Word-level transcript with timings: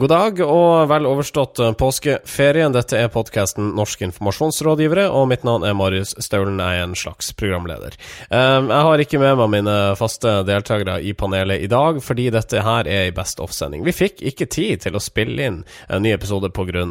god 0.00 0.10
dag 0.10 0.40
og 0.44 0.88
vel 0.90 1.06
overstått 1.08 1.60
påskeferien. 1.80 2.74
Dette 2.74 2.98
er 2.98 3.10
podkasten 3.12 3.72
Norske 3.76 4.04
informasjonsrådgivere, 4.06 5.06
og 5.08 5.28
mitt 5.30 5.44
navn 5.46 5.64
er 5.66 5.76
Marius 5.78 6.14
Staulen. 6.22 6.60
Jeg 6.60 6.80
er 6.80 6.84
en 6.86 6.96
slags 6.98 7.32
programleder. 7.38 7.96
Um, 8.30 8.70
jeg 8.72 8.86
har 8.88 9.02
ikke 9.04 9.20
med 9.22 9.38
meg 9.40 9.50
mine 9.54 9.76
faste 9.98 10.32
deltakere 10.48 10.98
i 11.00 11.14
panelet 11.16 11.64
i 11.64 11.70
dag, 11.70 12.00
fordi 12.04 12.28
dette 12.34 12.62
her 12.66 12.90
er 12.90 13.06
ei 13.08 13.14
Best 13.16 13.40
Off-sending. 13.42 13.84
Vi 13.86 13.94
fikk 13.96 14.22
ikke 14.32 14.48
tid 14.52 14.84
til 14.84 14.98
å 14.98 15.02
spille 15.02 15.48
inn 15.48 15.62
en 15.88 16.04
ny 16.04 16.12
episode 16.16 16.52
pga. 16.52 16.84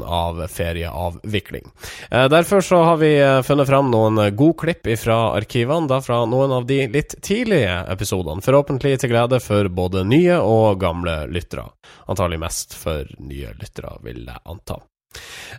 ferieavvikling. 0.50 1.70
Derfor 2.10 2.62
så 2.62 2.84
har 2.84 2.98
vi 2.98 3.12
funnet 3.44 3.68
fram 3.68 3.92
noen 3.92 4.22
gode 4.36 4.60
klipp 4.64 4.90
fra 5.02 5.36
arkivene, 5.36 5.88
da 5.92 6.02
fra 6.02 6.24
noen 6.26 6.52
av 6.52 6.66
de 6.66 6.82
litt 6.88 7.16
tidlige 7.22 7.84
episodene. 7.92 8.42
Forhåpentlig 8.46 8.98
til 9.00 9.14
glede 9.14 9.40
for 9.44 9.70
både 9.70 10.06
nye 10.08 10.40
og 10.42 10.80
gamle 10.82 11.26
lyttere. 11.32 11.70
Antagelig 12.10 12.40
mest 12.42 12.76
for 12.78 13.05
nye 13.20 13.54
lyttere, 13.60 13.96
vil 14.06 14.26
jeg 14.26 14.44
anta. 14.46 14.82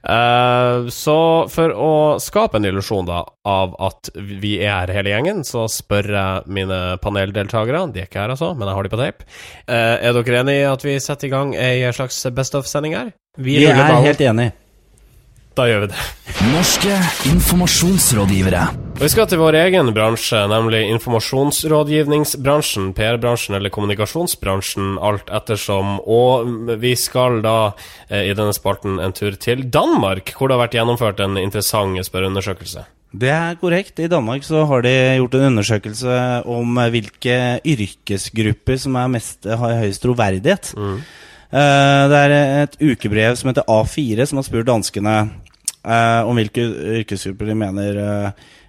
Uh, 0.05 0.87
så 0.93 1.17
for 1.49 1.73
å 1.73 1.93
skape 2.21 2.59
en 2.59 2.67
illusjon 2.69 3.07
da 3.09 3.23
av 3.49 3.73
at 3.83 4.11
vi 4.15 4.57
er 4.61 4.69
her 4.69 4.93
hele 4.99 5.15
gjengen, 5.15 5.41
så 5.49 5.65
spør 5.73 6.11
jeg 6.13 6.57
mine 6.59 6.81
paneldeltakere, 7.03 7.87
de 7.95 8.05
er 8.05 8.11
ikke 8.11 8.21
her 8.27 8.35
altså, 8.37 8.53
men 8.55 8.69
jeg 8.69 8.79
har 8.79 8.87
de 8.87 8.93
på 8.93 9.01
tape, 9.01 9.29
uh, 9.71 9.97
er 9.97 10.19
dere 10.19 10.43
enig 10.43 10.59
i 10.61 10.67
at 10.69 10.87
vi 10.87 10.99
setter 11.03 11.31
i 11.31 11.33
gang 11.33 11.55
ei 11.57 11.87
slags 11.97 12.21
Best 12.37 12.59
of-sending 12.59 12.97
her? 12.99 13.15
Vi, 13.39 13.57
vi 13.63 13.71
er 13.71 13.97
helt 14.05 14.21
enig. 14.25 14.51
Da 15.57 15.65
gjør 15.71 15.87
vi 15.87 15.95
det. 15.95 16.03
Norske 16.53 16.99
informasjonsrådgivere. 17.33 18.67
Vi 18.97 19.11
skal 19.13 19.27
til 19.29 19.37
vår 19.37 19.53
egen 19.61 19.91
bransje, 19.93 20.39
nemlig 20.49 20.79
informasjonsrådgivningsbransjen, 20.95 22.95
PR-bransjen 22.97 23.59
eller 23.59 23.69
kommunikasjonsbransjen, 23.75 24.95
alt 25.05 25.29
ettersom. 25.37 25.99
Og 26.01 26.49
vi 26.81 26.95
skal 26.97 27.43
da 27.45 27.77
eh, 28.09 28.31
i 28.31 28.33
denne 28.33 28.57
spalten 28.57 28.97
en 29.03 29.13
tur 29.13 29.37
til 29.37 29.69
Danmark, 29.69 30.33
hvor 30.33 30.49
det 30.49 30.57
har 30.57 30.65
vært 30.65 30.79
gjennomført 30.79 31.21
en 31.21 31.37
interessant 31.37 32.01
spørreundersøkelse. 32.09 32.87
Det 33.13 33.29
er 33.37 33.61
korrekt. 33.61 34.01
I 34.01 34.09
Danmark 34.09 34.49
så 34.49 34.65
har 34.65 34.81
de 34.89 35.21
gjort 35.21 35.37
en 35.37 35.49
undersøkelse 35.53 36.17
om 36.49 36.81
hvilke 36.97 37.61
yrkesgrupper 37.69 38.81
som 38.81 38.97
mest, 39.13 39.45
har 39.45 39.77
høyest 39.85 40.07
troverdighet. 40.09 40.73
Mm. 40.73 41.05
Uh, 41.53 42.03
det 42.11 42.25
er 42.25 42.33
et 42.65 42.81
ukebrev 42.81 43.37
som 43.37 43.53
heter 43.53 43.69
A4, 43.69 44.25
som 44.25 44.41
har 44.41 44.49
spurt 44.49 44.73
danskene 44.73 45.17
uh, 45.85 46.23
om 46.27 46.35
hvilke 46.41 46.65
yrkesgrupper 47.05 47.53
de 47.53 47.61
mener 47.61 47.93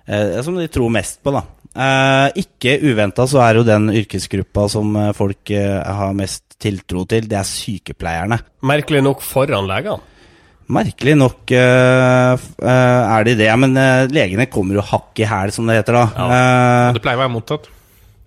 uh, 0.09 0.41
Som 0.45 0.59
de 0.59 0.67
tror 0.71 0.91
mest 0.93 1.21
på, 1.23 1.35
da. 1.35 1.45
ikke 2.39 2.79
uventa 2.81 3.27
så 3.29 3.41
er 3.45 3.59
jo 3.59 3.65
den 3.67 3.91
yrkesgruppa 3.93 4.63
som 4.71 4.95
folk 5.13 5.51
har 5.53 6.15
mest 6.17 6.55
tiltro 6.57 7.03
til, 7.05 7.27
det 7.29 7.37
er 7.37 7.45
sykepleierne. 7.45 8.39
Merkelig 8.65 9.03
nok 9.05 9.21
foran 9.21 9.67
legene? 9.69 10.01
Merkelig 10.73 11.13
nok 11.15 11.53
uh, 11.53 12.33
uh, 12.35 12.67
er 12.67 13.27
de 13.29 13.37
det, 13.39 13.51
men 13.61 13.77
legene 14.11 14.49
kommer 14.51 14.81
jo 14.81 14.87
hakk 14.89 15.21
i 15.21 15.29
hæl, 15.29 15.53
som 15.55 15.69
det 15.69 15.77
heter 15.79 15.99
da. 15.99 16.05
Ja, 16.17 16.93
det 16.97 17.03
pleier 17.05 17.21
å 17.21 17.27
være 17.27 17.35
mottatt. 17.37 17.69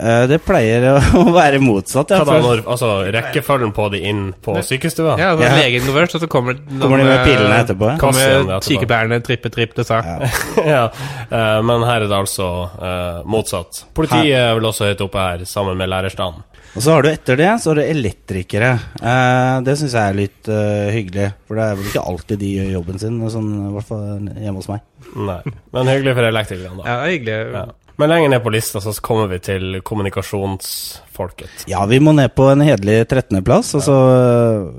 Eh, 0.00 0.22
det 0.30 0.38
pleier 0.44 0.86
å 0.94 1.24
være 1.40 1.60
motsatt. 1.62 2.14
Ja, 2.14 2.24
når, 2.24 2.62
altså 2.64 2.90
Rekkefølgen 3.12 3.72
på 3.76 3.88
de 3.92 4.02
inn 4.08 4.22
på 4.32 4.56
sykestua? 4.64 5.16
Ja, 5.20 5.34
altså, 5.34 5.48
ja. 5.48 5.56
legen 5.60 5.84
går 5.84 5.98
først, 5.98 6.16
og 6.16 6.24
så 6.24 6.30
kommer, 6.32 6.60
kommer 6.70 7.02
de 7.02 7.08
med 7.08 7.24
pillene 7.26 7.58
etterpå. 7.64 7.90
Kommer 8.00 8.54
sykepleierne 8.64 9.20
trippe, 9.26 9.52
tripp, 9.52 9.74
det 9.76 9.86
sa. 9.88 10.00
Ja. 10.00 10.30
ja. 10.74 10.84
Uh, 11.28 11.58
men 11.66 11.84
her 11.84 12.06
er 12.06 12.08
det 12.08 12.16
altså 12.16 12.48
uh, 12.72 13.20
motsatt. 13.28 13.84
Politiet 13.96 14.32
er 14.38 14.54
vel 14.56 14.70
også 14.70 14.88
høyt 14.88 15.04
oppe 15.04 15.26
her, 15.26 15.44
sammen 15.48 15.76
med 15.80 15.92
lærerstanden. 15.92 16.46
Og 16.70 16.84
så 16.84 16.94
har 16.94 17.02
du 17.02 17.08
etter 17.10 17.34
det 17.34 17.48
så 17.58 17.72
har 17.72 17.80
du 17.80 17.82
elektrikere. 17.82 18.76
Uh, 19.02 19.58
det 19.66 19.74
syns 19.80 19.96
jeg 19.98 20.00
er 20.00 20.16
litt 20.16 20.50
hyggelig. 20.94 21.32
For 21.48 21.58
det 21.58 21.66
er 21.66 21.80
vel 21.80 21.90
ikke 21.90 22.06
alltid 22.12 22.40
de 22.40 22.54
gjør 22.56 22.72
jobben 22.78 23.02
sin, 23.02 23.20
sånn, 23.34 23.50
i 23.66 23.74
hvert 23.74 23.90
fall 23.90 24.30
hjemme 24.30 24.62
hos 24.62 24.70
meg. 24.70 24.86
Nei, 25.16 25.40
Men 25.74 25.88
hyggelig 25.90 26.14
for 26.14 26.28
elektrikerne, 26.28 26.78
da. 26.78 26.84
Ja, 26.86 26.98
hyggelig. 27.10 27.38
Ja. 27.56 27.64
Men 28.00 28.08
lenger 28.08 28.30
ned 28.32 28.40
på 28.40 28.52
lista 28.54 28.80
så 28.80 28.94
kommer 29.04 29.28
vi 29.28 29.38
til 29.44 29.80
kommunikasjonsfolket. 29.84 31.66
Ja, 31.68 31.82
vi 31.90 31.98
må 32.00 32.14
ned 32.16 32.32
på 32.32 32.46
en 32.48 32.62
hederlig 32.64 33.02
13.-plass. 33.04 33.74
Altså, 33.76 33.96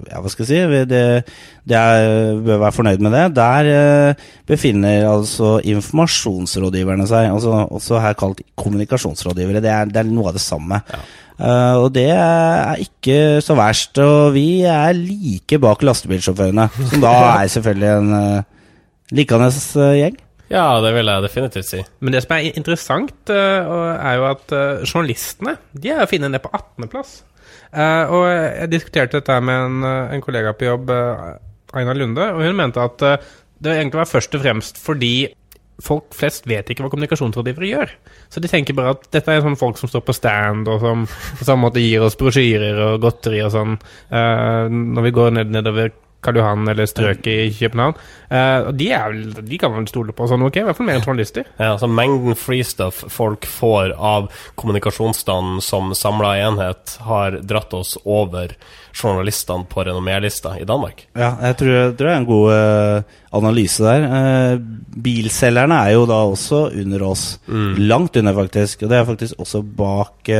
ja, 0.09 0.21
hva 0.23 0.31
skal 0.33 0.47
jeg 0.47 0.49
si 0.49 0.79
Det, 0.89 1.03
det 1.69 1.77
er, 1.77 2.39
bør 2.41 2.63
være 2.63 2.75
fornøyd 2.79 3.03
med 3.05 3.13
det. 3.13 3.25
Der 3.37 3.69
eh, 3.75 4.23
befinner 4.49 5.05
altså 5.11 5.59
informasjonsrådgiverne 5.61 7.05
seg, 7.09 7.29
altså 7.29 7.67
også 7.69 8.01
her 8.01 8.17
kalt 8.17 8.41
kommunikasjonsrådgivere. 8.57 9.61
Det 9.61 9.69
er, 9.69 9.91
det 9.91 10.01
er 10.01 10.09
noe 10.09 10.31
av 10.31 10.39
det 10.39 10.45
samme. 10.45 10.81
Ja. 10.89 11.03
Uh, 11.41 11.87
og 11.87 11.87
det 11.95 12.09
er 12.13 12.81
ikke 12.81 13.41
så 13.41 13.55
verst. 13.57 13.97
Og 14.01 14.33
vi 14.35 14.63
er 14.69 14.97
like 14.97 15.61
bak 15.61 15.85
lastebilsjåførene, 15.85 16.67
som 16.89 17.05
da 17.05 17.13
er 17.41 17.53
selvfølgelig 17.53 17.93
en 17.93 18.11
uh, 18.17 18.67
likende 19.13 19.53
gjeng. 20.01 20.19
Ja, 20.51 20.81
det 20.83 20.91
vil 20.97 21.07
jeg 21.07 21.23
definitivt 21.23 21.69
si. 21.69 21.81
Men 22.03 22.15
det 22.15 22.25
som 22.25 22.35
er 22.35 22.51
interessant, 22.51 23.15
uh, 23.31 23.95
er 23.95 24.17
jo 24.19 24.27
at 24.27 24.55
uh, 24.55 24.83
journalistene 24.83 25.55
de 25.71 25.93
er 25.93 26.03
å 26.03 26.09
finne 26.11 26.31
ned 26.31 26.43
på 26.43 26.51
18.-plass. 26.51 27.21
Uh, 27.71 27.79
eh, 27.79 28.11
og 28.11 28.25
jeg 28.27 28.71
diskuterte 28.73 29.21
dette 29.21 29.37
med 29.47 29.85
en 30.11 30.23
kollega 30.23 30.51
på 30.57 30.67
jobb, 30.67 30.91
Aina 31.71 31.93
Lunde, 31.95 32.33
og 32.35 32.43
hun 32.43 32.57
mente 32.57 32.83
at 32.83 32.99
det 33.61 33.77
egentlig 33.77 34.01
var 34.01 34.09
først 34.09 34.35
og 34.35 34.43
fremst 34.43 34.81
fordi 34.81 35.29
folk 35.81 36.11
flest 36.13 36.45
vet 36.49 36.67
ikke 36.69 36.83
hva 36.83 36.91
kommunikasjonsrådgivere 36.91 37.69
gjør. 37.69 37.93
Så 38.29 38.43
de 38.43 38.49
tenker 38.51 38.75
bare 38.77 38.91
at 38.97 39.07
dette 39.15 39.31
er 39.33 39.41
sånn 39.41 39.57
folk 39.57 39.79
som 39.79 39.89
står 39.89 40.03
på 40.05 40.13
stand, 40.13 40.67
og 40.69 40.83
som 40.83 41.07
på 41.07 41.47
samme 41.47 41.69
måte 41.69 41.81
gir 41.81 42.03
oss 42.05 42.19
brosjyrer 42.19 42.77
og 42.89 42.99
godteri 43.05 43.39
og 43.45 43.53
sånn 43.55 43.79
når 44.11 45.07
vi 45.07 45.13
går 45.15 45.33
ned, 45.39 45.55
nedover 45.55 45.95
Karl 46.21 46.37
Johan 46.37 46.67
eller 46.69 46.89
strøket 46.89 47.31
i 47.31 47.53
København. 47.57 47.95
Uh, 48.31 48.69
de, 48.77 48.89
er, 48.93 49.15
de, 49.41 49.57
kan 49.59 49.73
man 49.73 49.87
stole 49.89 50.13
på 50.15 50.27
sånn, 50.29 50.43
ok? 50.45 50.59
I 50.61 50.65
hvert 50.67 50.77
fall 50.77 50.87
mer 50.87 50.99
enn 50.99 51.05
journalister. 51.05 51.47
Ja, 51.57 51.73
altså 51.73 51.89
Mengden 51.91 52.37
freestuff 52.37 53.01
folk 53.11 53.47
får 53.49 53.95
av 53.97 54.29
kommunikasjonsstanden 54.61 55.63
som 55.65 55.95
samla 55.97 56.35
enhet, 56.45 56.97
har 57.07 57.41
dratt 57.41 57.73
oss 57.77 57.97
over 58.05 58.53
journalistene 58.91 59.65
på 59.71 59.85
renommélista 59.87 60.53
i 60.59 60.67
Danmark. 60.67 61.07
Ja, 61.17 61.33
jeg 61.47 61.57
tror, 61.61 61.73
jeg 61.77 61.97
tror 61.97 62.07
det 62.07 62.13
er 62.13 62.21
en 62.21 62.29
god 62.29 62.53
uh, 62.53 63.17
analyse 63.41 63.85
der. 63.87 64.07
Uh, 64.11 65.01
bilselgerne 65.01 65.81
er 65.87 65.95
jo 65.95 66.05
da 66.09 66.21
også 66.29 66.67
under 66.83 67.07
oss. 67.07 67.25
Mm. 67.47 67.81
Langt 67.89 68.21
under, 68.21 68.37
faktisk. 68.37 68.85
Og 68.85 68.93
det 68.93 68.99
er 68.99 69.09
faktisk 69.09 69.41
også 69.41 69.63
bak 69.63 70.33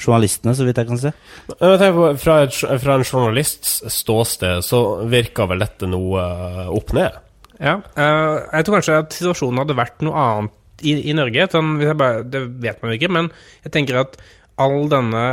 journalistene, 0.00 0.54
så 0.56 0.66
vidt 0.66 0.80
jeg 0.80 0.88
kan 0.88 1.00
se. 1.00 1.12
Fra, 1.52 2.38
et, 2.44 2.56
fra 2.82 2.96
en 2.96 3.04
journalists 3.06 3.80
ståsted 3.92 4.64
så 4.66 4.82
virker 5.10 5.50
vel 5.50 5.64
dette 5.64 5.88
noe 5.90 6.22
eh, 6.22 6.72
opp 6.72 6.94
ned? 6.96 7.20
Ja, 7.62 7.78
uh, 7.78 8.42
jeg 8.48 8.66
tror 8.66 8.78
kanskje 8.78 8.98
at 9.04 9.14
situasjonen 9.14 9.62
hadde 9.62 9.78
vært 9.78 10.02
noe 10.02 10.18
annet 10.18 10.58
i, 10.82 10.96
i 11.12 11.14
Norge. 11.14 11.46
Sånn, 11.52 11.76
bare, 11.98 12.24
det 12.26 12.42
vet 12.62 12.82
man 12.82 12.92
jo 12.92 12.98
ikke, 12.98 13.12
men 13.14 13.30
jeg 13.62 13.74
tenker 13.76 14.02
at 14.02 14.18
all 14.60 14.88
denne 14.90 15.24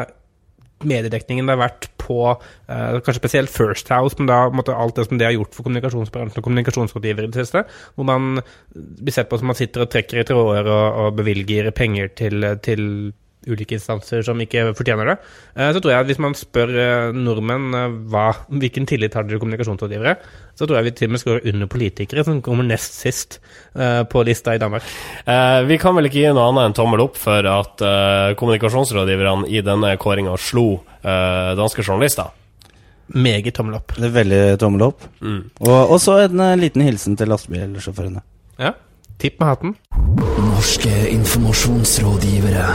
mediedekningen 0.88 1.50
det 1.50 1.56
har 1.58 1.62
vært 1.66 1.90
på 2.00 2.20
uh, 2.32 3.00
kanskje 3.04 3.18
spesielt 3.20 3.52
First 3.52 3.90
House, 3.92 4.16
men 4.20 4.30
da 4.30 4.44
måtte 4.54 4.76
alt 4.76 4.96
det 5.00 5.08
som 5.10 5.20
det 5.20 5.28
har 5.28 5.36
gjort 5.36 5.58
for 5.58 5.68
kommunikasjonsbransjen 5.68 6.40
og 6.40 6.46
kommunikasjonsrådgivere 6.46 7.28
i 7.28 7.34
det 7.34 7.44
siste, 7.44 7.66
hvor 7.96 8.08
man 8.08 8.44
blir 8.76 9.16
sett 9.16 9.30
på 9.32 9.40
som 9.42 9.52
man 9.52 9.60
sitter 9.60 9.84
og 9.84 9.92
trekker 9.92 10.22
i 10.22 10.28
tråder 10.30 10.70
og, 10.70 11.02
og 11.04 11.18
bevilger 11.20 11.72
penger 11.76 12.14
til, 12.20 12.48
til 12.64 12.86
ulike 13.48 13.78
instanser 13.78 14.24
som 14.26 14.40
ikke 14.44 14.70
fortjener 14.78 15.14
det. 15.14 15.16
Eh, 15.56 15.70
så 15.76 15.80
tror 15.80 15.94
jeg 15.94 16.04
at 16.04 16.10
hvis 16.10 16.22
man 16.22 16.36
spør 16.38 16.74
eh, 16.74 17.16
nordmenn 17.16 17.78
eh, 17.78 17.96
hva, 18.12 18.28
hvilken 18.52 18.88
tillit 18.90 19.16
har 19.16 19.26
dere 19.26 19.38
til 19.38 19.44
kommunikasjonsrådgivere, 19.44 20.16
så 20.60 20.68
tror 20.68 20.80
jeg 20.80 20.90
vi 20.90 20.96
til 20.98 21.10
og 21.10 21.16
med 21.16 21.24
skårer 21.24 21.48
under 21.54 21.72
politikere, 21.72 22.26
som 22.28 22.42
kommer 22.44 22.68
nest 22.68 22.98
sist 23.00 23.38
på 24.12 24.24
lista 24.28 24.52
i 24.52 24.60
Danmark. 24.60 24.84
vi 25.70 25.78
kan 25.80 25.96
vel 25.96 26.10
ikke 26.10 26.20
gi 26.20 26.32
noe 26.36 26.50
annet 26.50 26.68
enn 26.68 26.76
tommel 26.76 27.06
opp 27.06 27.16
for 27.16 27.48
at 27.48 27.80
kommunikasjonsrådgiverne 28.36 29.48
i 29.48 29.62
denne 29.64 29.94
kåringa 30.02 30.34
slo 30.36 30.82
danske 31.00 31.86
journalister. 31.86 32.34
Meget 33.16 33.56
tommel 33.56 33.78
opp. 33.80 33.96
Det 33.96 34.10
er 34.10 34.18
veldig 34.18 34.42
tommel 34.60 34.84
opp. 34.90 35.08
Mm. 35.24 35.46
Og 35.64 35.96
så 36.04 36.18
en 36.26 36.44
liten 36.60 36.84
hilsen 36.84 37.16
til 37.16 37.32
lastebilsjåførene. 37.32 38.26
Ja. 38.60 38.74
Tipp 39.20 39.40
med 39.40 39.54
hatten. 39.54 39.78
Norske 40.50 40.92
informasjonsrådgivere. 41.14 42.68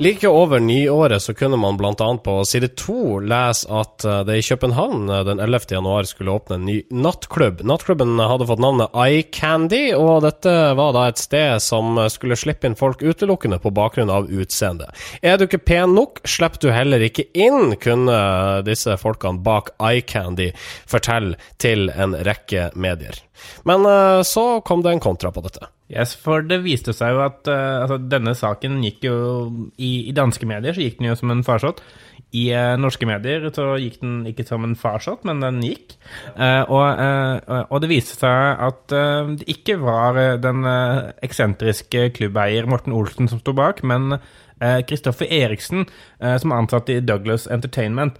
Like 0.00 0.28
over 0.28 0.60
nyåret 0.60 1.22
så 1.22 1.34
kunne 1.34 1.56
man 1.56 1.76
bl.a. 1.76 2.18
på 2.24 2.44
side 2.44 2.68
to 2.68 3.18
lese 3.18 3.66
at 3.66 4.04
eh, 4.04 4.20
det 4.24 4.36
i 4.38 4.42
København 4.42 5.08
eh, 5.10 5.24
den 5.26 5.40
11. 5.40 5.60
januar 5.70 6.02
skulle 6.06 6.30
åpne 6.30 6.54
en 6.54 6.66
ny 6.66 6.76
nattklubb. 6.90 7.64
Nattklubben 7.66 8.12
hadde 8.18 8.46
fått 8.46 8.62
navnet 8.62 8.94
iCandy, 8.94 9.80
og 9.98 10.22
dette 10.22 10.52
var 10.78 10.92
da 10.94 11.08
et 11.08 11.18
sted 11.18 11.58
som 11.62 11.98
skulle 12.14 12.38
slippe 12.38 12.70
inn 12.70 12.78
folk 12.78 13.02
utelukkende 13.02 13.58
på 13.58 13.72
bakgrunn 13.74 14.12
av 14.14 14.30
utseende. 14.30 14.86
Er 15.18 15.34
du 15.34 15.48
ikke 15.48 15.64
pen 15.66 15.96
nok, 15.98 16.22
slipper 16.22 16.62
du 16.62 16.70
heller 16.70 17.02
ikke 17.02 17.26
inn, 17.34 17.74
kunne 17.82 18.20
disse 18.68 18.94
folkene 19.02 19.42
bak 19.42 19.72
iCandy 19.82 20.52
fortelle 20.86 21.34
til 21.58 21.90
en 21.90 22.14
rekke 22.22 22.70
medier. 22.78 23.18
Men 23.66 23.82
eh, 23.82 24.22
så 24.22 24.46
kom 24.62 24.86
det 24.86 24.94
en 24.94 25.02
kontra 25.08 25.34
på 25.34 25.42
dette. 25.42 25.72
Yes, 25.88 26.12
for 26.20 26.44
det 26.44 26.60
viste 26.66 26.92
seg 26.92 27.14
jo 27.16 27.22
at 27.24 27.48
uh, 27.48 27.84
altså, 27.84 27.96
denne 28.12 28.34
saken 28.36 28.82
gikk 28.84 29.06
jo 29.08 29.16
i, 29.80 30.10
I 30.10 30.12
danske 30.16 30.44
medier 30.48 30.76
så 30.76 30.84
gikk 30.84 30.98
den 31.00 31.08
jo 31.08 31.16
som 31.16 31.32
en 31.32 31.44
farsott. 31.46 31.80
I 32.36 32.50
uh, 32.52 32.74
norske 32.76 33.08
medier 33.08 33.46
så 33.56 33.70
gikk 33.80 34.02
den 34.02 34.18
ikke 34.28 34.44
som 34.44 34.66
en 34.66 34.76
farsott, 34.76 35.24
men 35.28 35.40
den 35.40 35.62
gikk. 35.64 35.96
Uh, 36.36 36.60
og, 36.68 37.00
og 37.72 37.80
det 37.80 37.88
viste 37.94 38.18
seg 38.18 38.60
at 38.68 38.84
det 38.92 39.48
ikke 39.48 39.78
var 39.80 40.18
den 40.42 40.66
eksentriske 41.24 42.10
klubbeier 42.18 42.68
Morten 42.68 42.92
Olsen 42.96 43.30
som 43.30 43.40
sto 43.40 43.56
bak, 43.56 43.80
men 43.86 44.18
Kristoffer 44.58 45.30
Eriksen, 45.30 45.84
som 46.18 46.50
er 46.50 46.58
ansatt 46.64 46.88
i 46.90 46.96
Douglas 47.06 47.44
Entertainment, 47.46 48.16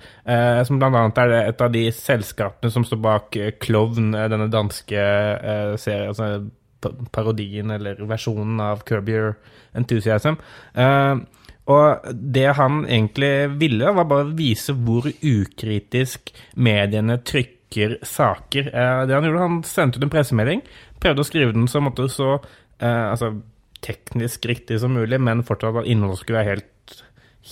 som 0.69 0.79
bl.a. 0.79 1.01
er 1.25 1.33
et 1.41 1.65
av 1.65 1.73
de 1.75 1.83
selskapene 1.91 2.71
som 2.71 2.85
står 2.87 3.01
bak 3.03 3.39
Klovn, 3.65 4.13
denne 4.15 4.47
danske 4.53 5.03
serien, 5.83 6.13
altså 6.13 6.31
parodien 7.13 7.71
eller 7.75 8.01
versjonen 8.09 8.61
av 8.63 8.85
Curb 8.89 9.09
Your 9.09 9.35
Enthusiasm. 9.77 10.39
Uh, 10.79 11.25
og 11.69 12.09
det 12.13 12.47
han 12.57 12.81
egentlig 12.87 13.33
ville, 13.61 13.93
var 13.93 14.09
bare 14.09 14.29
å 14.29 14.37
vise 14.37 14.73
hvor 14.73 15.09
ukritisk 15.09 16.33
mediene 16.57 17.19
trykker 17.21 17.99
saker. 18.07 18.71
Uh, 18.73 19.03
det 19.09 19.17
han 19.17 19.29
gjorde, 19.29 19.45
han 19.45 19.61
sendte 19.69 20.01
ut 20.01 20.09
en 20.09 20.15
pressemelding, 20.15 20.65
prøvde 21.03 21.25
å 21.25 21.29
skrive 21.29 21.57
den 21.57 21.69
så, 21.71 21.83
måtte, 21.85 22.09
så 22.13 22.39
uh, 22.39 23.07
altså, 23.11 23.35
teknisk 23.85 24.49
riktig 24.49 24.81
som 24.83 24.97
mulig, 24.97 25.21
men 25.23 25.45
fortsatt 25.47 25.83
at 25.83 25.91
innholdet 25.91 26.23
skulle 26.23 26.41
være 26.41 26.57
helt, 26.57 27.03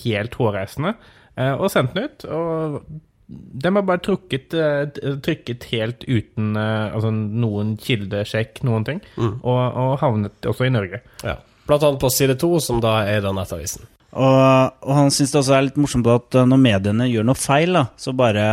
helt 0.03 0.35
hårreisende, 0.39 0.97
og 1.37 1.67
sendte 1.69 1.93
den 1.93 2.07
ut. 2.09 2.23
og 2.33 2.79
den 3.27 3.75
har 3.75 3.83
bare 3.83 3.99
trukket, 4.05 4.53
eh, 4.55 5.17
trykket 5.23 5.67
helt 5.73 6.05
uten 6.07 6.55
eh, 6.55 6.93
altså 6.95 7.11
noen 7.11 7.75
kildesjekk, 7.81 8.61
noen 8.63 8.85
ting, 8.87 9.01
og, 9.19 9.59
og 9.59 9.97
havnet 9.99 10.47
også 10.47 10.67
i 10.69 10.71
Norge. 10.71 11.01
Ja. 11.27 11.35
Blant 11.67 11.83
annet 11.83 11.99
på 11.99 12.11
side 12.13 12.37
to, 12.39 12.53
som 12.63 12.79
da 12.83 13.01
er 13.03 13.19
da 13.25 13.33
Nettavisen. 13.35 13.83
Og, 14.15 14.77
og 14.87 14.93
han 14.95 15.11
syns 15.11 15.33
det 15.33 15.41
også 15.41 15.57
er 15.57 15.65
litt 15.67 15.79
morsomt 15.81 16.07
at 16.09 16.39
eh, 16.39 16.47
når 16.47 16.63
mediene 16.63 17.09
gjør 17.11 17.27
noe 17.27 17.37
feil, 17.37 17.75
da, 17.75 17.83
så 17.99 18.15
bare 18.15 18.47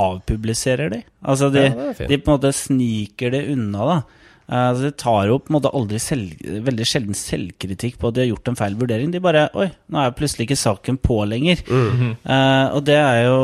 avpubliserer 0.00 0.92
de. 0.92 1.00
Altså 1.24 1.48
de, 1.52 1.64
Ja, 1.70 1.92
de 1.96 2.18
på 2.20 2.30
en 2.30 2.36
måte 2.36 2.52
sniker 2.56 3.32
det 3.34 3.46
unna, 3.54 3.86
da. 3.88 3.98
Eh, 4.50 4.56
altså 4.72 4.82
de 4.88 4.90
tar 4.98 5.28
jo 5.30 5.36
på 5.38 5.52
en 5.52 5.56
måte 5.60 5.70
aldri 5.78 6.00
selv, 6.02 6.32
veldig 6.66 6.86
sjelden 6.90 7.14
selvkritikk 7.14 8.00
på 8.02 8.08
at 8.10 8.16
de 8.16 8.24
har 8.24 8.30
gjort 8.32 8.48
en 8.50 8.58
feil 8.58 8.74
vurdering. 8.80 9.12
De 9.14 9.20
bare 9.22 9.44
Oi, 9.54 9.68
nå 9.94 10.00
er 10.02 10.16
plutselig 10.18 10.48
ikke 10.48 10.58
saken 10.58 10.98
på 10.98 11.20
lenger. 11.30 11.62
Eh, 11.70 12.66
og 12.74 12.82
det 12.88 12.96
er 12.98 13.20
jo 13.28 13.36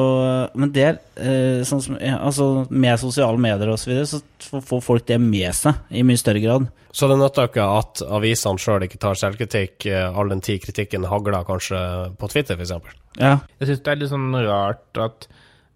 Men 0.58 0.72
det 0.74 0.82
er 0.88 0.98
eh, 1.22 1.60
sånn 1.68 1.82
som 1.84 1.96
ja, 2.02 2.16
Altså 2.18 2.66
med 2.70 2.98
sosiale 3.00 3.38
medier 3.38 3.70
og 3.70 3.78
så 3.78 3.92
videre, 3.92 4.08
så 4.10 4.20
får- 4.66 4.82
folk 4.82 5.06
det 5.06 5.20
med 5.22 5.54
seg 5.54 5.78
i 5.94 6.02
mye 6.06 6.18
større 6.20 6.42
grad. 6.42 6.66
Så 6.96 7.06
det 7.10 7.18
nytter 7.20 7.48
ikke 7.50 7.64
at 7.76 8.00
avisene 8.18 8.58
sjøl 8.62 8.84
ikke 8.86 8.98
tar 9.02 9.18
selvkritikk, 9.20 9.86
all 9.92 10.30
den 10.32 10.40
tid 10.40 10.62
kritikken 10.64 11.04
hagler 11.10 11.44
kanskje 11.44 11.78
på 12.16 12.28
Twitter, 12.32 12.56
f.eks. 12.56 12.72
Ja. 13.20 13.34
Jeg 13.60 13.68
syns 13.68 13.82
det 13.84 13.92
er 13.92 13.98
litt 14.00 14.12
sånn 14.12 14.30
rart 14.46 15.00
at 15.02 15.26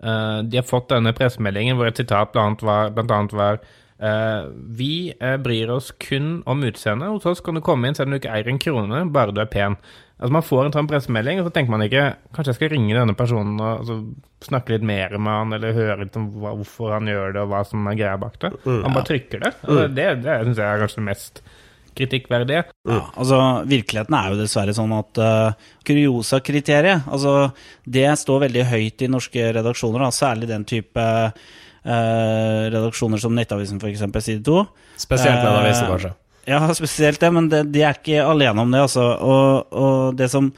uh, 0.01 0.41
de 0.47 0.57
har 0.61 0.65
fått 0.69 0.89
denne 0.95 1.13
pressemeldingen 1.17 1.77
hvor 1.77 1.91
et 1.91 2.01
sitat 2.01 2.33
blant 2.33 2.63
annet 2.63 2.65
var, 2.71 2.91
blant 2.97 3.13
annet 3.19 3.37
var 3.37 3.61
Vi 4.01 4.93
eh, 5.13 5.37
bryr 5.37 5.71
oss 5.75 5.91
kun 6.01 6.39
om 6.49 6.63
utseendet. 6.65 7.11
Hos 7.13 7.27
oss 7.29 7.43
kan 7.45 7.59
du 7.59 7.61
komme 7.65 7.89
inn 7.89 7.97
selv 7.99 8.09
om 8.09 8.15
du 8.15 8.21
ikke 8.21 8.33
eier 8.33 8.49
en 8.49 8.61
krone, 8.63 9.03
bare 9.13 9.35
du 9.37 9.43
er 9.43 9.51
pen. 9.51 9.77
Altså 10.21 10.33
Man 10.37 10.45
får 10.45 10.67
en 10.67 10.75
sånn 10.77 10.89
pressemelding, 10.89 11.41
og 11.41 11.49
så 11.49 11.53
tenker 11.57 11.73
man 11.73 11.85
ikke 11.87 12.03
Kanskje 12.37 12.53
jeg 12.53 12.59
skal 12.59 12.73
ringe 12.75 12.97
denne 12.97 13.17
personen 13.17 13.55
og 13.57 13.71
altså, 13.71 13.97
snakke 14.45 14.75
litt 14.75 14.85
mer 14.89 15.17
med 15.17 15.33
han, 15.33 15.57
eller 15.57 15.77
høre 15.77 16.03
litt 16.03 16.19
om 16.21 16.29
hva, 16.41 16.53
hvorfor 16.59 16.93
han 16.97 17.09
gjør 17.09 17.35
det, 17.37 17.45
og 17.45 17.53
hva 17.53 17.63
som 17.69 17.89
er 17.89 17.97
greia 17.99 18.21
bak 18.21 18.37
det. 18.41 18.53
Han 18.69 18.97
bare 18.97 19.09
trykker 19.09 19.45
det. 19.45 19.55
Altså, 19.65 19.89
det 19.97 20.09
det 20.25 20.39
syns 20.45 20.63
jeg 20.63 20.69
er 20.69 20.85
kanskje 20.85 21.01
det 21.01 21.09
mest 21.09 21.43
kritikkverdige. 22.01 22.65
Ja, 22.89 23.01
altså 23.19 23.39
Virkeligheten 23.69 24.17
er 24.17 24.33
jo 24.33 24.39
dessverre 24.41 24.75
sånn 24.77 24.93
at 24.97 25.21
uh, 25.21 25.73
Curiosa-kriteriet 25.87 27.09
altså, 27.11 27.51
Det 27.85 28.07
står 28.21 28.47
veldig 28.47 28.67
høyt 28.71 29.05
i 29.05 29.11
norske 29.11 29.49
redaksjoner, 29.57 30.05
da, 30.07 30.13
særlig 30.15 30.49
den 30.51 30.65
type 30.69 31.03
eh, 31.03 31.51
redaksjoner 31.85 33.21
som 33.23 33.37
Nettavisen 33.37 33.81
f.eks. 33.81 34.03
side 34.25 34.43
2. 34.45 34.65
Spesielt 35.01 35.39
Eh, 35.39 35.47
Nettavisen, 35.47 35.87
kanskje. 35.89 36.13
Ja, 36.51 36.75
spesielt 36.81 37.21
det, 37.21 37.31
men 37.33 37.49
det, 37.53 37.65
de 37.73 37.87
er 37.87 37.97
ikke 37.97 38.27
alene 38.27 38.67
om 38.67 38.75
det. 38.75 38.85
Altså. 38.89 39.07
Og, 39.21 39.73
og 39.73 40.21
det 40.21 40.31
som 40.33 40.53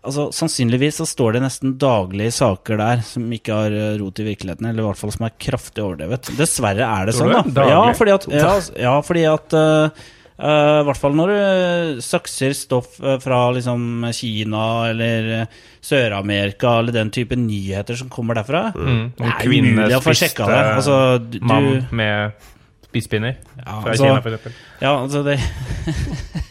Altså, 0.00 0.30
Sannsynligvis 0.32 0.96
så 0.96 1.04
står 1.04 1.34
det 1.36 1.40
nesten 1.44 1.74
daglige 1.76 2.32
saker 2.32 2.78
der 2.80 3.02
som 3.04 3.26
ikke 3.36 3.52
har 3.52 3.74
eh, 3.76 3.98
rot 4.00 4.22
i 4.22 4.24
virkeligheten, 4.30 4.70
eller 4.70 4.80
i 4.80 4.86
hvert 4.86 4.96
fall 4.96 5.12
som 5.12 5.26
er 5.26 5.34
kraftig 5.36 5.82
overdrevet. 5.84 6.30
Dessverre 6.38 6.86
er 6.86 7.10
det 7.10 7.16
Tror 7.18 7.34
sånn, 7.34 7.50
da. 7.52 7.66
Ja, 7.68 7.82
fordi 7.98 8.14
at, 8.14 8.24
ja, 8.32 8.54
ja, 8.80 8.94
fordi 9.04 9.26
at 9.28 9.56
eh, 9.60 9.90
eh, 9.90 10.08
I 10.40 10.84
hvert 10.88 11.00
fall 11.00 11.16
når 11.18 11.30
du 11.32 11.98
sakser 12.04 12.54
stoff 12.56 12.94
eh, 13.04 13.18
fra 13.20 13.40
liksom 13.52 14.06
Kina 14.16 14.62
eller 14.88 15.28
eh, 15.42 15.58
Sør-Amerika 15.84 16.78
eller 16.80 16.96
den 16.96 17.10
type 17.12 17.36
nyheter 17.36 17.98
som 18.00 18.08
kommer 18.12 18.38
derfra. 18.38 18.70
Mm. 18.72 19.02
Det 19.18 19.28
er 19.34 19.50
umulig 19.50 19.98
å 19.98 20.04
få 20.04 20.14
sjekka 20.16 20.48
det. 20.48 20.60
Altså, 20.78 20.96
du, 21.20 21.38
mann 21.44 21.70
med 21.92 22.48
spisepinner 22.90 23.36
Ja, 23.60 23.80
fra 23.82 23.92
altså- 23.92 24.06
Kina, 24.08 24.20
eksempel. 24.20 24.56
ja, 24.80 24.94
altså 24.96 25.22
det 25.26 25.38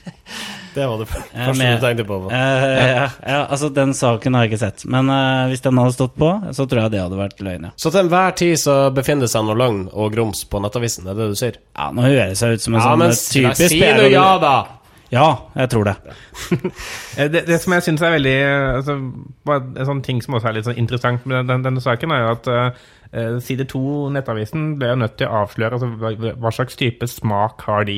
Det 0.75 0.85
var 0.85 0.99
det 1.01 1.07
første 1.11 1.53
du 1.57 1.81
tenkte 1.83 2.05
på. 2.05 2.17
Uh, 2.29 2.35
ja, 2.35 3.05
ja, 3.25 3.39
altså 3.49 3.69
Den 3.73 3.93
saken 3.97 4.35
har 4.37 4.45
jeg 4.45 4.53
ikke 4.53 4.61
sett. 4.61 4.83
Men 4.85 5.09
uh, 5.09 5.47
hvis 5.49 5.63
den 5.65 5.77
hadde 5.81 5.95
stått 5.95 6.17
på, 6.19 6.29
så 6.53 6.65
tror 6.69 6.83
jeg 6.85 6.93
det 6.95 7.01
hadde 7.03 7.19
vært 7.19 7.41
løgn. 7.45 7.69
Ja, 7.69 7.71
Så 7.79 7.91
til 7.93 8.03
enhver 8.05 8.35
tid 8.37 8.57
så 8.61 8.75
befinner 8.95 9.25
det 9.25 9.31
seg 9.33 9.47
noe 9.47 9.57
løgn 9.57 9.85
og 9.91 10.11
grums 10.13 10.43
på 10.49 10.61
Nettavisen, 10.63 11.07
det 11.07 11.15
er 11.15 11.21
det 11.23 11.29
du 11.33 11.39
sier? 11.39 11.57
ja 11.77 11.89
Nå 11.95 12.05
høres 12.05 12.43
jeg 12.45 12.59
ut 12.59 12.65
som 12.67 12.75
en 12.77 12.81
Ja, 12.83 12.91
sånn 12.91 13.01
men 13.01 13.15
typisk 13.17 13.73
si 13.73 13.81
nå 13.81 14.05
ja, 14.13 14.27
da! 14.41 14.55
Ja, 15.09 15.25
jeg 15.57 15.71
tror 15.73 15.87
det. 15.89 15.95
Eh, 17.17 17.27
Det, 17.33 17.41
det 17.47 17.57
som 17.63 17.73
jeg 17.73 17.83
syns 17.83 18.01
er 18.05 18.13
veldig 18.13 18.35
altså, 18.77 18.93
En 19.49 19.87
sånn 19.87 20.03
ting 20.05 20.19
som 20.21 20.35
også 20.37 20.51
er 20.51 20.53
litt 20.59 20.67
sånn 20.69 20.77
interessant 20.79 21.25
med 21.27 21.49
den, 21.49 21.63
denne 21.65 21.81
saken, 21.83 22.13
er 22.13 22.21
jo 22.21 22.29
at 22.35 22.49
uh, 22.53 23.39
side 23.43 23.65
2, 23.71 23.81
Nettavisen, 24.13 24.75
ble 24.79 24.91
jo 24.93 24.99
nødt 25.01 25.17
til 25.19 25.27
å 25.27 25.41
avsløre 25.43 25.79
altså, 25.79 25.89
hva, 25.97 26.13
hva 26.37 26.51
slags 26.53 26.77
type 26.79 27.09
smak 27.09 27.65
har 27.65 27.89
de 27.89 27.97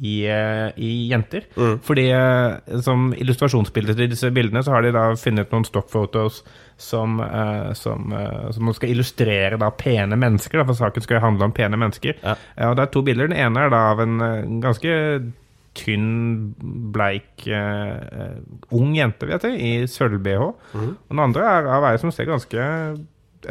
i, 0.00 0.26
eh, 0.26 0.70
i 0.76 1.08
jenter. 1.10 1.44
Fordi 1.84 2.06
eh, 2.10 2.80
som 2.84 3.10
illustrasjonsbilde 3.16 3.96
til 3.98 4.08
disse 4.12 4.30
bildene, 4.32 4.62
så 4.64 4.72
har 4.74 4.84
de 4.84 4.94
da 4.96 5.10
funnet 5.20 5.52
noen 5.52 5.66
stockfotos 5.68 6.40
som, 6.80 7.18
eh, 7.20 7.72
som, 7.76 8.14
som 8.56 8.72
skal 8.76 8.94
illustrere 8.94 9.60
da 9.60 9.68
pene 9.76 10.16
mennesker, 10.20 10.60
da, 10.60 10.66
for 10.70 10.78
saken 10.78 11.04
skal 11.04 11.18
jo 11.18 11.26
handle 11.26 11.50
om 11.50 11.54
pene 11.56 11.80
mennesker. 11.80 12.16
Ja. 12.24 12.38
Og 12.70 12.78
det 12.78 12.86
er 12.86 12.94
to 12.94 13.04
bilder. 13.04 13.28
Den 13.28 13.42
ene 13.44 13.66
er 13.66 13.74
da 13.74 13.84
av 13.90 14.00
en 14.06 14.16
ganske 14.64 14.96
tynn, 15.76 16.08
bleik, 16.90 17.44
uh, 17.46 18.40
ung 18.74 18.96
jente, 18.96 19.28
vet 19.30 19.44
jeg, 19.46 19.60
i 19.62 19.86
sølv-BH. 19.86 20.48
Og 20.74 21.12
den 21.12 21.22
andre 21.22 21.44
er 21.46 21.68
av 21.76 21.86
ei 21.92 22.00
som 22.02 22.10
ser 22.10 22.26
ganske 22.26 22.64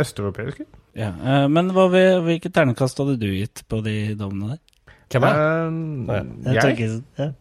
østeuropeisk 0.04 0.66
ut. 0.66 0.74
Ja. 1.00 1.14
uh, 1.16 1.46
men 1.48 1.72
hva, 1.72 1.88
hvilket 2.26 2.52
ternekast 2.58 3.00
hadde 3.00 3.16
du 3.22 3.30
gitt 3.32 3.64
på 3.72 3.80
de 3.86 4.18
dommene 4.20 4.58
der? 4.58 4.62
Hvem 5.10 5.24
er 5.24 5.38
det? 5.38 6.18
Eh, 6.48 6.54
Jeg 6.54 6.78
jeg? 7.18 7.34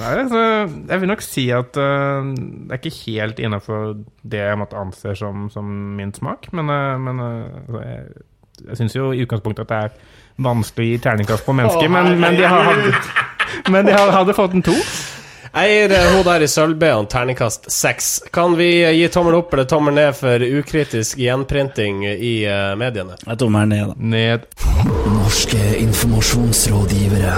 Nei, 0.00 0.08
altså, 0.18 0.40
jeg 0.88 1.00
vil 1.00 1.08
nok 1.08 1.20
si 1.22 1.44
at 1.54 1.76
uh, 1.78 2.32
det 2.34 2.72
er 2.74 2.80
ikke 2.80 2.96
helt 3.04 3.38
innafor 3.38 3.92
det 4.26 4.40
jeg 4.40 4.58
måtte 4.58 4.80
anse 4.80 5.14
som, 5.18 5.46
som 5.52 5.68
min 5.98 6.10
smak, 6.16 6.48
men, 6.56 6.72
uh, 6.72 6.98
men 6.98 7.20
altså, 7.22 7.82
jeg, 7.84 8.24
jeg 8.68 8.80
syns 8.80 8.96
jo 8.96 9.12
i 9.12 9.22
utgangspunktet 9.22 9.68
at 9.68 9.70
det 9.70 9.78
er 9.84 10.42
vanskelig 10.48 10.86
å 10.86 10.90
gi 10.90 11.02
terningkast 11.04 11.46
på 11.46 11.54
mennesker, 11.54 11.92
men, 11.92 12.16
men 12.20 12.38
de 12.40 12.48
har, 12.48 12.66
hadde, 12.72 12.94
men 13.76 13.86
de 13.86 13.94
hadde 13.94 14.34
fått 14.34 14.58
en 14.58 14.66
to. 14.66 14.74
Jeg 15.52 15.68
gir 15.68 15.92
eh, 15.92 16.06
hun 16.14 16.22
der 16.24 16.40
i 16.40 16.46
sølv-BH-en 16.48 17.06
terningkast 17.12 17.66
seks. 17.72 18.06
Kan 18.32 18.54
vi 18.56 18.70
eh, 18.86 18.94
gi 18.96 19.08
tommel 19.12 19.36
opp 19.36 19.52
eller 19.52 19.66
tommel 19.68 19.92
ned 19.98 20.16
for 20.16 20.40
ukritisk 20.40 21.20
gjenprinting 21.20 22.06
i 22.08 22.32
eh, 22.48 22.72
mediene? 22.80 23.18
Jeg 23.26 23.36
er 23.36 23.66
ned, 23.68 23.92
da. 23.92 23.94
Ned. 24.16 24.48
Norske 25.12 25.60
informasjonsrådgivere. 25.82 27.36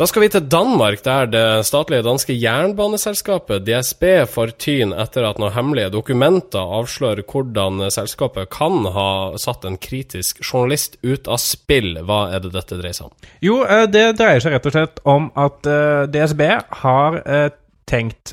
Da 0.00 0.06
skal 0.08 0.22
vi 0.22 0.28
til 0.32 0.46
Danmark, 0.48 1.02
der 1.04 1.26
det 1.28 1.66
statlige 1.68 2.00
danske 2.06 2.32
jernbaneselskapet 2.32 3.66
DSB 3.66 4.04
får 4.32 4.54
tyn 4.56 4.94
etter 4.96 5.26
at 5.28 5.36
noen 5.36 5.52
hemmelige 5.52 5.90
dokumenter 5.92 6.72
avslører 6.78 7.20
hvordan 7.28 7.82
selskapet 7.92 8.48
kan 8.48 8.88
ha 8.94 9.36
satt 9.36 9.66
en 9.68 9.76
kritisk 9.76 10.40
journalist 10.40 10.96
ut 11.04 11.28
av 11.28 11.36
spill. 11.44 11.98
Hva 12.08 12.22
er 12.32 12.40
det 12.40 12.54
dette 12.54 12.80
dreier 12.80 12.96
seg 12.96 13.10
om? 13.10 13.28
Jo, 13.44 13.58
eh, 13.66 13.84
det 13.92 14.06
dreier 14.16 14.40
seg 14.40 14.56
rett 14.56 14.70
og 14.70 14.76
slett 14.78 15.04
om 15.04 15.28
at 15.36 15.68
eh, 15.68 16.08
DSB 16.16 16.46
har 16.86 17.20
eh, 17.26 17.50
tenkt 17.84 18.32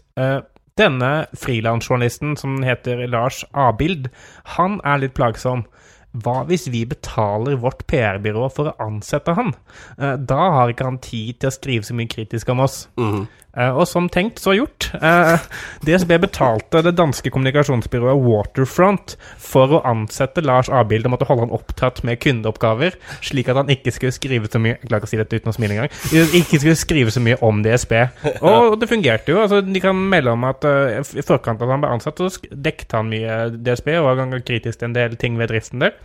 Denne 0.78 1.12
frilansjournalisten 1.34 2.36
som 2.38 2.62
heter 2.64 3.02
Lars 3.10 3.42
Abild, 3.52 4.08
han 4.56 4.78
er 4.86 5.02
litt 5.02 5.16
plagsom. 5.18 5.64
Hva 6.24 6.46
hvis 6.48 6.68
vi 6.74 6.86
betaler 6.90 7.58
vårt 7.62 7.86
PR-byrå 7.88 8.48
for 8.54 8.72
å 8.72 8.76
ansette 8.88 9.36
han? 9.38 9.54
Eh, 10.00 10.16
Da 10.18 10.40
har 10.56 10.70
ikke 10.74 10.86
han 10.90 10.98
tid 11.04 11.40
til 11.40 11.50
å 11.50 11.54
skrive 11.54 11.84
så 11.88 11.94
mye 11.98 12.08
kritisk 12.10 12.50
om 12.50 12.60
oss. 12.66 12.88
Eh, 12.98 13.26
og 13.74 13.88
som 13.90 14.10
tenkt, 14.14 14.42
så 14.44 14.54
gjort. 14.58 14.90
Eh, 15.02 15.46
DSB 15.88 16.12
betalte 16.22 16.84
det 16.86 16.96
danske 16.98 17.32
kommunikasjonsbyrået 17.34 18.22
Waterfront 18.26 19.16
for 19.42 19.78
å 19.78 19.82
ansette 19.88 20.44
Lars 20.46 20.70
Abild 20.70 21.08
og 21.08 21.16
måtte 21.16 21.30
holde 21.30 21.48
han 21.48 21.56
opptatt 21.56 22.04
med 22.08 22.22
kundeoppgaver, 22.24 23.00
slik 23.26 23.50
at 23.50 23.62
han 23.62 23.72
ikke 23.74 23.94
skulle 23.96 24.16
skrive 24.16 24.52
så 24.52 24.62
mye 24.62 24.76
Jeg 24.78 24.90
klarer 24.90 25.02
ikke 25.02 25.10
å 25.10 25.14
si 25.14 25.22
dette 25.22 25.40
uten 25.40 25.52
å 25.52 25.56
smile 25.56 25.78
engang. 25.78 25.96
Ikke 26.38 26.60
skulle 26.62 26.78
skrive 26.78 27.14
så 27.14 27.24
mye 27.24 27.40
om 27.46 27.64
DSB. 27.66 27.96
Og 28.46 28.78
det 28.82 28.92
fungerte 28.92 29.34
jo. 29.34 29.42
altså 29.42 29.62
De 29.66 29.82
kan 29.84 29.98
melde 29.98 30.36
om 30.36 30.46
at 30.48 30.68
eh, 30.68 31.02
i 31.18 31.26
forkant 31.26 31.62
av 31.62 31.70
at 31.70 31.78
han 31.78 31.86
ble 31.86 31.96
ansatt, 31.98 32.22
så 32.22 32.52
dekket 32.52 32.94
han 32.98 33.10
mye 33.12 33.40
DSB 33.58 33.94
og 33.98 34.12
var 34.12 34.22
ganske 34.22 34.46
kritisk 34.48 34.82
til 34.82 34.92
en 34.92 34.98
del 34.98 35.18
ting 35.20 35.40
ved 35.42 35.52
driften 35.54 35.82
der. 35.84 35.98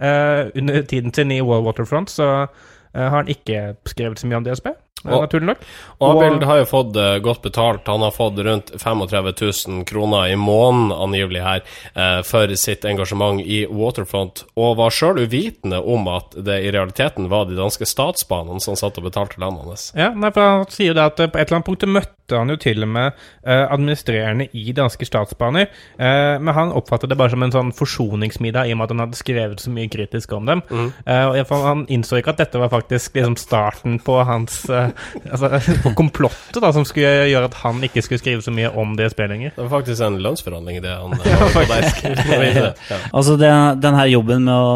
Eh, 0.00 0.46
under 0.54 0.82
tiden 0.82 1.14
sin 1.14 1.30
i 1.30 1.40
World 1.40 1.64
Waterfront 1.64 2.10
så 2.10 2.46
eh, 2.94 3.02
har 3.02 3.16
han 3.16 3.28
ikke 3.28 3.74
skrevet 3.86 4.20
så 4.20 4.28
mye 4.30 4.38
om 4.38 4.44
DSB, 4.46 4.66
eh, 4.70 4.76
naturlig 5.04 5.52
nok. 5.52 5.64
Og 5.98 6.10
Abel 6.10 6.46
har 6.48 6.60
jo 6.62 6.66
fått 6.68 6.98
uh, 6.98 7.18
godt 7.22 7.42
betalt. 7.46 7.86
Han 7.90 8.04
har 8.06 8.14
fått 8.14 8.38
rundt 8.44 8.72
35 8.74 9.30
000 9.68 9.84
kroner 9.88 10.32
i 10.32 10.36
måneden, 10.36 10.92
angivelig 10.92 11.44
her, 11.44 11.64
uh, 11.94 12.20
for 12.26 12.54
sitt 12.58 12.86
engasjement 12.88 13.40
i 13.42 13.64
Waterfront, 13.70 14.44
og 14.58 14.76
var 14.80 14.94
sjøl 14.94 15.22
uvitende 15.24 15.80
om 15.80 16.08
at 16.12 16.36
det 16.36 16.60
i 16.66 16.72
realiteten 16.74 17.30
var 17.32 17.48
de 17.48 17.58
danske 17.58 17.86
statsbanene 17.88 18.62
som 18.64 18.78
satt 18.78 18.98
og 18.98 19.08
betalte 19.08 19.40
landet 19.42 19.66
hans. 19.68 19.88
Ja, 19.98 20.12
nei, 20.14 20.32
for 20.34 20.46
Han 20.58 20.70
sier 20.72 20.92
jo 20.92 20.98
det 20.98 21.08
at 21.12 21.20
eh, 21.20 21.30
på 21.30 21.38
et 21.38 21.48
eller 21.48 21.60
annet 21.60 21.68
punkt 21.68 21.88
møtte 21.88 22.36
han 22.36 22.50
jo 22.52 22.58
til 22.60 22.84
og 22.84 22.90
med 22.92 23.14
uh, 23.46 23.64
administrerende 23.72 24.48
i 24.52 24.72
Danske 24.76 25.06
Statsbaner, 25.08 25.70
men 25.98 26.52
han 26.54 26.72
oppfattet 26.76 27.08
det 27.08 27.16
bare 27.18 27.32
som 27.32 27.42
en 27.42 27.52
sånn 27.54 27.70
forsoningsmiddag 27.76 28.68
i 28.68 28.74
og 28.74 28.80
med 28.80 28.88
at 28.88 28.92
han 28.94 29.02
hadde 29.02 29.18
skrevet 29.18 29.62
så 29.62 29.72
mye 29.72 29.88
kritisk 29.92 30.32
om 30.36 30.48
dem. 30.48 30.62
Eh, 31.06 31.24
og 31.26 31.52
Han 31.64 31.86
innså 31.88 32.20
ikke 32.20 32.34
at 32.34 32.42
dette 32.42 32.60
var 32.60 32.70
faktisk 32.72 33.16
liksom 33.16 33.36
starten 33.40 33.98
på 34.04 34.18
hans 34.28 34.60
altså, 35.32 35.50
på 35.84 35.92
komplottet 35.98 36.60
da, 36.62 36.70
som 36.74 36.84
skulle 36.88 37.28
gjøre 37.30 37.48
at 37.50 37.56
han 37.62 37.82
ikke 37.86 38.02
skulle 38.04 38.22
skrive 38.22 38.44
så 38.44 38.52
mye 38.54 38.70
om 38.78 38.94
DSB 38.98 39.20
lenger. 39.30 39.54
Det 39.56 39.64
var 39.64 39.72
faktisk 39.78 40.04
en 40.06 40.18
lønnsforhandling, 40.24 40.80
det 40.84 40.94
han 40.94 41.12
eh, 41.18 42.58
der. 42.58 42.72
Ja. 42.90 43.00
Altså 43.12 43.36
det, 43.40 43.50
den 43.82 43.98
her 43.98 44.10
jobben 44.12 44.44
med 44.48 44.54
å 44.54 44.70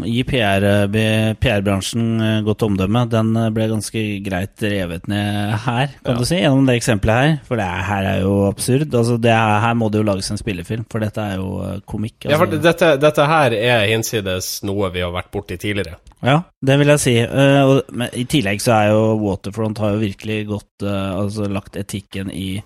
uh, 0.00 0.06
gi 0.08 0.22
PR-bransjen 0.26 1.36
PR-bransjen 1.42 2.06
uh, 2.22 2.40
godt 2.46 2.64
omdømme, 2.66 3.04
den 3.12 3.32
ble 3.54 3.68
ganske 3.70 4.04
greit 4.24 4.62
revet 4.64 5.08
ned 5.10 5.54
her, 5.66 5.92
kan 6.02 6.14
Ja. 6.14 6.18
du 6.20 6.24
si, 6.28 6.40
gjennom 6.40 6.66
det 6.68 6.78
eksempelet 6.80 7.22
her. 7.22 7.36
For 7.48 7.60
det 7.60 7.66
er, 7.66 7.84
her 7.90 8.10
er 8.14 8.20
jo 8.24 8.34
absurd. 8.48 8.88
Altså 8.94 9.18
det 9.20 9.32
er, 9.34 9.60
her 9.66 9.76
må 9.78 9.90
det 9.92 10.00
jo 10.02 10.08
lages 10.08 10.30
en 10.32 10.40
spillefilm, 10.40 10.86
for 10.90 11.02
dette 11.04 11.22
er 11.22 11.40
jo 11.40 11.50
komikk. 11.84 11.86
komikk. 11.96 12.30
Ja, 12.30 12.36
for 12.38 12.46
Altså. 12.46 12.62
dette, 12.62 12.88
dette 13.02 13.26
her 13.26 13.54
er 13.56 13.86
hinsides 13.90 14.62
noe 14.66 14.90
vi 14.94 15.02
har 15.04 15.12
vært 15.14 15.32
borti 15.34 15.56
tidligere. 15.60 15.98
Ja, 16.24 16.40
det 16.66 16.76
vil 16.80 16.90
jeg 16.94 17.02
si. 17.02 17.14
Uh, 17.22 17.62
og, 17.70 17.92
men 17.96 18.10
I 18.18 18.24
tillegg 18.30 18.60
så 18.64 18.74
er 18.76 18.88
jo 18.92 19.02
Waterfront 19.22 19.78
har 19.82 19.94
jo 19.94 20.02
virkelig 20.02 20.38
gått 20.50 20.84
uh, 20.86 21.16
Altså 21.20 21.46
lagt 21.50 21.76
etikken 21.80 22.32
i 22.34 22.62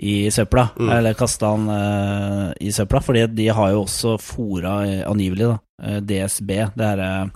i 0.00 0.30
søpla, 0.32 0.62
Mm. 0.80 0.88
eller 0.96 1.12
kasta 1.12 1.50
han 1.52 1.66
uh, 1.68 2.52
i 2.56 2.70
søpla, 2.72 3.02
fordi 3.04 3.26
de 3.36 3.48
har 3.52 3.74
jo 3.74 3.82
også 3.82 4.14
fora, 4.16 4.78
eh, 4.88 5.02
angivelig, 5.04 5.50
da, 5.50 5.58
eh, 5.84 5.98
DSB, 6.00 6.54
det 6.72 6.86
er 6.86 7.02
eh, 7.04 7.26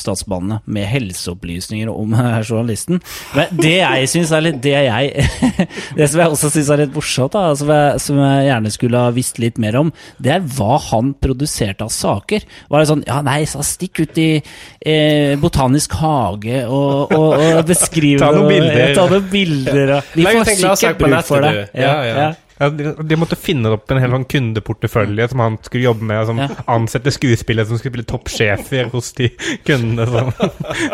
statsbanene, 0.00 0.60
med 0.64 0.88
helseopplysninger 0.90 1.90
om 1.92 2.14
eh, 2.16 2.40
journalisten. 2.42 3.00
Men 3.36 3.54
det 3.60 3.76
jeg 3.78 4.10
syns 4.10 4.32
er 4.34 4.44
litt 4.44 4.58
Det 4.64 4.74
jeg 4.74 5.26
Det 5.98 6.08
som 6.10 6.22
jeg 6.22 6.34
også 6.34 6.50
syns 6.52 6.70
er 6.72 6.82
litt 6.84 6.94
morsomt, 6.96 7.34
da, 7.36 7.54
som 7.58 7.70
jeg, 7.72 8.02
som 8.02 8.20
jeg 8.20 8.48
gjerne 8.48 8.74
skulle 8.74 9.04
ha 9.04 9.14
visst 9.14 9.40
litt 9.42 9.60
mer 9.62 9.78
om, 9.80 9.92
det 10.22 10.34
er 10.36 10.44
hva 10.56 10.78
han 10.90 11.14
produserte 11.20 11.86
av 11.86 11.92
saker. 11.94 12.46
Var 12.70 12.82
det 12.82 12.90
sånn 12.90 13.06
Ja, 13.08 13.20
nei, 13.26 13.40
så 13.50 13.64
stikk 13.66 14.02
ut 14.04 14.20
i 14.20 14.28
eh, 14.40 15.36
botanisk 15.40 15.96
hage 16.00 16.64
og, 16.66 17.12
og, 17.16 17.34
og 17.38 17.64
beskriv 17.68 18.20
Ta 18.20 18.30
noen 18.34 18.50
bilder. 18.50 18.78
Ja. 18.82 18.92
Ta 18.98 19.08
noen 19.10 19.26
bilder 19.32 19.96
og 19.98 20.14
Vi 20.16 20.28
får 20.28 20.54
sikkert 20.54 21.00
på 21.00 21.10
bruk 21.10 21.28
for 21.28 21.46
det. 21.46 21.56
Ja. 21.74 21.90
Ja, 21.90 21.98
ja. 22.06 22.30
Ja, 22.60 22.68
de, 22.70 22.90
de 23.08 23.16
måtte 23.16 23.38
finne 23.40 23.70
opp 23.72 23.88
en 23.90 23.98
hel 24.02 24.12
sånn 24.12 24.26
kundeportefølje 24.28 25.30
som 25.32 25.40
han 25.40 25.56
skulle 25.64 25.86
jobbe 25.88 26.04
med, 26.10 26.26
som 26.28 26.42
Ja. 26.42 26.48
ansette 26.68 27.12
skuespillere 27.14 27.66
som 27.70 27.80
skulle 27.80 27.94
spille 27.96 28.10
toppsjefer 28.10 28.90
hos 28.92 29.12
de 29.16 29.30
kundene 29.64 30.04
som, 30.10 30.30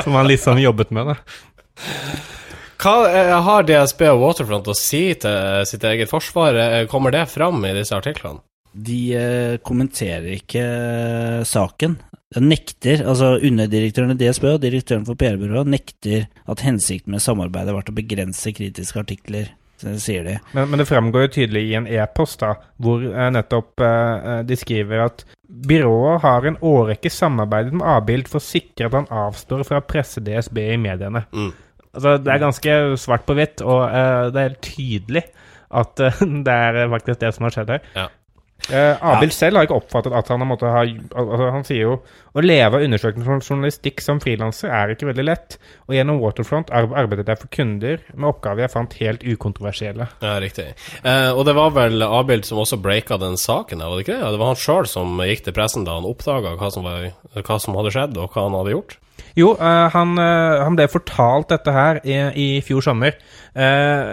som 0.04 0.14
han 0.14 0.28
liksom 0.30 0.60
jobbet 0.62 0.94
med. 0.94 1.10
da. 1.10 1.18
Hva 2.80 2.94
eh, 3.08 3.32
har 3.42 3.64
DSB 3.66 4.02
og 4.12 4.20
Waterfront 4.22 4.68
å 4.68 4.76
si 4.76 5.08
til 5.18 5.64
sitt 5.68 5.84
eget 5.88 6.10
forsvar? 6.12 6.54
Eh, 6.60 6.82
Kommer 6.92 7.14
det 7.14 7.24
fram 7.32 7.64
i 7.66 7.72
disse 7.76 7.96
artiklene? 7.96 8.42
De 8.76 9.00
eh, 9.16 9.54
kommenterer 9.64 10.34
ikke 10.36 10.60
eh, 10.62 11.42
saken. 11.48 11.96
De 12.36 12.42
nekter, 12.44 13.00
altså 13.08 13.36
Underdirektøren 13.40 14.12
i 14.12 14.18
DSB 14.20 14.44
og 14.50 14.60
direktøren 14.64 15.06
for 15.08 15.16
PR-byrået 15.18 15.70
nekter 15.72 16.26
at 16.50 16.62
hensikten 16.66 17.14
med 17.14 17.22
samarbeidet 17.24 17.72
har 17.72 17.78
vært 17.80 17.92
å 17.94 17.96
begrense 17.96 18.52
kritiske 18.52 19.00
artikler, 19.00 19.48
sier 19.82 20.24
de. 20.24 20.36
Men, 20.56 20.70
men 20.70 20.80
det 20.80 20.88
fremgår 20.88 21.26
jo 21.26 21.32
tydelig 21.38 21.64
i 21.68 21.74
en 21.78 21.88
e-post 21.90 22.40
da, 22.42 22.54
hvor 22.82 23.02
eh, 23.06 23.28
nettopp 23.34 23.84
eh, 23.84 24.40
de 24.48 24.58
skriver 24.58 25.04
at 25.06 25.26
byrået 25.46 26.22
har 26.24 26.46
en 26.48 26.58
årrekke 26.64 27.10
samarbeidet 27.12 27.76
med 27.76 27.86
Abild 27.86 28.30
for 28.30 28.40
å 28.40 28.46
sikre 28.46 28.88
at 28.88 28.98
han 28.98 29.10
avstår 29.26 29.64
fra 29.68 29.80
å 29.82 29.86
presse 29.86 30.22
DSB 30.24 30.62
i 30.72 30.80
mediene. 30.80 31.26
Mm. 31.32 31.52
Altså, 31.96 32.16
det 32.20 32.32
er 32.32 32.42
ganske 32.42 32.78
svart 33.00 33.24
på 33.28 33.36
hvitt, 33.38 33.62
og 33.64 33.86
eh, 33.88 34.28
det 34.32 34.40
er 34.40 34.48
helt 34.50 34.64
tydelig 34.66 35.24
at 35.80 36.02
eh, 36.04 36.22
det 36.46 36.56
er 36.68 36.92
faktisk 36.92 37.22
det 37.22 37.34
som 37.36 37.48
har 37.48 37.56
skjedd 37.56 37.74
her. 37.76 37.90
Ja. 37.96 38.06
Eh, 38.72 38.96
Abild 39.06 39.32
selv 39.32 39.56
har 39.60 39.66
ikke 39.68 39.76
oppfattet 39.78 40.14
at 40.16 40.28
han 40.32 40.42
har 40.42 40.48
måttet 40.50 40.72
ha 40.74 40.80
altså, 40.82 41.50
Han 41.54 41.62
sier 41.68 41.82
jo 41.84 41.92
å 42.36 42.42
leve 42.42 42.80
av 42.80 42.82
undersøkende 42.82 43.36
journalistikk 43.46 44.02
som 44.02 44.18
frilanser 44.20 44.72
er 44.74 44.92
ikke 44.92 45.06
veldig 45.08 45.24
lett, 45.28 45.56
og 45.86 45.94
gjennom 45.94 46.18
Waterfront 46.20 46.72
ar- 46.74 46.90
arbeidet 46.98 47.30
jeg 47.30 47.38
for 47.44 47.52
kunder 47.54 48.02
med 48.14 48.28
oppgaver 48.32 48.66
jeg 48.66 48.74
fant 48.74 48.98
helt 49.00 49.22
ukontroversielle. 49.24 50.08
Ja, 50.20 50.34
riktig. 50.42 50.66
Eh, 51.06 51.30
og 51.30 51.46
det 51.48 51.54
var 51.56 51.70
vel 51.78 52.02
Abild 52.02 52.44
som 52.48 52.58
også 52.64 52.80
breaka 52.82 53.16
den 53.22 53.38
saken, 53.40 53.78
var 53.86 53.94
det 53.96 54.04
ikke 54.08 54.16
det? 54.18 54.22
Ja, 54.26 54.34
det 54.34 54.42
var 54.42 54.52
han 54.52 54.60
sjøl 54.60 54.90
som 54.90 55.16
gikk 55.22 55.46
til 55.46 55.56
pressen 55.56 55.86
da 55.86 55.96
han 56.00 56.08
oppdaga 56.10 56.56
hva, 56.58 56.68
hva 56.68 57.58
som 57.62 57.78
hadde 57.78 57.94
skjedd, 57.94 58.18
og 58.18 58.34
hva 58.34 58.48
han 58.50 58.58
hadde 58.58 58.74
gjort? 58.76 58.98
Jo, 59.36 59.50
eh, 59.60 59.86
han, 59.92 60.14
eh, 60.18 60.62
han 60.64 60.76
ble 60.78 60.86
fortalt 60.88 61.50
dette 61.52 61.72
her 61.74 62.00
i, 62.08 62.14
i 62.40 62.46
fjor 62.64 62.80
sommer. 62.84 63.18
eh, 63.52 64.12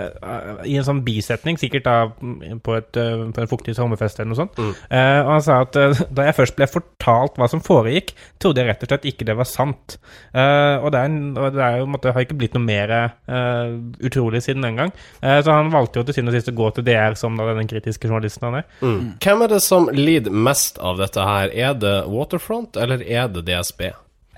I 0.67 0.75
en 0.79 0.87
sånn 0.87 0.99
bisetning, 1.05 1.57
sikkert 1.59 1.85
da 1.87 1.95
mm, 2.11 2.59
på, 2.63 2.75
et, 2.79 2.91
på 2.91 3.43
en 3.43 3.49
fuktig 3.51 3.75
sommerfest 3.77 4.19
eller 4.19 4.33
noe 4.33 4.39
sånt. 4.41 4.59
Mm. 4.59 4.73
Eh, 4.89 5.19
og 5.23 5.31
han 5.33 5.45
sa 5.45 5.61
at 5.63 5.79
da 6.17 6.27
jeg 6.27 6.37
først 6.39 6.57
ble 6.59 6.67
fortalt 6.67 7.39
hva 7.39 7.47
som 7.51 7.63
foregikk, 7.63 8.13
trodde 8.43 8.61
jeg 8.63 8.71
rett 8.71 8.83
og 8.83 8.91
slett 8.91 9.07
ikke 9.13 9.27
det 9.29 9.37
var 9.39 9.47
sant. 9.49 9.97
Eh, 10.35 10.75
og 10.83 10.91
det, 10.93 11.05
er, 11.05 11.17
og 11.39 11.55
det 11.55 11.65
er 11.69 11.79
jo, 11.81 11.89
måtte, 11.95 12.13
har 12.15 12.27
ikke 12.27 12.39
blitt 12.43 12.59
noe 12.59 12.65
mer 12.67 12.95
eh, 12.97 13.73
utrolig 14.03 14.43
siden 14.43 14.67
den 14.67 14.79
gang. 14.83 14.93
Eh, 15.23 15.39
så 15.43 15.55
han 15.55 15.71
valgte 15.73 16.01
jo 16.01 16.07
til 16.07 16.19
syvende 16.19 16.35
og 16.35 16.39
sist 16.41 16.51
å 16.51 16.57
gå 16.59 16.69
til 16.75 16.87
DR 16.91 17.15
som 17.19 17.39
da 17.39 17.47
den 17.55 17.71
kritiske 17.71 18.11
journalisten 18.11 18.49
han 18.49 18.59
er. 18.61 18.69
Mm. 18.83 19.01
Hvem 19.23 19.47
er 19.47 19.55
det 19.55 19.63
som 19.63 19.87
lider 19.95 20.35
mest 20.35 20.79
av 20.83 20.99
dette 20.99 21.23
her? 21.31 21.51
Er 21.53 21.75
det 21.79 21.97
Waterfront, 22.11 22.75
eller 22.75 23.03
er 23.07 23.31
det 23.31 23.47
DSB? 23.47 23.93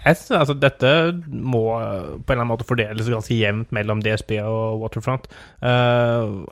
Jeg 0.05 0.19
synes, 0.19 0.31
altså, 0.37 0.53
dette 0.61 0.89
må 1.27 1.63
eh, 1.79 2.11
på 2.21 2.29
en 2.29 2.35
eller 2.35 2.43
annen 2.43 2.51
måte 2.53 2.67
fordeles 2.67 3.09
ganske 3.09 3.37
jevnt 3.39 3.71
mellom 3.73 4.03
DSB 4.05 4.37
og 4.43 4.83
Waterfront. 4.83 5.25
Uh, 5.65 6.45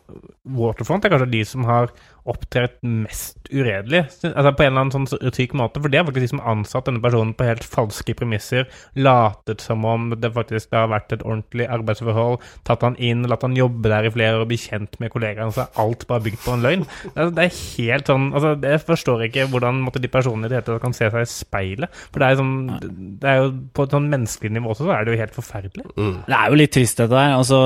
Waterfront 0.58 1.06
er 1.06 1.14
kanskje 1.14 1.30
de 1.36 1.44
som 1.46 1.68
har 1.70 1.94
opptrådt 2.30 2.78
mest 2.88 3.50
uredelig, 3.52 4.06
altså 4.30 4.54
på 4.56 4.64
en 4.64 4.72
eller 4.72 4.86
annen 4.86 4.94
sånn 4.94 5.34
syk 5.36 5.54
måte. 5.60 5.82
For 5.84 5.92
det 5.92 6.00
er 6.00 6.06
faktisk 6.08 6.24
de 6.24 6.32
som 6.32 6.42
har 6.42 6.54
ansatt 6.56 6.88
denne 6.88 7.04
personen 7.04 7.34
på 7.38 7.48
helt 7.48 7.66
falske 7.68 8.16
premisser, 8.18 8.70
latet 8.96 9.64
som 9.64 9.84
om 9.88 10.10
det 10.16 10.32
faktisk 10.36 10.72
har 10.76 10.90
vært 10.92 11.16
et 11.16 11.26
ordentlig 11.26 11.68
arbeidsforhold, 11.68 12.40
tatt 12.68 12.86
han 12.86 12.98
inn, 13.04 13.26
latt 13.30 13.44
han 13.46 13.58
jobbe 13.58 13.92
der 13.92 14.08
i 14.08 14.14
flere 14.14 14.40
år 14.40 14.46
og 14.46 14.52
bli 14.54 14.60
kjent 14.62 14.96
med 15.04 15.12
kollegaene, 15.14 15.52
så 15.56 15.66
er 15.66 15.84
alt 15.84 16.08
bare 16.10 16.26
bygd 16.28 16.42
på 16.46 16.56
en 16.56 16.64
løgn. 16.66 16.88
Det 17.04 17.26
er, 17.26 17.34
det 17.36 17.46
er 17.48 17.60
helt 17.60 18.10
sånn 18.10 18.30
altså, 18.32 18.54
Jeg 18.64 18.82
forstår 18.88 19.26
ikke 19.28 19.48
hvordan 19.52 19.82
måtte, 19.84 20.02
de 20.04 20.12
personene 20.12 20.48
i 20.48 20.52
det 20.52 20.60
hele 20.60 20.68
tatt 20.68 20.84
kan 20.84 20.96
se 20.96 21.10
seg 21.12 21.26
i 21.26 21.30
speilet. 21.30 22.02
For 22.14 22.24
det 22.24 22.30
er, 22.30 22.40
sånn, 22.40 22.56
det 23.22 23.30
er 23.30 23.42
jo 23.42 23.52
på 23.76 23.86
et 23.86 23.96
sånn 23.98 24.10
menneskelig 24.12 24.56
nivå 24.56 24.72
også, 24.74 24.88
så 24.88 24.96
er 24.96 25.04
det 25.06 25.14
jo 25.14 25.22
helt 25.22 25.38
forferdelig. 25.38 25.86
Mm. 25.98 26.16
Det 26.28 26.40
er 26.40 26.50
jo 26.50 26.60
litt 26.60 26.76
trist, 26.76 27.00
dette 27.04 27.20
her. 27.20 27.36
Altså, 27.38 27.60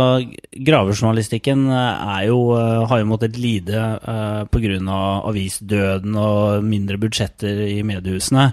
gravejournalistikken 0.67 1.65
eh, 1.69 2.05
er 2.17 2.27
jo, 2.31 2.41
eh, 2.57 2.83
har 2.89 3.01
jo 3.01 3.09
måttet 3.09 3.37
lide 3.39 3.83
uh, 4.01 4.47
pga. 4.51 4.98
avisdøden 5.30 6.16
og 6.18 6.63
mindre 6.63 6.98
budsjetter 7.01 7.63
i 7.70 7.82
mediehusene. 7.88 8.51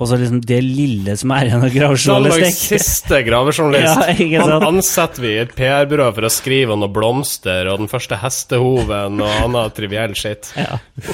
Og 0.00 0.08
så 0.08 0.16
liksom 0.16 0.38
det 0.48 0.62
lille 0.64 1.12
som 1.20 1.32
er 1.36 1.50
igjen 1.50 1.58
av 1.60 1.66
Danmarks 1.66 2.06
gravejournalistikk. 2.06 2.78
siste 2.80 3.18
gravejournalist. 3.26 4.06
Ja. 4.30 4.44
Han 4.46 4.64
ansetter 4.78 5.20
vi 5.20 5.32
i 5.34 5.40
et 5.42 5.52
PR-byrå 5.56 6.06
for 6.16 6.24
å 6.24 6.30
skrive 6.32 6.72
om 6.72 6.80
noen 6.80 6.92
blomster 6.94 7.68
og 7.68 7.82
den 7.82 7.90
første 7.90 8.16
hestehoven 8.22 9.20
og 9.20 9.34
annen 9.44 9.74
triviell 9.76 10.14
shit. 10.16 10.52
Ja. 10.56 10.78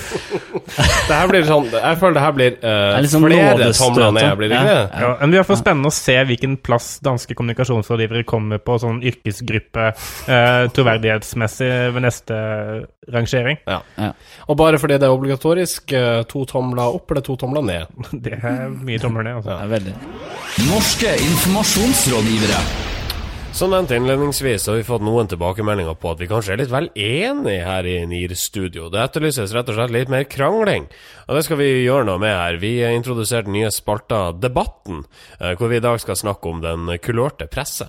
Det 1.06 1.14
her 1.14 1.28
blir 1.30 1.44
sånn 1.46 1.68
Jeg 1.70 1.98
føler 2.00 2.16
det 2.16 2.22
her 2.24 2.32
blir 2.34 2.54
eh, 2.58 2.70
er 2.96 3.04
liksom 3.04 3.24
flere 3.26 3.68
tomler 3.76 4.14
ned, 4.16 4.30
blir 4.40 4.50
det 4.50 4.56
ikke 4.58 4.72
Ja. 4.72 4.78
det? 4.80 5.02
Ja, 5.02 5.10
men 5.20 5.34
Det 5.34 5.42
blir 5.46 5.58
spennende 5.60 5.90
å 5.92 5.94
se 5.94 6.16
hvilken 6.30 6.56
plass 6.66 6.88
danske 7.06 7.36
kommunikasjonsrådgivere 7.38 8.24
kommer 8.28 8.58
på 8.62 8.78
sånn 8.82 8.98
yrkesgruppe 9.06 9.86
uh, 9.94 10.66
troverdighetsmessig 10.74 11.70
ved 11.94 12.02
neste 12.06 12.38
rangering. 13.14 13.60
Ja. 13.66 13.80
Ja. 13.98 14.10
Og 14.46 14.58
bare 14.58 14.78
fordi 14.78 14.98
det 15.00 15.08
er 15.08 15.14
obligatorisk, 15.14 15.92
eh, 15.92 16.22
to 16.30 16.44
tomler 16.48 16.98
opp 16.98 17.10
eller 17.10 17.24
to 17.26 17.36
tomler 17.40 17.64
ned. 17.66 17.86
Det 18.26 18.36
er 18.38 18.68
mye 18.70 19.00
tomler 19.02 19.26
ned, 19.26 19.40
altså. 19.40 19.56
Er 19.56 19.72
veldig. 19.72 19.96
Norske 20.68 21.16
informasjonsrådgivere. 21.30 22.60
Som 23.56 23.72
nevnt 23.72 23.94
innledningsvis 23.96 24.66
har 24.68 24.76
vi 24.76 24.84
fått 24.84 25.04
noen 25.06 25.30
tilbakemeldinger 25.32 25.96
på 25.96 26.10
at 26.12 26.20
vi 26.20 26.26
kanskje 26.28 26.52
er 26.52 26.60
litt 26.60 26.72
vel 26.74 26.90
enige 26.92 27.64
her 27.64 27.86
i 27.88 27.94
NIR-studio. 28.04 28.90
Det 28.92 29.00
etterlyses 29.00 29.54
rett 29.56 29.70
og 29.72 29.78
slett 29.78 29.94
litt 29.94 30.12
mer 30.12 30.26
krangling, 30.28 30.90
og 31.24 31.38
det 31.38 31.46
skal 31.46 31.62
vi 31.62 31.70
gjøre 31.86 32.04
noe 32.10 32.20
med 32.20 32.36
her. 32.36 32.60
Vi 32.60 32.74
har 32.82 32.92
introdusert 32.92 33.48
den 33.48 33.56
nye 33.56 33.72
spalter 33.72 34.36
Debatten, 34.36 35.06
eh, 35.40 35.56
hvor 35.56 35.72
vi 35.72 35.80
i 35.80 35.86
dag 35.86 35.96
skal 36.04 36.20
snakke 36.20 36.52
om 36.52 36.60
den 36.60 36.98
kulørte 37.00 37.48
presse. 37.48 37.88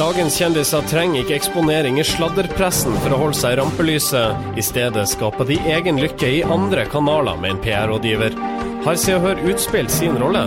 Dagens 0.00 0.38
kjendiser 0.40 0.80
trenger 0.88 1.20
ikke 1.20 1.34
eksponering 1.36 1.98
i 2.00 2.04
sladderpressen 2.08 2.94
for 3.02 3.12
å 3.12 3.18
holde 3.20 3.36
seg 3.36 3.52
i 3.52 3.58
rampelyset. 3.58 4.46
I 4.56 4.62
stedet 4.64 5.02
skaper 5.10 5.44
de 5.50 5.58
egen 5.74 6.00
lykke 6.00 6.30
i 6.38 6.38
andre 6.40 6.86
kanaler 6.88 7.36
med 7.42 7.52
en 7.52 7.60
PR-rådgiver. 7.60 8.38
Har 8.86 8.96
Se 8.96 9.18
og 9.18 9.26
Hør 9.26 9.42
utspilt 9.52 9.92
sin 9.92 10.16
rolle? 10.22 10.46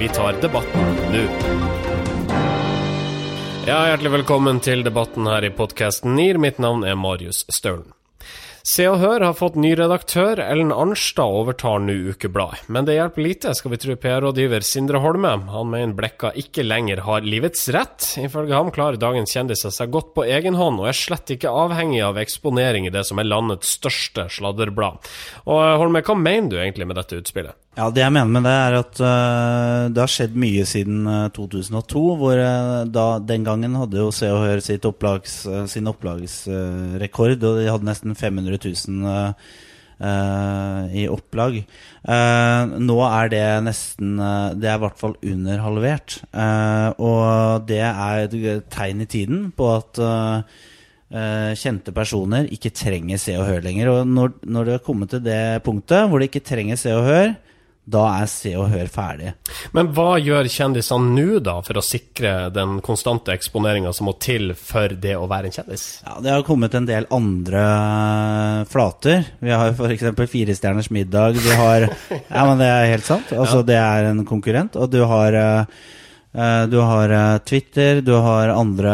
Vi 0.00 0.10
tar 0.10 0.42
debatten 0.42 0.90
nå. 1.14 1.22
Ja, 3.68 3.78
hjertelig 3.92 4.16
velkommen 4.16 4.58
til 4.58 4.82
debatten 4.82 5.30
her 5.30 5.46
i 5.46 5.54
podkasten 5.54 6.18
NIR. 6.18 6.42
Mitt 6.42 6.58
navn 6.58 6.82
er 6.82 6.98
Marius 6.98 7.44
Staulen. 7.46 7.92
Se 8.66 8.84
og 8.90 8.98
Hør 9.00 9.22
har 9.24 9.36
fått 9.38 9.54
ny 9.56 9.70
redaktør. 9.78 10.40
Ellen 10.44 10.72
Arnstad 10.74 11.32
overtar 11.32 11.80
nå 11.80 11.94
ukebladet. 12.12 12.66
Men 12.68 12.84
det 12.84 12.98
hjelper 12.98 13.24
lite, 13.24 13.54
skal 13.56 13.72
vi 13.72 13.78
tro 13.80 13.96
PR-rådgiver 13.96 14.64
Sindre 14.66 15.00
Holme. 15.00 15.32
Han 15.54 15.70
mener 15.72 15.96
Blekka 15.96 16.34
ikke 16.36 16.66
lenger 16.66 17.00
har 17.06 17.24
livets 17.24 17.70
rett. 17.72 18.10
Ifølge 18.20 18.58
ham 18.58 18.68
klarer 18.74 19.00
dagens 19.00 19.32
kjendiser 19.32 19.72
seg 19.72 19.94
godt 19.94 20.12
på 20.16 20.26
egen 20.28 20.58
hånd, 20.60 20.82
og 20.82 20.90
er 20.90 20.98
slett 20.98 21.32
ikke 21.32 21.52
avhengig 21.62 22.02
av 22.04 22.20
eksponering 22.20 22.88
i 22.88 22.92
det 22.92 23.06
som 23.08 23.22
er 23.22 23.30
landets 23.30 23.78
største 23.80 24.28
sladderblad. 24.36 25.08
Og 25.48 25.64
Holme, 25.80 26.04
hva 26.04 26.18
mener 26.20 26.52
du 26.52 26.60
egentlig 26.60 26.90
med 26.90 27.00
dette 27.00 27.16
utspillet? 27.22 27.56
Ja, 27.80 27.86
Det 27.88 28.02
jeg 28.02 28.12
mener 28.12 28.28
med 28.28 28.44
det, 28.44 28.52
er 28.52 28.74
at 28.76 28.98
uh, 29.00 29.88
det 29.88 30.02
har 30.02 30.10
skjedd 30.12 30.34
mye 30.36 30.66
siden 30.68 31.06
uh, 31.08 31.30
2002. 31.32 32.02
Hvor 32.20 32.36
uh, 32.36 32.84
da, 32.84 33.06
Den 33.24 33.46
gangen 33.46 33.78
hadde 33.80 34.02
jo 34.02 34.10
Se 34.12 34.28
og 34.28 34.42
Hør 34.44 34.60
opplags, 34.90 35.38
sin 35.72 35.88
opplagsrekord, 35.88 37.38
og 37.40 37.56
de 37.56 37.70
hadde 37.70 37.88
nesten 37.88 38.14
500 38.14 38.60
000 38.60 39.34
i 40.96 41.02
opplag. 41.12 41.58
nå 42.80 42.94
er 43.04 43.26
det 43.28 43.42
nesten 43.66 44.14
Det 44.56 44.68
er 44.70 44.78
i 44.78 44.80
hvert 44.80 44.96
fall 44.96 45.12
under 45.20 45.60
halvert. 45.60 46.22
og 46.96 47.66
det 47.68 47.82
er 47.84 48.24
et 48.24 48.64
tegn 48.72 49.04
i 49.04 49.06
tiden 49.06 49.52
på 49.52 49.68
at 49.74 50.00
kjente 51.60 51.92
personer 51.92 52.48
ikke 52.48 52.72
trenger 52.72 53.20
Se 53.20 53.36
og 53.36 53.44
Hør 53.44 53.60
lenger. 53.60 53.92
Og 53.92 54.08
når, 54.08 54.32
når 54.40 54.64
det 54.64 54.72
har 54.78 54.86
kommet 54.88 55.12
til 55.12 55.20
det 55.20 55.62
punktet 55.68 56.08
hvor 56.08 56.18
de 56.18 56.30
ikke 56.32 56.48
trenger 56.48 56.80
Se 56.80 56.96
og 56.96 57.04
Hør, 57.04 57.36
da 57.90 58.04
er 58.20 58.28
Se 58.30 58.52
og 58.58 58.70
Hør 58.72 58.90
ferdig. 58.92 59.32
Men 59.76 59.90
hva 59.96 60.14
gjør 60.22 60.48
kjendisene 60.50 61.14
nå, 61.14 61.40
da, 61.44 61.58
for 61.66 61.80
å 61.80 61.84
sikre 61.84 62.34
den 62.54 62.78
konstante 62.86 63.34
eksponeringa 63.34 63.92
som 63.96 64.08
må 64.10 64.16
til 64.22 64.54
for 64.58 64.94
det 64.94 65.16
å 65.18 65.28
være 65.30 65.50
en 65.50 65.56
kjendis? 65.58 65.86
Ja, 66.06 66.18
Det 66.24 66.34
har 66.34 66.46
kommet 66.46 66.74
en 66.78 66.88
del 66.88 67.08
andre 67.14 67.64
flater. 68.70 69.24
Vi 69.40 69.54
har 69.54 69.74
f.eks. 69.74 70.10
Firestjerners 70.30 70.90
middag. 70.94 71.40
Du 71.40 71.50
har 71.58 71.88
Ja, 72.36 72.44
men 72.46 72.60
det 72.60 72.68
er 72.70 72.92
helt 72.94 73.08
sant. 73.08 73.32
Altså, 73.34 73.64
det 73.66 73.78
er 73.80 74.10
en 74.12 74.24
konkurrent. 74.28 74.78
Og 74.80 74.90
du 74.92 75.02
har 75.08 75.42
Uh, 76.30 76.62
du 76.70 76.76
har 76.78 77.10
Twitter, 77.42 77.98
du 78.06 78.12
har 78.14 78.52
andre 78.54 78.92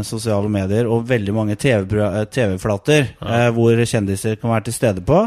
sosiale 0.00 0.48
medier 0.48 0.88
og 0.88 1.02
veldig 1.04 1.34
mange 1.36 1.56
TV-flater 1.60 3.10
TV 3.12 3.50
hvor 3.52 3.82
kjendiser 3.84 4.38
kan 4.40 4.54
være 4.54 4.70
til 4.70 4.76
stede 4.78 5.04
på. 5.04 5.26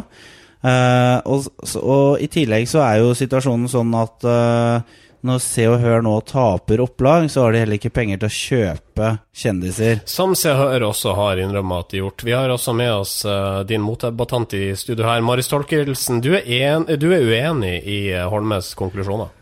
Uh, 0.61 1.17
og, 1.25 1.47
og, 1.81 2.19
i 2.21 2.27
tillegg 2.29 2.67
så 2.69 2.83
er 2.85 2.99
jo 3.01 3.15
situasjonen 3.17 3.69
sånn 3.71 3.95
at 3.97 4.27
uh, 4.29 4.99
når 5.25 5.41
Se 5.41 5.65
og 5.69 5.79
Hør 5.81 6.03
nå 6.05 6.13
taper 6.25 6.81
opplag, 6.81 7.27
så 7.33 7.45
har 7.45 7.53
de 7.53 7.61
heller 7.63 7.77
ikke 7.77 7.93
penger 7.93 8.21
til 8.21 8.29
å 8.29 8.35
kjøpe 8.35 9.09
kjendiser. 9.37 10.01
Som 10.09 10.35
Se 10.37 10.53
og 10.53 10.61
Hør 10.61 10.87
også 10.91 11.15
har 11.17 11.41
innrømmet 11.41 11.85
at 11.85 11.93
de 11.93 12.01
gjort. 12.01 12.25
Vi 12.25 12.33
har 12.37 12.53
også 12.53 12.74
med 12.77 12.93
oss 12.93 13.15
uh, 13.25 13.61
din 13.65 13.81
motdebattant 13.85 14.53
i 14.57 14.71
studio 14.77 15.05
her, 15.09 15.21
Maris 15.25 15.50
Tolkelsen. 15.50 16.21
Du 16.21 16.31
du 16.31 17.07
er 17.13 17.25
uenig 17.25 17.75
i 17.85 18.01
Holmes 18.29 18.74
konklusjoner? 18.77 19.33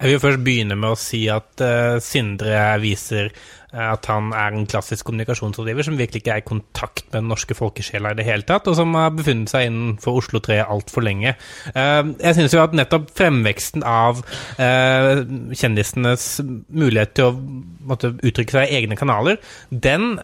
Jeg 0.00 0.10
vil 0.10 0.20
først 0.20 0.44
begynne 0.44 0.76
med 0.76 0.92
å 0.92 0.98
si 0.98 1.22
at 1.32 1.60
Sindre 2.02 2.64
viser 2.82 3.30
at 3.74 4.06
han 4.10 4.30
er 4.36 4.54
en 4.54 4.68
klassisk 4.70 5.08
kommunikasjonsrådgiver 5.08 5.86
som 5.86 5.98
virkelig 5.98 6.22
ikke 6.22 6.36
er 6.36 6.42
i 6.42 6.46
kontakt 6.46 7.06
med 7.10 7.20
den 7.20 7.30
norske 7.32 7.56
folkesjela 7.58 8.12
i 8.14 8.18
det 8.20 8.26
hele 8.28 8.46
tatt, 8.46 8.68
og 8.70 8.78
som 8.78 8.94
har 8.98 9.12
befunnet 9.16 9.50
seg 9.52 9.68
innenfor 9.68 10.20
Oslo 10.20 10.40
3 10.44 10.60
altfor 10.62 11.06
lenge. 11.06 11.34
Uh, 11.74 12.14
jeg 12.22 12.38
synes 12.38 12.54
jo 12.54 12.62
at 12.62 12.76
nettopp 12.76 13.10
fremveksten 13.18 13.84
av 13.86 14.22
kjendisenes 14.54 16.24
mulighet 16.72 17.14
til 17.16 17.30
å 17.30 17.36
måtte, 17.88 18.14
uttrykke 18.22 18.54
seg 18.54 18.70
i 18.70 18.80
egne 18.80 18.98
kanaler, 18.98 19.40
den 19.70 20.14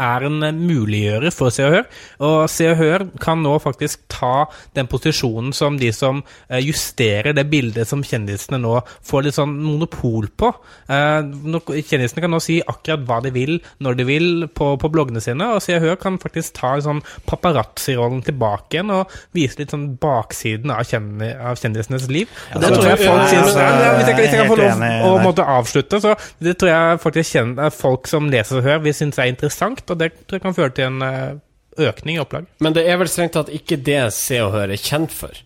er 0.00 0.26
en 0.26 0.40
muliggjører 0.58 1.34
for 1.34 1.54
Se 1.54 1.64
og 1.66 1.74
Hør. 1.74 1.84
Og 2.26 2.36
Se 2.50 2.66
og 2.70 2.78
Hør 2.80 3.06
kan 3.22 3.42
nå 3.44 3.54
faktisk 3.62 4.02
ta 4.12 4.46
den 4.76 4.88
posisjonen 4.90 5.52
som 5.56 5.78
de 5.80 5.90
som 5.94 6.22
eh, 6.48 6.62
justerer 6.64 7.34
det 7.36 7.46
bildet 7.50 7.88
som 7.88 8.02
kjendisene 8.04 8.60
nå 8.62 8.78
får 9.06 9.26
litt 9.26 9.38
sånn 9.38 9.54
monopol 9.62 10.28
på. 10.34 10.50
Eh, 10.90 11.20
kjendisene 11.86 12.24
kan 12.24 12.34
nå 12.34 12.42
si 12.42 12.60
akkurat 12.60 13.06
hva 13.08 13.20
de 13.24 13.34
vil, 13.34 13.58
når 13.84 13.98
de 14.00 14.08
vil, 14.08 14.28
på, 14.54 14.74
på 14.80 14.90
bloggene 14.92 15.22
sine. 15.24 15.52
Og 15.54 15.62
Se 15.64 15.76
og 15.78 15.84
Hør 15.86 16.00
kan 16.00 16.18
faktisk 16.22 16.58
ta 16.58 16.74
sånn 16.84 17.02
paparazzi-rollen 17.28 18.24
tilbake 18.26 18.78
igjen 18.78 18.92
og 18.94 19.12
vise 19.36 19.60
litt 19.60 19.74
sånn 19.74 19.92
baksiden 20.00 20.72
av, 20.74 20.84
kjendisenes 20.88 22.08
liv. 22.10 22.30
Og 22.54 22.64
det 22.64 22.72
tror 22.74 22.90
jeg 22.90 23.02
folk 23.04 23.28
synes 23.30 23.54
Hvis 23.54 24.08
jeg, 24.10 24.30
kan 24.34 24.50
få 24.50 24.58
lov 24.58 24.84
å 25.06 25.14
måtte 25.22 25.46
avslutte, 25.46 26.00
så 26.02 26.14
det 26.42 26.56
tror 26.58 26.72
jeg 26.72 27.00
faktisk 27.04 27.22
folk 27.74 28.08
som 28.10 28.28
leser 28.32 28.58
og 28.58 28.66
Hør, 28.66 28.82
vil 28.84 28.94
synes 28.96 29.18
er 29.20 29.30
interessant 29.30 29.83
og 29.90 30.00
det 30.00 30.12
tror 30.24 30.38
jeg 30.38 30.44
kan 30.44 30.56
føre 30.56 30.74
til 30.76 30.90
en 30.90 31.02
eh, 31.06 31.40
økning 31.88 32.18
i 32.18 32.22
opplag. 32.22 32.46
Men 32.64 32.76
det 32.76 32.86
er 32.88 33.00
vel 33.00 33.10
strengt 33.10 33.34
tatt 33.36 33.52
ikke 33.52 33.80
det 33.82 34.06
Se 34.14 34.40
og 34.44 34.54
Hør 34.54 34.72
er 34.74 34.80
kjent 34.80 35.14
for? 35.14 35.42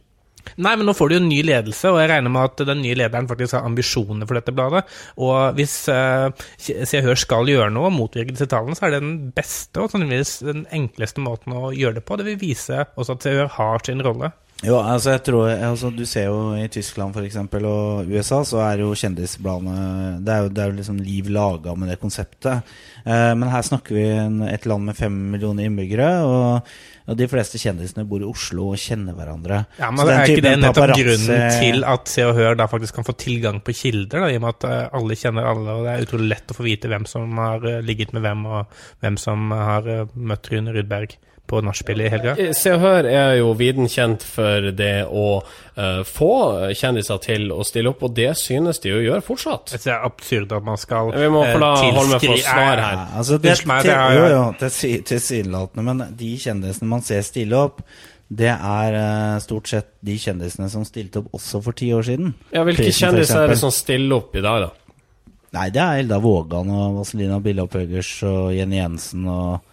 Nei, 0.57 0.73
men 0.79 0.87
nå 0.89 0.95
får 0.97 1.11
du 1.11 1.15
jo 1.17 1.21
en 1.21 1.29
ny 1.29 1.43
ledelse, 1.45 1.91
og 1.93 1.99
jeg 2.01 2.09
regner 2.09 2.33
med 2.33 2.49
at 2.49 2.63
den 2.71 2.81
nye 2.81 2.97
lederen 2.97 3.29
faktisk 3.29 3.59
har 3.59 3.67
ambisjoner 3.69 4.29
for 4.29 4.39
dette 4.39 4.55
bladet. 4.57 4.85
Og 5.21 5.59
hvis 5.59 5.75
uh, 5.93 6.31
Se 6.57 7.03
og 7.03 7.09
Hør 7.11 7.21
skal 7.21 7.53
gjøre 7.53 7.71
noe 7.75 7.91
og 7.91 7.97
motvirke 7.99 8.33
disse 8.33 8.49
tallene, 8.51 8.79
så 8.79 8.89
er 8.89 8.97
det 8.97 9.03
den 9.05 9.17
beste 9.37 9.83
og 9.83 9.93
sannsynligvis 9.93 10.39
den 10.49 10.65
enkleste 10.75 11.25
måten 11.25 11.57
å 11.57 11.69
gjøre 11.77 12.01
det 12.01 12.05
på. 12.09 12.19
Det 12.19 12.29
vil 12.31 12.41
vise 12.41 12.87
også 12.97 13.19
at 13.19 13.27
Se 13.27 13.35
og 13.35 13.43
Hør 13.43 13.57
har 13.59 13.85
sin 13.87 14.05
rolle. 14.05 14.33
Jo, 14.67 14.81
altså 14.83 15.13
jeg 15.15 15.23
tror 15.29 15.53
altså, 15.53 15.91
Du 15.95 16.03
ser 16.09 16.27
jo 16.27 16.39
i 16.59 16.67
Tyskland 16.73 17.15
for 17.15 17.23
eksempel, 17.23 17.67
og 17.69 18.11
USA, 18.11 18.41
så 18.47 18.59
er 18.65 18.83
jo 18.83 18.91
kjendisbladene 18.99 20.19
Det 20.27 20.35
er 20.35 20.45
jo, 20.45 20.51
det 20.51 20.63
er 20.63 20.73
jo 20.73 20.79
liksom 20.81 20.99
liv 20.99 21.31
laga 21.31 21.75
med 21.79 21.93
det 21.93 22.01
konseptet. 22.03 22.67
Eh, 23.05 23.33
men 23.39 23.49
her 23.53 23.63
snakker 23.63 23.95
vi 23.95 24.07
en, 24.17 24.41
et 24.49 24.67
land 24.67 24.89
med 24.89 24.99
fem 24.99 25.15
millioner 25.33 25.69
innbyggere. 25.69 26.09
Og, 26.27 26.73
og, 27.07 27.15
de 27.19 27.29
fleste 27.31 27.61
kjendisene 27.63 28.07
bor 28.09 28.25
i 28.25 28.27
Oslo 28.27 28.73
og 28.73 28.83
kjenner 28.83 29.15
hverandre. 29.15 29.63
Ja, 29.79 29.93
men 29.95 30.11
Er 30.11 30.27
ikke 30.27 30.45
det 30.49 30.57
nettopp 30.59 30.97
grunnen 30.99 31.55
til 31.61 31.87
at 31.95 32.11
Se 32.11 32.27
og 32.27 32.35
Hør 32.41 32.59
da 32.59 32.67
faktisk 32.71 32.99
kan 32.99 33.07
få 33.07 33.15
tilgang 33.21 33.63
på 33.63 33.77
kilder? 33.79 34.27
Da, 34.27 34.33
I 34.33 34.41
og 34.41 34.47
med 34.49 34.59
at 34.59 34.69
eh, 34.73 34.99
alle 34.99 35.21
kjenner 35.23 35.53
alle, 35.53 35.79
og 35.79 35.87
det 35.87 35.95
er 35.95 36.09
utrolig 36.09 36.31
lett 36.35 36.51
å 36.51 36.59
få 36.59 36.67
vite 36.67 36.91
hvem 36.91 37.07
som 37.07 37.39
har 37.39 37.63
eh, 37.63 37.81
ligget 37.87 38.17
med 38.17 38.27
hvem, 38.27 38.45
og 38.51 38.85
hvem 39.07 39.23
som 39.23 39.55
har 39.55 39.87
eh, 39.87 40.07
møtt 40.19 40.51
Rune 40.51 40.75
Rudberg 40.75 41.15
på 41.49 41.63
nachspiel 41.65 42.03
i 42.05 42.11
helga? 42.13 42.35
Eh, 42.39 42.53
Se 42.57 42.75
og 42.77 42.83
Hør 42.83 43.09
er 43.09 43.37
jo 43.39 43.55
viden 43.59 43.89
kjent 43.91 44.25
for 44.27 44.69
det 44.77 45.07
å 45.09 45.27
uh, 45.41 46.03
få 46.07 46.33
kjendiser 46.77 47.23
til 47.25 47.49
å 47.55 47.65
stille 47.67 47.93
opp, 47.93 48.05
og 48.07 48.15
det 48.19 48.31
synes 48.41 48.83
de 48.85 48.93
jo 48.93 49.01
gjør 49.07 49.25
fortsatt. 49.25 49.75
Det 49.77 49.95
er 49.95 50.05
absurd 50.07 50.53
at 50.55 50.67
man 50.67 50.81
skal 50.81 51.15
Vi 51.17 51.33
må 51.33 51.47
få 51.49 51.63
la 51.63 51.73
Holme 51.99 52.21
få 52.23 52.37
svar 52.45 52.85
her. 52.85 53.01
Ja, 53.01 53.09
altså 53.23 53.41
det, 53.43 53.57
meg, 53.71 53.89
det 53.89 53.97
er 53.97 54.19
jo, 54.19 54.29
jo 54.37 55.03
tilsynelatende, 55.09 55.89
men 55.89 56.07
de 56.21 56.31
kjendisene 56.45 56.93
man 56.93 57.05
ser 57.07 57.27
stille 57.27 57.67
opp 57.69 57.83
det 58.29 58.51
er 58.53 58.93
uh, 58.93 59.39
stort 59.41 59.71
sett 59.71 59.95
de 60.05 60.19
kjendisene 60.21 60.69
som 60.69 60.85
stilte 60.85 61.23
opp 61.23 61.39
også 61.39 61.63
for 61.65 61.77
ti 61.77 61.89
år 61.97 62.05
siden. 62.05 62.35
Ja, 62.53 62.61
Hvilke 62.69 62.91
kjendiser 62.93 63.47
er 63.47 63.55
det 63.55 63.61
som 63.61 63.73
stiller 63.73 64.21
opp 64.21 64.37
i 64.37 64.43
dag, 64.45 64.67
da? 64.67 64.89
Nei, 65.57 65.71
det 65.73 65.81
er 65.81 66.03
Elda 66.03 66.19
Vågan 66.21 66.69
og 66.69 66.99
Vazelina 66.99 67.39
Billopphuggers 67.41 68.11
og 68.29 68.53
Jenny 68.53 68.83
Jensen 68.83 69.25
og 69.33 69.65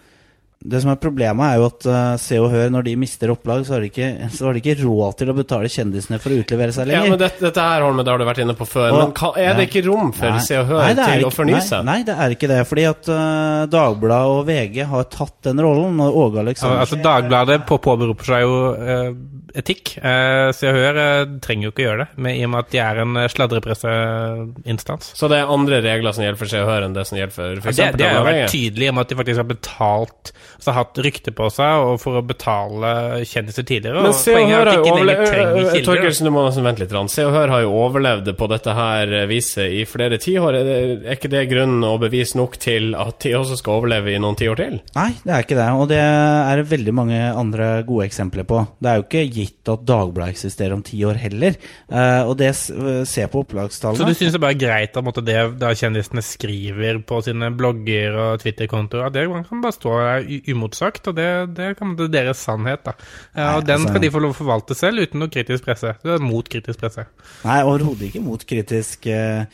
det 0.66 0.82
som 0.82 0.92
er 0.92 1.00
Problemet 1.06 1.46
er 1.46 1.60
jo 1.60 1.68
at 1.68 1.86
uh, 1.86 2.16
Se 2.22 2.38
og 2.42 2.48
Hør, 2.50 2.72
når 2.74 2.88
de 2.88 2.96
mister 2.98 3.30
opplag, 3.30 3.66
så 3.68 3.76
har, 3.76 3.84
de 3.84 3.92
ikke, 3.92 4.30
så 4.34 4.48
har 4.48 4.56
de 4.56 4.62
ikke 4.64 4.78
råd 4.82 5.18
til 5.20 5.32
å 5.32 5.36
betale 5.38 5.70
kjendisene 5.70 6.18
for 6.24 6.34
å 6.34 6.40
utlevere 6.42 6.74
seg 6.74 6.90
lenger. 6.90 7.06
Ja, 7.06 7.14
men 7.14 7.22
dette, 7.22 7.44
dette 7.44 7.66
her 7.66 7.86
Holme, 7.86 8.06
det 8.06 8.14
har 8.14 8.22
du 8.22 8.26
vært 8.26 8.42
inne 8.42 8.56
på 8.58 8.68
før. 8.70 8.88
Og, 8.90 9.02
men 9.04 9.14
kan, 9.18 9.36
er 9.38 9.60
det 9.60 9.68
ikke 9.70 9.86
rom 9.86 10.10
for 10.16 10.34
nei, 10.34 10.42
Se 10.46 10.58
og 10.62 10.72
Hør 10.72 10.82
nei, 10.82 10.94
til 10.98 11.22
ikke, 11.22 11.30
å 11.30 11.36
fornye 11.36 11.62
seg? 11.68 11.86
Nei, 11.86 12.00
det 12.08 12.18
er 12.26 12.36
ikke 12.36 12.50
det. 12.50 12.60
Fordi 12.70 12.88
at 12.90 13.12
uh, 13.12 13.62
Dagbladet 13.76 14.34
og 14.34 14.42
VG 14.50 14.82
har 14.90 15.08
tatt 15.14 15.36
den 15.50 15.62
rollen. 15.66 16.02
Og 16.06 16.20
Åge 16.26 16.42
Aleksandersen 16.42 16.86
altså, 16.88 17.02
Dagbladet 17.06 17.60
på 17.70 17.80
påberoper 17.86 18.32
seg 18.32 18.46
jo 18.46 18.58
uh, 18.74 19.10
etikk. 19.56 19.96
Uh, 20.02 20.50
Se 20.56 20.72
og 20.72 20.80
Hør 20.80 21.02
trenger 21.46 21.70
jo 21.70 21.76
ikke 21.76 21.86
gjøre 21.86 22.06
det, 22.06 22.10
med, 22.26 22.40
i 22.40 22.48
og 22.48 22.54
med 22.56 22.66
at 22.66 22.74
de 22.74 22.82
er 22.82 23.04
en 23.04 23.22
sladrepresseinstans. 23.36 25.14
Så 25.20 25.30
det 25.32 25.44
er 25.44 25.54
andre 25.54 25.84
regler 25.86 26.16
som 26.16 26.26
gjelder 26.26 26.42
for 26.42 26.56
Se 26.56 26.64
og 26.64 26.72
Hør 26.72 26.88
enn 26.88 26.98
det 26.98 27.06
som 27.06 27.20
gjelder 27.22 27.38
for 27.38 27.62
f.eks. 27.62 27.84
Ja, 27.84 27.92
det, 27.94 28.02
det 28.02 28.10
er 28.10 28.18
jo 28.18 28.26
vært 28.32 28.56
tydelig 28.56 28.90
i 28.90 28.92
og 28.92 28.98
med 28.98 29.06
at 29.06 29.14
de 29.14 29.20
faktisk 29.22 29.44
har 29.44 29.50
betalt 29.52 30.34
altså, 30.56 30.76
hatt 30.80 31.02
rykte 31.06 31.34
på 31.36 31.50
seg 31.54 31.86
og 31.86 32.00
for 32.02 32.20
å 32.20 32.24
betale 32.26 32.92
kjendiser 33.28 33.68
tidligere. 33.68 34.04
Men 34.06 34.18
Se 34.18 34.36
og 34.36 34.50
Hør 34.50 34.72
har 34.72 34.80
jo 34.80 34.94
overlevd. 34.96 35.86
Torkelsen, 35.86 36.30
du 36.30 36.34
må 36.36 36.46
nesten 36.48 36.66
vente 36.66 36.84
litt. 36.86 36.96
Se 37.14 37.26
og 37.28 37.36
Hør 37.36 37.54
har 37.54 37.66
jo 37.66 37.74
overlevd 37.86 38.32
på 38.40 38.50
dette 38.52 38.76
her 38.78 39.16
viset 39.30 39.72
i 39.72 39.86
flere 39.90 40.20
tiår. 40.22 40.60
Er 40.60 40.64
det- 40.64 41.06
er 41.06 41.16
ikke 41.16 41.30
det 41.32 41.50
grunn 41.50 41.84
og 41.84 42.02
bevis 42.02 42.36
nok 42.36 42.58
til 42.58 42.96
at 42.96 43.20
de 43.20 43.34
også 43.34 43.58
skal 43.58 43.82
overleve 43.82 44.16
i 44.16 44.20
noen 44.20 44.36
tiår 44.36 44.56
til? 44.56 44.82
Nei, 44.96 45.12
det 45.24 45.34
er 45.34 45.44
ikke 45.44 45.60
det. 45.60 45.70
Og 45.76 45.88
det 45.90 46.00
er 46.02 46.56
det 46.56 46.70
veldig 46.70 46.94
mange 46.94 47.20
andre 47.36 47.84
gode 47.84 48.08
eksempler 48.08 48.46
på. 48.46 48.68
Det 48.82 48.90
er 48.90 48.96
jo 49.00 49.06
ikke 49.08 49.34
gitt 49.34 49.70
at 49.70 49.86
Dagbladet 49.86 50.34
eksisterer 50.36 50.74
om 50.74 50.84
ti 50.86 50.98
år 51.06 51.18
heller. 51.20 51.56
Uh, 51.92 52.30
og 52.30 52.38
det 52.38 52.54
Se 52.56 53.26
på 53.28 53.44
Så 53.46 53.94
du 54.06 54.14
syns 54.14 54.34
det 54.34 54.42
bare 54.42 54.56
er 54.56 54.60
greit 54.60 54.98
at 54.98 55.04
måtte 55.04 55.24
det 55.24 55.60
da 55.60 55.72
kjendisene 55.76 56.24
skriver 56.24 57.00
på 57.06 57.22
sine 57.26 57.52
blogger 57.56 58.16
og 58.16 58.40
Twitter-kontoer, 58.42 59.08
at 59.08 59.14
det 59.14 59.28
man 59.30 59.44
kan 59.48 59.62
bare 59.64 59.76
stå 59.76 59.94
der 59.96 60.28
umotsagt, 60.52 61.08
og 61.12 61.16
det, 61.18 61.30
det 61.58 61.72
kan 61.80 61.96
være 61.98 62.12
deres 62.14 62.44
sannhet, 62.46 62.84
da. 62.86 62.96
Nei, 63.36 63.48
og 63.56 63.66
den 63.68 63.80
altså- 63.80 63.94
skal 63.94 64.04
de 64.04 64.12
få 64.12 64.22
lov 64.24 64.36
å 64.36 64.40
forvalte 64.40 64.78
selv, 64.78 65.06
uten 65.06 65.24
noe 65.24 65.32
kritisk 65.34 65.66
presse. 65.66 65.96
Det 66.04 66.14
er 66.18 66.24
mot 66.24 66.50
kritisk 66.50 66.80
presse. 66.84 67.08
Nei, 67.46 67.62
overhodet 67.64 68.10
ikke 68.10 68.24
mot 68.26 68.46
kritisk 68.46 69.08
eh, 69.08 69.46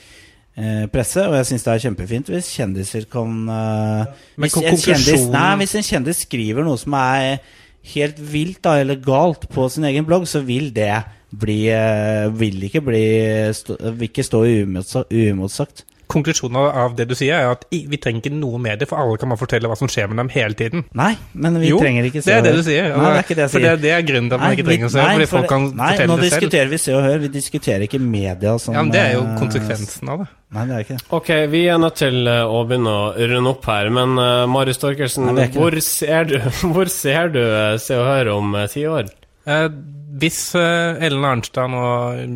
eh, 0.57 0.85
presse. 0.91 1.23
Og 1.27 1.37
jeg 1.39 1.49
syns 1.51 1.65
det 1.67 1.73
er 1.73 1.83
kjempefint 1.87 2.31
hvis 2.33 2.51
kjendiser 2.57 3.07
kan 3.11 3.31
eh, 3.47 4.21
Men 4.35 4.47
hvis, 4.49 4.59
en 4.61 4.83
kjendis, 4.85 5.27
nei, 5.31 5.49
hvis 5.63 5.75
en 5.79 5.87
kjendis 5.87 6.23
skriver 6.27 6.67
noe 6.67 6.79
som 6.81 6.97
er 6.99 7.39
helt 7.95 8.19
vilt 8.21 8.61
da, 8.63 8.77
eller 8.81 8.99
galt 9.01 9.47
på 9.49 9.67
sin 9.73 9.87
egen 9.89 10.05
blogg, 10.05 10.27
så 10.29 10.43
vil 10.45 10.69
det 10.73 10.93
bli 11.31 11.61
eh, 11.71 12.27
Vil 12.35 12.59
ikke 12.67 12.81
bli 12.83 13.05
Vil 13.79 14.09
ikke 14.09 14.25
stå 14.27 14.43
uimotsagt. 14.43 15.85
Konklusjonen 16.11 16.57
av- 16.59 16.95
det 16.97 17.07
du 17.07 17.15
sier, 17.15 17.37
er 17.39 17.53
at 17.55 17.63
vi 17.71 17.97
trenger 18.01 18.21
ikke 18.25 18.33
noe 18.35 18.59
medier, 18.59 18.87
for 18.89 18.99
alle 18.99 19.17
kan 19.21 19.31
bare 19.31 19.39
fortelle 19.39 19.69
hva 19.71 19.77
som 19.79 19.87
skjer 19.91 20.09
med 20.11 20.19
dem 20.19 20.29
hele 20.33 20.57
tiden. 20.59 20.83
Nei, 20.97 21.13
men 21.33 21.55
vi 21.61 21.69
jo, 21.71 21.79
trenger 21.79 22.09
ikke 22.09 22.21
det 22.25 22.35
er 22.35 22.41
det 22.45 22.51
du 22.51 22.59
og 22.59 22.65
Hør. 22.65 22.67
sier. 22.67 22.89
Nei, 22.91 23.05
det 23.07 23.17
er 23.21 23.25
ikke 23.25 23.37
det 23.39 23.45
jeg 23.45 23.51
for 23.53 23.59
sier. 23.63 23.77
det, 23.77 23.81
det 23.85 23.93
er 23.95 24.03
grunnen 24.09 24.29
til 24.29 24.35
at 24.35 24.41
man 24.43 24.49
Nei, 24.51 24.57
ikke 24.59 24.67
trenger 24.67 24.89
å 24.89 24.91
se, 24.91 24.99
nei, 25.01 25.13
fordi 25.15 25.29
folk 25.31 25.47
kan 25.53 25.63
nei, 25.71 25.89
fortelle 25.93 26.11
nå 26.11 26.17
det 26.19 26.27
selv. 26.27 26.41
diskuterer 26.41 26.69
vi 26.75 26.81
Se 26.83 26.93
og 26.97 27.03
Hør, 27.07 27.17
vi 27.23 27.31
diskuterer 27.37 27.87
ikke 27.87 28.01
media 28.03 28.57
som 28.59 28.75
Ja, 28.75 28.83
men 28.83 28.91
Det 28.91 29.01
er 29.05 29.13
jo 29.15 29.23
eh, 29.23 29.37
konsekvensen 29.39 30.11
av 30.11 30.19
det. 30.25 30.27
Nei, 30.51 30.65
det 30.67 30.75
er 30.75 30.83
ikke 30.85 30.97
det. 30.99 31.05
Ok, 31.15 31.29
vi 31.55 31.63
er 31.71 31.77
nødt 31.79 31.95
til 32.01 32.27
eh, 32.27 32.43
å 32.43 32.65
begynne 32.67 32.91
å 32.91 33.15
runde 33.31 33.53
opp 33.55 33.65
her, 33.71 33.89
men 33.89 34.17
uh, 34.19 34.45
Marius 34.51 34.81
Torkelsen, 34.83 35.31
Nei, 35.31 35.47
er 35.47 35.55
hvor 35.55 35.79
ser 35.79 36.27
du, 36.27 36.37
hvor 36.75 36.91
ser 36.91 37.31
du 37.31 37.41
Se 37.79 37.95
og 37.95 38.05
Hør 38.09 38.33
om 38.35 38.55
ti 38.69 38.83
år? 38.89 39.07
Eh, 39.47 39.69
hvis 40.19 40.39
eh, 40.59 40.99
Ellen 41.05 41.25
Arnstad 41.27 41.71
nå 41.71 41.83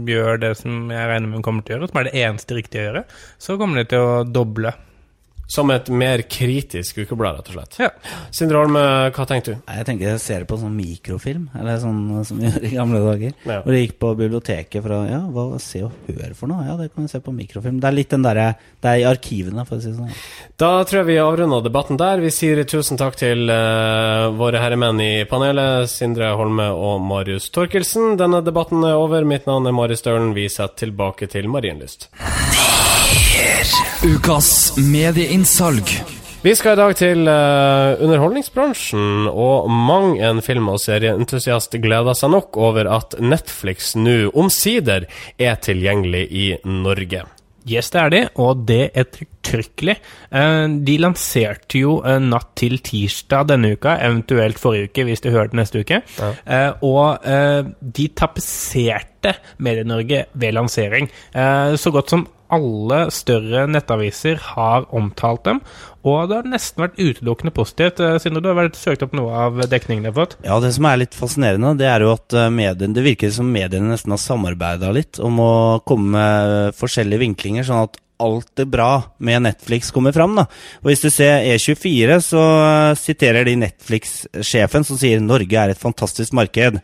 gjør 0.07 0.39
det 0.41 0.53
som 0.61 0.91
jeg 0.93 1.09
regner 1.09 1.27
med 1.27 1.39
hun 1.39 1.45
kommer 1.45 1.65
til 1.65 1.75
å 1.75 1.79
gjøre, 1.79 1.91
som 1.91 2.01
er 2.01 2.09
det 2.09 2.21
eneste 2.23 2.57
riktige 2.57 2.83
å 2.83 2.87
gjøre, 2.89 3.05
så 3.47 3.57
kommer 3.59 3.81
de 3.81 3.89
til 3.91 4.05
å 4.05 4.23
doble. 4.27 4.71
Som 5.47 5.69
et 5.73 5.89
mer 5.93 6.23
kritisk 6.25 6.97
ukeblad, 7.03 7.37
rett 7.37 7.49
og 7.51 7.57
slett. 7.57 7.77
Ja. 7.83 7.89
Sindre 8.33 8.63
Holm, 8.63 8.75
hva 8.75 9.25
tenker 9.29 9.55
du? 9.55 9.59
Jeg 9.69 9.85
tenker 9.87 10.09
jeg 10.09 10.21
ser 10.23 10.43
det 10.43 10.49
på 10.49 10.57
sånn 10.59 10.73
mikrofilm, 10.75 11.47
eller 11.57 11.77
sånn 11.81 12.01
som 12.25 12.39
vi 12.41 12.49
gjorde 12.49 12.69
i 12.69 12.73
gamle 12.73 13.01
dager. 13.03 13.35
Ja. 13.45 13.59
Hvor 13.61 13.75
jeg 13.75 13.87
gikk 13.87 13.97
på 14.01 14.13
biblioteket 14.17 14.81
for 14.81 14.97
å 14.97 15.01
Ja, 15.05 15.21
hva 15.29 15.45
se 15.61 15.83
og 15.85 16.09
høre 16.09 16.33
for 16.37 16.49
noe? 16.49 16.65
Ja, 16.65 16.75
det 16.79 16.89
kan 16.93 17.05
jeg 17.05 17.13
se 17.13 17.21
på 17.23 17.33
mikrofilm. 17.35 17.79
Det 17.81 17.89
er 17.89 17.95
litt 17.95 18.13
den 18.13 18.25
derre 18.25 18.47
Det 18.81 18.89
er 18.89 19.01
i 19.01 19.07
arkivene, 19.07 19.65
for 19.67 19.77
å 19.77 19.83
si 19.83 19.91
det 19.91 19.99
sånn. 19.99 20.13
Da 20.61 20.71
tror 20.87 21.01
jeg 21.01 21.09
vi 21.11 21.19
avrunder 21.21 21.63
debatten 21.65 21.99
der. 22.01 22.23
Vi 22.23 22.33
sier 22.33 22.63
tusen 22.69 22.99
takk 23.01 23.17
til 23.19 23.49
uh, 23.51 24.31
våre 24.37 24.61
herremenn 24.63 25.01
i 25.03 25.13
panelet, 25.29 25.89
Sindre 25.91 26.33
Holme 26.39 26.69
og 26.73 27.03
Marius 27.05 27.51
Torkelsen. 27.55 28.15
Denne 28.21 28.41
debatten 28.45 28.83
er 28.87 28.99
over. 28.99 29.27
Mitt 29.27 29.49
navn 29.49 29.69
er 29.69 29.75
Marius 29.75 30.03
Stølen. 30.03 30.33
Vi 30.37 30.49
setter 30.51 30.85
tilbake 30.85 31.29
til 31.31 31.49
Marienlyst. 31.51 32.09
Ukas 34.05 34.49
medieinnsalg. 34.77 35.89
Vi 36.45 36.53
skal 36.53 36.75
i 36.75 36.79
dag 36.79 36.91
til 36.99 37.23
uh, 37.25 37.95
underholdningsbransjen, 38.05 39.25
og 39.31 39.69
mang 39.71 40.19
en 40.21 40.41
film- 40.45 40.69
og 40.69 40.77
serieentusiast 40.83 41.73
gleder 41.81 42.13
seg 42.17 42.29
nok 42.35 42.59
over 42.61 42.85
at 42.93 43.15
Netflix 43.17 43.95
nå 43.97 44.29
omsider 44.37 45.07
er 45.41 45.57
tilgjengelig 45.65 46.27
i 46.29 46.45
Norge. 46.69 47.23
Yes, 47.65 47.89
det 47.89 47.97
er 48.03 48.11
de, 48.13 48.19
og 48.37 48.59
det 48.69 48.91
ettertrykkelig. 48.93 49.95
Eh, 50.29 50.65
De 50.85 50.97
lanserte 51.01 51.79
jo 51.81 51.95
eh, 52.05 52.19
natt 52.21 52.51
til 52.61 52.77
tirsdag 52.85 53.47
denne 53.49 53.71
uka, 53.73 53.95
eventuelt 54.05 54.61
forrige 54.61 54.91
uke, 54.91 55.07
hvis 55.07 55.23
du 55.25 55.31
hører 55.33 55.49
det 55.49 55.57
neste 55.63 55.81
uke. 55.81 55.97
Ja. 56.19 56.59
Og 56.85 57.25
eh, 57.25 57.65
de 57.81 58.05
tapetserte 58.21 59.33
Medie-Norge 59.65 60.27
ved 60.37 60.53
lansering. 60.59 61.09
Eh, 61.33 61.73
Så 61.81 61.89
godt 61.89 62.13
som 62.13 62.27
alle 62.55 63.01
større 63.13 63.65
nettaviser 63.69 64.39
har 64.53 64.87
omtalt 64.95 65.45
dem, 65.47 65.59
og 66.05 66.29
det 66.29 66.37
har 66.37 66.49
nesten 66.49 66.85
vært 66.85 66.99
utelukkende 67.01 67.53
positivt. 67.55 68.01
Eh, 68.03 68.17
Sindre, 68.21 68.43
du 68.43 68.51
har 68.51 68.59
vært 68.59 68.79
søkt 68.79 69.05
opp 69.05 69.15
noe 69.17 69.33
av 69.45 69.59
dekningen 69.71 70.05
du 70.05 70.11
har 70.11 70.17
fått? 70.19 70.37
Ja, 70.45 70.59
det 70.63 70.73
som 70.75 70.87
er 70.89 71.01
litt 71.01 71.17
fascinerende, 71.17 71.75
det 71.79 71.89
er 71.89 72.05
jo 72.05 72.13
at 72.13 72.37
eh, 72.37 72.51
medien, 72.53 72.95
det 72.95 73.05
virker 73.05 73.33
som 73.33 73.49
mediene 73.51 73.93
nesten 73.93 74.13
har 74.13 74.21
samarbeida 74.21 74.93
litt 74.95 75.21
om 75.23 75.41
å 75.43 75.53
komme 75.87 76.15
med 76.15 76.75
forskjellige 76.77 77.23
vinklinger, 77.25 77.65
sånn 77.67 77.87
at 77.87 78.01
alt 78.21 78.47
det 78.55 78.67
bra 78.71 79.03
med 79.17 79.43
Netflix 79.43 79.91
kommer 79.91 80.11
fram. 80.15 80.35
da. 80.35 80.45
Og 80.83 80.91
Hvis 80.91 81.03
du 81.03 81.09
ser 81.09 81.43
E24, 81.43 82.19
så 82.23 82.43
eh, 82.61 82.95
siterer 82.99 83.47
de 83.47 83.57
Netflix-sjefen 83.65 84.87
som 84.87 84.99
sier 84.99 85.23
Norge 85.23 85.59
er 85.59 85.73
et 85.73 85.81
fantastisk 85.81 86.35
marked. 86.37 86.79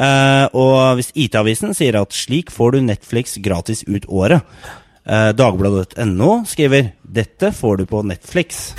Eh, 0.00 0.46
og 0.56 0.96
hvis 0.98 1.12
IT-avisen 1.18 1.74
sier 1.76 1.98
at 2.00 2.16
slik 2.16 2.52
får 2.54 2.76
du 2.76 2.84
Netflix 2.86 3.36
gratis 3.42 3.84
ut 3.88 4.06
året. 4.08 4.46
Eh, 5.06 5.32
Dagbladet.no 5.36 6.32
skriver 6.48 6.92
dette 7.02 7.52
får 7.56 7.80
du 7.80 7.86
på 7.90 8.02
Netflix. 8.06 8.72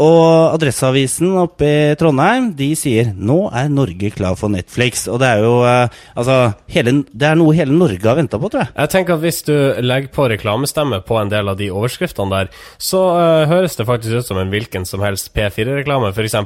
Og 0.00 0.54
Adresseavisen 0.54 1.34
oppe 1.42 1.66
i 1.68 1.96
Trondheim 2.00 2.46
de 2.56 2.70
sier 2.78 3.10
nå 3.12 3.50
er 3.52 3.68
Norge 3.68 4.08
klar 4.14 4.38
for 4.40 4.52
Netflix. 4.52 5.04
Og 5.12 5.20
det 5.20 5.28
er 5.28 5.44
jo 5.44 5.52
eh, 5.68 5.98
altså 6.16 6.38
hele, 6.72 7.02
Det 7.12 7.28
er 7.28 7.36
noe 7.36 7.52
hele 7.56 7.76
Norge 7.76 8.08
har 8.08 8.16
venta 8.16 8.40
på, 8.40 8.48
tror 8.48 8.64
jeg. 8.64 8.72
Jeg 8.78 8.92
tenker 8.94 9.18
at 9.18 9.24
Hvis 9.26 9.42
du 9.44 9.54
legger 9.84 10.12
på 10.14 10.28
reklamestemme 10.32 11.02
på 11.04 11.20
en 11.20 11.32
del 11.32 11.52
av 11.52 11.60
de 11.60 11.68
overskriftene 11.68 12.32
der, 12.32 12.52
så 12.80 13.04
eh, 13.20 13.44
høres 13.52 13.76
det 13.76 13.88
faktisk 13.90 14.22
ut 14.22 14.30
som 14.32 14.40
en 14.40 14.52
hvilken 14.52 14.88
som 14.88 15.04
helst 15.04 15.34
P4-reklame. 15.36 16.14
F.eks.: 16.16 16.38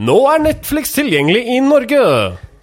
Nå 0.00 0.20
er 0.32 0.46
Netflix 0.48 0.96
tilgjengelig 0.96 1.44
i 1.52 1.60
Norge! 1.60 2.04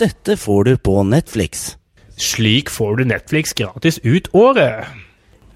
Dette 0.02 0.38
får 0.38 0.64
du 0.66 0.78
på 0.82 1.04
Netflix. 1.06 1.76
Slik 2.18 2.74
får 2.74 2.98
du 2.98 3.06
Netflix 3.06 3.54
gratis 3.54 4.02
ut 4.02 4.34
året. 4.34 5.06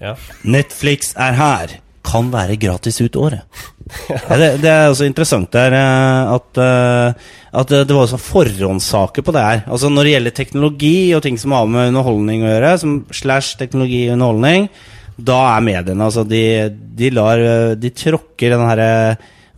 Ja. 0.02 0.16
Netflix 0.42 1.14
er 1.14 1.38
her. 1.38 1.78
Kan 2.02 2.32
være 2.32 2.58
gratis 2.58 2.98
ut 3.00 3.16
året. 3.16 3.46
Ja, 4.10 4.36
det, 4.40 4.48
det 4.62 4.70
er 4.70 4.88
også 4.88 5.06
interessant 5.06 5.52
der 5.54 5.74
eh, 5.76 6.32
at, 6.32 6.58
eh, 6.58 7.28
at 7.60 7.74
det 7.86 7.94
var 7.94 8.08
sånn 8.10 8.22
forhåndssaker 8.22 9.24
på 9.26 9.34
det 9.36 9.44
her. 9.44 9.62
Altså 9.68 9.90
Når 9.92 10.08
det 10.08 10.14
gjelder 10.16 10.34
teknologi 10.36 10.96
og 11.16 11.22
ting 11.26 11.38
som 11.38 11.54
har 11.54 11.68
med 11.70 11.92
underholdning 11.92 12.42
å 12.42 12.50
gjøre, 12.50 12.72
som 12.82 12.96
slash 13.14 13.54
teknologi 13.60 14.04
og 14.08 14.16
underholdning, 14.16 14.66
da 15.22 15.38
er 15.52 15.64
mediene 15.66 16.06
altså 16.08 16.24
De, 16.24 16.42
de 16.72 17.10
lar 17.12 17.38
eh, 17.44 17.74
De 17.76 17.90
tråkker 17.92 18.54
den 18.54 18.62
herre 18.64 18.90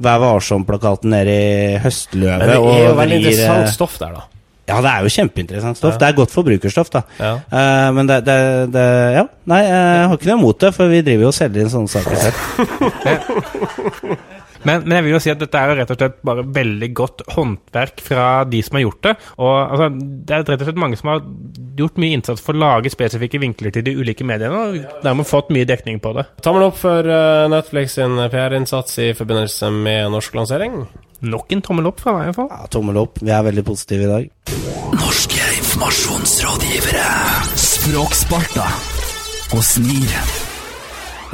Vær 0.03 0.19
varsom-plakaten 0.19 1.13
ned 1.15 1.29
i 1.31 1.43
høstløvet. 1.79 2.43
Men 2.43 2.51
det 2.51 2.57
er 2.59 2.81
jo 2.89 2.95
veldig 2.99 3.19
interessant 3.21 3.71
stoff 3.71 3.95
der, 4.03 4.17
da. 4.19 4.25
Ja, 4.65 4.79
det 4.81 4.91
er 4.91 5.05
jo 5.05 5.13
kjempeinteressant 5.13 5.77
stoff. 5.77 5.97
Ja. 5.97 6.01
Det 6.01 6.09
er 6.09 6.19
godt 6.21 6.33
forbrukerstoff, 6.33 6.91
da. 6.95 7.03
Ja. 7.21 7.35
Uh, 7.53 7.89
men 7.97 8.09
det, 8.09 8.23
det, 8.29 8.39
det 8.75 8.87
Ja. 9.19 9.27
Nei, 9.51 9.61
jeg 9.67 10.07
har 10.09 10.15
ikke 10.17 10.31
noe 10.31 10.41
imot 10.41 10.63
det, 10.65 10.71
for 10.77 10.89
vi 10.89 11.03
driver 11.05 11.27
jo 11.27 11.33
og 11.35 11.37
selger 11.37 11.65
inn 11.65 11.75
sånne 11.75 11.93
saker 11.93 12.17
selv. 12.25 12.37
Men, 14.65 14.85
men 14.87 14.97
jeg 14.97 15.05
vil 15.07 15.15
jo 15.15 15.21
si 15.23 15.33
at 15.33 15.41
dette 15.41 15.61
er 15.61 15.71
jo 15.71 15.77
rett 15.79 15.91
og 15.93 15.99
slett 16.01 16.21
bare 16.25 16.45
veldig 16.57 16.89
godt 16.97 17.25
håndverk 17.35 18.01
fra 18.05 18.29
de 18.49 18.63
som 18.65 18.79
har 18.79 18.87
gjort 18.87 19.03
det. 19.07 19.15
Og 19.37 19.53
altså, 19.61 19.89
Det 19.93 20.37
er 20.37 20.47
rett 20.49 20.65
og 20.65 20.69
slett 20.71 20.81
mange 20.81 20.99
som 21.01 21.11
har 21.13 21.23
gjort 21.81 22.01
mye 22.01 22.19
innsats 22.19 22.45
for 22.45 22.57
å 22.57 22.63
lage 22.65 22.93
spesifikke 22.93 23.41
vinkler 23.43 23.75
til 23.75 23.85
de 23.87 23.97
ulike 23.99 24.27
mediene, 24.27 24.65
og 24.65 25.03
dermed 25.05 25.29
fått 25.29 25.53
mye 25.55 25.69
dekning 25.69 26.01
på 26.01 26.15
det. 26.17 26.27
Tommel 26.45 26.69
opp 26.71 26.81
for 26.81 27.05
eh, 27.05 27.45
Netflix 27.53 27.99
sin 27.99 28.17
PR-innsats 28.33 29.01
i 29.05 29.11
forbindelse 29.19 29.69
med 29.75 30.15
norsk 30.15 30.41
lansering. 30.41 30.87
Nok 31.25 31.53
en 31.57 31.63
tommel 31.65 31.87
opp 31.89 32.03
fra 32.05 32.13
meg, 32.19 32.27
i 32.27 32.33
hvert 32.33 32.41
fall. 32.43 32.51
Ja, 32.53 32.67
tommel 32.73 32.99
opp. 33.01 33.21
Vi 33.25 33.33
er 33.33 33.45
veldig 33.47 33.65
positive 33.65 34.05
i 34.05 34.11
dag. 34.11 34.31
Norske 34.99 35.53
informasjonsrådgivere. 35.61 37.07
Språksparta 37.69 38.69
og 39.55 39.63
snir. 39.65 40.44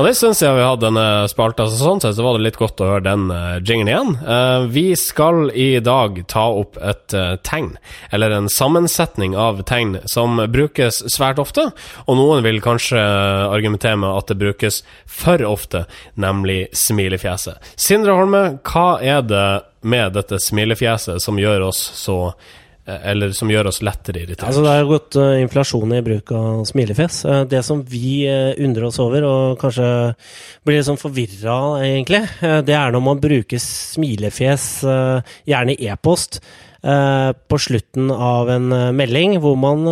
Og 0.00 0.06
det 0.08 0.14
syns 0.16 0.38
jeg 0.40 0.56
vi 0.56 0.62
hadde 0.64 0.86
denne 0.86 1.28
spalta, 1.28 1.66
så 1.68 1.76
sånn 1.76 1.98
sett 2.00 2.14
så 2.16 2.24
var 2.24 2.38
det 2.38 2.46
litt 2.46 2.56
godt 2.56 2.80
å 2.80 2.86
høre 2.88 3.04
den 3.04 3.26
uh, 3.28 3.58
jinglen 3.60 3.90
igjen. 3.90 4.14
Eh, 4.24 4.62
vi 4.72 4.84
skal 4.96 5.50
i 5.52 5.74
dag 5.84 6.22
ta 6.30 6.46
opp 6.56 6.78
et 6.80 7.12
eh, 7.12 7.34
tegn, 7.44 7.74
eller 8.08 8.32
en 8.32 8.48
sammensetning 8.48 9.34
av 9.36 9.60
tegn, 9.68 9.98
som 10.08 10.40
brukes 10.48 11.02
svært 11.12 11.42
ofte, 11.42 11.66
og 12.06 12.16
noen 12.16 12.40
vil 12.46 12.62
kanskje 12.64 12.96
argumentere 13.52 14.00
med 14.00 14.08
at 14.22 14.32
det 14.32 14.38
brukes 14.40 14.80
for 15.04 15.44
ofte, 15.44 15.84
nemlig 16.16 16.70
smilefjeset. 16.72 17.60
Sindre 17.76 18.16
Holme, 18.16 18.42
hva 18.64 18.88
er 19.04 19.20
det 19.28 19.46
med 19.84 20.16
dette 20.16 20.40
smilefjeset 20.40 21.20
som 21.20 21.36
gjør 21.40 21.68
oss 21.68 21.82
så 22.00 22.18
eh, 22.30 22.50
eller 22.86 23.34
som 23.36 23.50
gjør 23.50 23.70
oss 23.70 23.80
lettere 23.84 24.22
irritert? 24.24 24.48
Altså, 24.48 24.62
det 24.64 24.72
har 24.72 24.88
gått 24.88 25.18
uh, 25.20 25.34
inflasjon 25.40 25.92
i 25.96 26.00
bruk 26.04 26.32
av 26.36 26.62
smilefjes. 26.68 27.20
Uh, 27.28 27.42
det 27.50 27.62
som 27.66 27.82
vi 27.86 28.24
uh, 28.30 28.54
undrer 28.60 28.88
oss 28.88 29.00
over, 29.02 29.26
og 29.26 29.60
kanskje 29.60 29.90
blir 30.64 30.78
litt 30.78 30.88
sånn 30.88 31.00
forvirra 31.00 31.58
egentlig, 31.84 32.22
det 32.40 32.74
er 32.76 32.92
når 32.94 33.04
man 33.04 33.20
bruker 33.22 33.60
smilefjes, 33.62 34.66
gjerne 35.48 35.76
i 35.76 35.88
e-post, 35.90 36.40
på 36.80 37.58
slutten 37.60 38.08
av 38.14 38.48
en 38.54 38.72
melding 38.96 39.34
hvor 39.42 39.56
man 39.60 39.84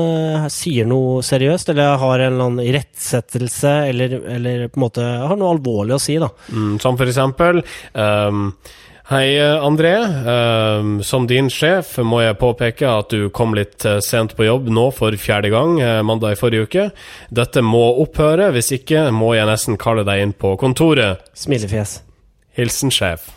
sier 0.53 0.89
noe 0.89 1.21
seriøst, 1.27 1.73
eller 1.75 2.01
har 2.01 2.25
en 2.25 2.33
eller 2.33 2.47
annen 2.47 2.65
irettsettelse, 2.65 3.75
eller, 3.91 4.15
eller 4.39 4.65
på 4.73 4.81
en 4.81 4.85
måte 4.87 5.05
har 5.05 5.37
noe 5.37 5.53
alvorlig 5.53 5.99
å 5.99 6.01
si, 6.01 6.17
da. 6.21 6.31
Mm, 6.49 6.79
som 6.81 6.97
for 6.97 7.11
eksempel 7.11 7.61
ehm, 7.61 8.47
Hei, 9.09 9.39
eh, 9.41 9.65
André. 9.65 9.95
Ehm, 10.29 11.03
som 11.03 11.25
din 11.27 11.47
sjef 11.49 11.95
må 12.05 12.19
jeg 12.21 12.37
påpeke 12.37 12.85
at 12.93 13.09
du 13.09 13.31
kom 13.33 13.55
litt 13.57 13.87
eh, 13.89 14.03
sent 14.05 14.35
på 14.37 14.45
jobb 14.45 14.67
nå 14.69 14.83
for 14.93 15.17
fjerde 15.17 15.49
gang 15.49 15.79
eh, 15.81 16.03
mandag 16.05 16.35
i 16.35 16.37
forrige 16.37 16.67
uke. 16.69 16.85
Dette 17.33 17.63
må 17.65 17.87
opphøre, 18.03 18.51
hvis 18.53 18.69
ikke 18.77 19.07
må 19.17 19.31
jeg 19.33 19.49
nesten 19.49 19.81
kalle 19.81 20.05
deg 20.05 20.27
inn 20.27 20.35
på 20.37 20.53
kontoret. 20.61 21.25
Smilefjes. 21.33 22.03
Hilsen 22.61 22.93
sjef. 22.93 23.31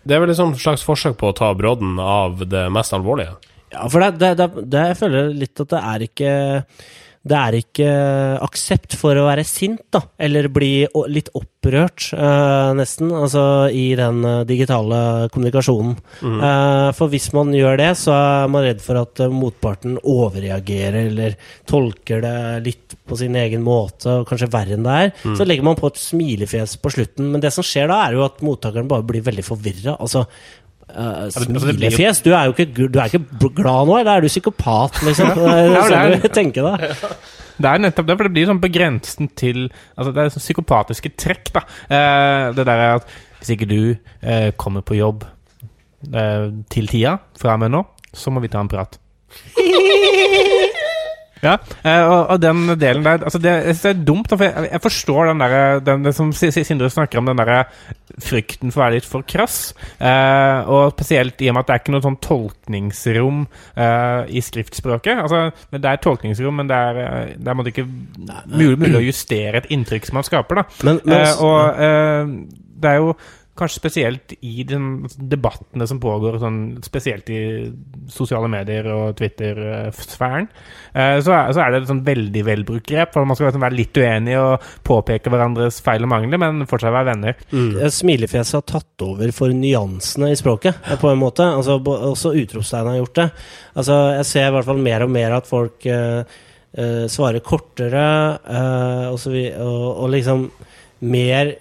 Det 0.00 0.16
er 0.16 0.24
vel 0.24 0.32
et 0.32 0.40
slags 0.40 0.86
forsøk 0.88 1.20
på 1.20 1.28
å 1.28 1.36
ta 1.36 1.52
brodden 1.52 2.00
av 2.00 2.40
det 2.48 2.70
mest 2.72 2.96
alvorlige. 2.96 3.36
Ja, 3.68 3.84
for 3.84 4.00
det, 4.00 4.14
det, 4.16 4.32
det, 4.40 4.64
det, 4.64 4.88
jeg 4.94 5.00
føler 5.02 5.28
litt 5.44 5.60
at 5.60 5.76
det 5.76 5.84
er 5.92 6.08
ikke 6.08 6.32
det 7.22 7.38
er 7.38 7.54
ikke 7.54 7.90
aksept 8.42 8.96
for 8.98 9.14
å 9.14 9.28
være 9.28 9.44
sint, 9.46 9.84
da, 9.94 10.00
eller 10.18 10.48
bli 10.50 10.88
litt 11.12 11.28
opprørt, 11.38 12.08
uh, 12.18 12.72
nesten, 12.74 13.12
altså 13.14 13.44
i 13.70 13.92
den 13.98 14.24
eh, 14.26 14.40
digitale 14.48 15.28
kommunikasjonen. 15.30 15.94
Eh, 16.22 16.88
for 16.98 17.12
hvis 17.12 17.28
man 17.36 17.52
gjør 17.54 17.78
det, 17.78 17.90
så 18.00 18.14
er 18.16 18.50
man 18.50 18.66
redd 18.66 18.82
for 18.82 18.98
at 18.98 19.22
eh, 19.22 19.30
motparten 19.30 20.00
overreagerer, 20.02 21.12
eller 21.12 21.36
tolker 21.68 22.24
det 22.24 22.34
litt 22.66 22.96
på 23.06 23.18
sin 23.20 23.38
egen 23.38 23.62
måte, 23.62 24.18
og 24.22 24.26
kanskje 24.26 24.50
verre 24.50 24.74
enn 24.74 24.86
det 24.86 24.98
er. 25.04 25.14
Så 25.38 25.46
legger 25.46 25.68
man 25.68 25.78
på 25.78 25.92
et 25.92 26.02
smilefjes 26.02 26.74
på 26.82 26.94
slutten, 26.96 27.30
men 27.30 27.44
det 27.44 27.54
som 27.54 27.66
skjer 27.66 27.86
da, 27.92 28.00
er 28.08 28.18
jo 28.18 28.26
at 28.26 28.42
mottakeren 28.42 28.90
bare 28.90 29.06
blir 29.06 29.22
veldig 29.22 29.46
forvirra. 29.46 29.94
Altså, 30.02 30.26
jo- 30.92 31.60
smilefjes? 31.62 32.22
Du 32.24 32.30
er 32.34 32.48
jo 32.48 32.54
ikke, 32.56 32.66
du 32.92 32.98
er 33.00 33.10
ikke 33.10 33.50
glad 33.56 33.88
nå, 33.88 33.98
eller 34.00 34.16
er 34.16 34.24
du 34.24 34.28
psykopat, 34.30 35.02
liksom? 35.06 35.32
Ja, 35.36 35.84
sånn 35.88 35.92
det 35.92 36.00
er- 36.00 36.22
du 36.22 36.28
tenker 36.40 36.68
da. 36.70 36.92
Det 37.62 37.68
er 37.68 37.82
nettopp 37.84 38.06
det, 38.08 38.14
for 38.16 38.26
det 38.26 38.32
blir 38.34 38.46
sånn 38.48 38.62
på 38.62 38.70
grensen 38.72 39.28
til 39.38 39.58
Altså, 39.68 40.10
det 40.10 40.22
er 40.22 40.30
sånn 40.32 40.42
psykopatiske 40.42 41.12
trekk, 41.20 41.52
da. 41.54 41.62
Uh, 41.84 42.46
det 42.56 42.64
der 42.66 42.80
er 42.80 42.94
at 42.96 43.12
hvis 43.38 43.52
ikke 43.54 43.68
du 43.70 43.80
uh, 44.24 44.50
kommer 44.56 44.82
på 44.82 44.96
jobb 44.98 45.28
til 46.02 46.88
tida 46.90 47.12
fra 47.38 47.52
og 47.54 47.60
med 47.62 47.70
nå, 47.70 47.84
så 48.10 48.32
må 48.34 48.40
vi 48.42 48.48
ta 48.50 48.58
en 48.58 48.70
prat. 48.72 48.96
Ja, 51.42 51.56
eh, 51.82 52.04
og, 52.06 52.36
den 52.42 52.68
delen 52.78 53.02
der 53.02 53.24
altså 53.26 53.40
det, 53.42 53.50
jeg 53.50 53.74
synes 53.74 53.82
det 53.82 53.90
er 53.96 54.04
dumt, 54.06 54.28
for 54.30 54.44
jeg, 54.46 54.68
jeg 54.70 54.82
forstår 54.84 55.30
den 55.32 55.40
der, 55.42 55.80
den, 55.82 56.04
det 56.06 56.12
som 56.14 56.30
Si- 56.32 56.52
Si- 56.54 56.62
Sindre 56.68 56.90
snakker 56.90 57.18
om, 57.18 57.26
den 57.26 57.40
der 57.42 57.64
frykten 58.22 58.70
for 58.70 58.82
å 58.82 58.84
være 58.84 58.94
litt 59.00 59.08
for 59.08 59.24
krass. 59.26 59.72
Eh, 59.98 60.68
og 60.70 60.92
spesielt 60.94 61.40
i 61.42 61.48
og 61.50 61.56
med 61.56 61.64
at 61.64 61.70
det 61.70 61.74
er 61.74 61.82
ikke 61.82 61.94
noe 61.96 62.04
sånn 62.04 62.20
tolkningsrom 62.22 63.42
eh, 63.74 64.22
i 64.38 64.42
skriftspråket. 64.44 65.18
Altså, 65.24 65.42
men 65.72 65.82
det 65.82 65.90
er 65.96 66.02
tolkningsrom, 66.04 66.60
men 66.62 66.70
det 66.70 66.78
er, 66.78 67.02
eh, 67.02 67.34
det 67.38 67.52
er 67.56 67.70
ikke 67.72 67.86
mulig, 67.88 68.78
mulig 68.84 68.98
å 69.00 69.06
justere 69.08 69.62
et 69.62 69.70
inntrykk 69.74 70.06
som 70.10 70.20
man 70.20 70.28
skaper. 70.28 70.62
da. 70.62 70.68
Men, 70.86 71.00
men 71.04 71.18
Eh, 71.22 71.42
og 71.44 71.82
eh, 71.82 72.36
det 72.82 72.90
er 72.90 72.98
jo 73.02 73.12
kanskje 73.58 73.80
spesielt 73.82 74.32
i 74.40 74.64
den 74.64 75.04
debattene 75.28 75.84
som 75.88 75.98
pågår, 76.00 76.38
sånn, 76.40 76.60
spesielt 76.84 77.28
i 77.32 77.40
sosiale 78.10 78.48
medier 78.48 78.86
og 78.88 79.16
Twitter-sfæren, 79.18 80.48
eh, 80.94 81.18
så, 81.20 81.34
er, 81.36 81.50
så 81.52 81.60
er 81.60 81.72
det 81.74 81.82
et 81.82 81.90
sånn 81.90 82.04
veldig 82.06 82.44
velbrukt 82.48 82.88
grep. 82.88 83.12
For 83.12 83.28
man 83.28 83.36
skal 83.36 83.50
liksom 83.50 83.64
være 83.66 83.76
litt 83.76 84.00
uenig 84.00 84.38
og 84.40 84.64
påpeke 84.88 85.32
hverandres 85.32 85.82
feil 85.84 86.06
og 86.06 86.12
mangler, 86.14 86.40
men 86.40 86.64
fortsatt 86.70 86.96
være 86.96 87.10
venner. 87.10 87.42
Mm. 87.52 87.74
Smilefjeset 87.92 88.56
har 88.56 88.64
tatt 88.72 89.04
over 89.04 89.34
for 89.36 89.52
nyansene 89.52 90.32
i 90.32 90.38
språket, 90.40 90.80
eh, 90.86 90.96
på 91.00 91.12
en 91.12 91.20
måte. 91.20 91.44
Altså, 91.44 91.76
også 91.82 92.32
utropstegn 92.40 92.88
har 92.88 93.02
gjort 93.02 93.20
det. 93.20 93.28
Altså, 93.76 93.98
jeg 94.16 94.30
ser 94.30 94.48
i 94.48 94.56
hvert 94.56 94.70
fall 94.70 94.80
mer 94.88 95.04
og 95.04 95.12
mer 95.12 95.36
at 95.36 95.48
folk 95.48 95.84
uh, 95.92 96.24
eh, 96.72 97.04
svarer 97.12 97.44
kortere, 97.44 98.06
uh, 98.48 99.12
og, 99.12 99.20
så 99.20 99.34
vi, 99.34 99.44
og, 99.52 99.86
og 100.06 100.10
liksom 100.16 100.48
mer 101.12 101.52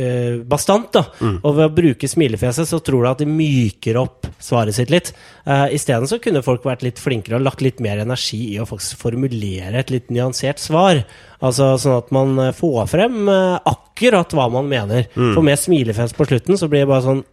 eh, 0.00 0.38
bastant, 0.46 0.88
da. 0.94 1.02
Og 1.42 1.56
ved 1.56 1.66
å 1.66 1.74
bruke 1.74 2.08
smilefjeset, 2.10 2.68
så 2.68 2.80
tror 2.84 3.04
du 3.04 3.10
at 3.10 3.22
de 3.22 3.28
myker 3.30 3.98
opp 4.00 4.28
svaret 4.42 4.76
sitt 4.76 4.92
litt. 4.92 5.12
Uh, 5.46 5.66
Isteden 5.74 6.08
så 6.10 6.20
kunne 6.22 6.44
folk 6.44 6.66
vært 6.66 6.84
litt 6.86 7.00
flinkere 7.02 7.38
og 7.38 7.46
lagt 7.46 7.64
litt 7.64 7.80
mer 7.84 8.02
energi 8.02 8.42
i 8.54 8.58
å 8.62 8.66
faktisk 8.68 9.00
formulere 9.02 9.80
et 9.80 9.92
litt 9.94 10.12
nyansert 10.14 10.60
svar. 10.62 11.04
Altså 11.44 11.74
sånn 11.80 11.98
at 12.00 12.12
man 12.16 12.36
eh, 12.40 12.54
får 12.56 12.90
frem 12.90 13.26
eh, 13.28 13.56
akkurat 13.68 14.32
hva 14.36 14.48
man 14.52 14.68
mener. 14.70 15.08
For 15.14 15.44
med 15.44 15.60
smilefjes 15.60 16.14
på 16.16 16.28
slutten, 16.28 16.56
så 16.56 16.68
blir 16.72 16.86
det 16.86 16.92
bare 16.92 17.04
sånn 17.04 17.24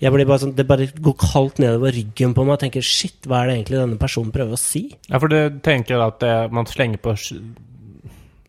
jeg 0.00 0.14
blir 0.14 0.24
bare 0.24 0.40
sånn, 0.40 0.54
Det 0.56 0.64
bare 0.64 0.86
går 0.88 1.16
kaldt 1.20 1.58
nedover 1.60 1.92
ryggen 1.92 2.32
på 2.32 2.44
meg 2.46 2.56
og 2.56 2.62
tenker 2.62 2.84
shit, 2.84 3.18
hva 3.28 3.42
er 3.42 3.50
det 3.50 3.56
egentlig 3.58 3.80
denne 3.82 4.00
personen 4.00 4.32
prøver 4.32 4.56
å 4.56 4.60
si? 4.60 4.86
Ja, 5.10 5.20
for 5.20 5.28
du 5.28 5.60
tenker 5.60 6.00
at 6.00 6.22
det, 6.24 6.32
man 6.56 6.68
slenger 6.68 7.02
på 7.04 7.12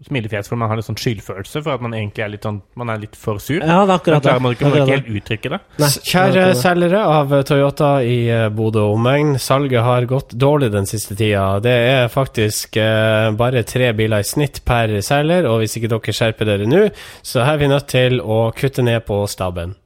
smilefjes 0.07 0.47
for 0.49 0.57
man 0.57 0.71
har 0.71 0.79
litt 0.79 0.87
sånn 0.87 0.97
skyldfølelse 0.97 1.61
for 1.61 1.75
at 1.75 1.83
man 1.85 1.93
egentlig 1.93 2.23
er 2.25 2.31
litt 2.33 2.45
sånn 2.47 2.57
Man 2.79 2.89
er 2.89 3.01
litt 3.03 3.17
for 3.19 3.37
sur. 3.43 3.59
Ja, 3.59 3.83
det 3.85 3.93
er 3.93 3.99
akkurat 3.99 4.23
klarer 4.25 4.41
man 4.41 4.51
det. 4.53 4.57
ikke, 4.57 4.69
man 4.69 4.79
Akkurat 4.81 4.87
ikke 4.89 4.97
helt 5.11 5.19
uttrykke 5.21 5.51
det. 5.53 5.59
Nei, 5.83 5.89
Kjære 6.11 6.45
det. 6.47 6.55
selgere 6.61 7.01
av 7.19 7.35
Toyota 7.51 7.91
i 8.03 8.15
eh, 8.33 8.47
Bodø 8.57 8.85
og 8.87 8.95
omegn. 8.97 9.35
Salget 9.41 9.85
har 9.85 10.07
gått 10.09 10.33
dårlig 10.41 10.71
den 10.73 10.89
siste 10.89 11.15
tida. 11.19 11.45
Det 11.63 11.75
er 11.91 12.09
faktisk 12.13 12.79
eh, 12.81 13.29
bare 13.37 13.61
tre 13.69 13.91
biler 13.97 14.25
i 14.25 14.27
snitt 14.31 14.63
per 14.65 14.97
selger, 15.05 15.45
og 15.51 15.61
hvis 15.61 15.77
ikke 15.77 15.91
dere 15.93 16.17
skjerper 16.17 16.49
dere 16.49 16.69
nå, 16.69 16.87
så 17.21 17.45
er 17.45 17.61
vi 17.61 17.69
nødt 17.71 17.87
til 17.93 18.17
å 18.21 18.41
kutte 18.57 18.81
ned 18.87 19.05
på 19.05 19.21
staben. 19.29 19.77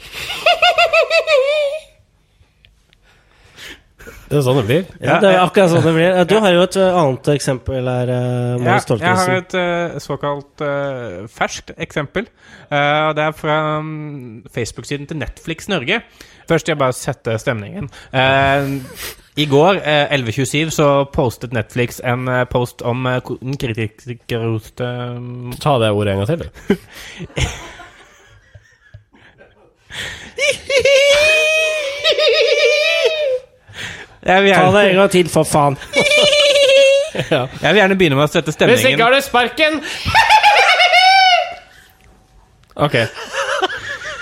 Det 4.30 4.38
er 4.38 4.44
sånn 4.46 4.58
det 4.60 4.66
blir. 4.68 4.82
Ja, 5.02 5.16
det 5.18 5.30
er 5.32 5.40
akkurat 5.42 5.72
sånn 5.72 5.82
det 5.88 5.92
blir. 5.96 6.18
Du 6.30 6.36
har 6.38 6.52
jo 6.54 6.62
et 6.62 6.76
uh, 6.78 6.98
annet 7.02 7.30
eksempel 7.32 7.88
her, 7.90 8.12
uh, 8.14 8.62
Ja, 8.62 8.76
jeg 8.78 9.16
har 9.18 9.32
et 9.40 9.56
eh, 9.58 9.96
såkalt 10.02 10.62
uh, 10.62 11.24
ferskt 11.34 11.72
eksempel. 11.74 12.28
Uh, 12.70 13.10
det 13.18 13.24
er 13.26 13.34
fra 13.34 13.56
um, 13.82 14.44
Facebook-siden 14.54 15.10
til 15.10 15.18
Netflix 15.18 15.66
Norge. 15.72 15.98
Først 16.50 16.68
vil 16.68 16.76
jeg 16.76 16.78
bare 16.78 16.94
sette 16.94 17.38
stemningen. 17.42 17.90
Uh, 18.14 18.78
I 19.36 19.46
går, 19.46 19.74
eh, 19.82 20.14
11.27, 20.14 20.70
så 20.70 21.04
postet 21.12 21.52
Netflix 21.52 22.00
en 22.04 22.28
eh, 22.28 22.44
post 22.50 22.82
om 22.82 23.06
uh, 23.06 23.20
kritikerroste 23.60 24.84
mm, 25.18 25.52
Ta 25.62 25.78
det 25.78 25.90
ordet 25.90 26.12
en 26.12 26.18
gang 26.18 26.28
til, 26.28 26.38
du. 26.38 26.48
jeg, 34.22 34.42
vil 34.44 34.54
Ta 34.54 34.60
det 34.60 34.68
en 34.68 34.86
gjerne, 34.86 35.00
gang 35.00 35.10
til, 35.14 35.28
for 35.32 35.48
faen! 35.48 35.76
jeg 37.30 37.72
vil 37.72 37.80
gjerne 37.80 37.96
begynne 37.98 38.18
med 38.18 38.28
å 38.28 38.32
sette 38.32 38.54
stemningen. 38.54 38.80
Hvis 38.82 38.92
ikke 38.92 39.06
har 39.06 39.16
du 39.16 39.24
sparken! 39.24 39.80
Ok. 42.80 42.94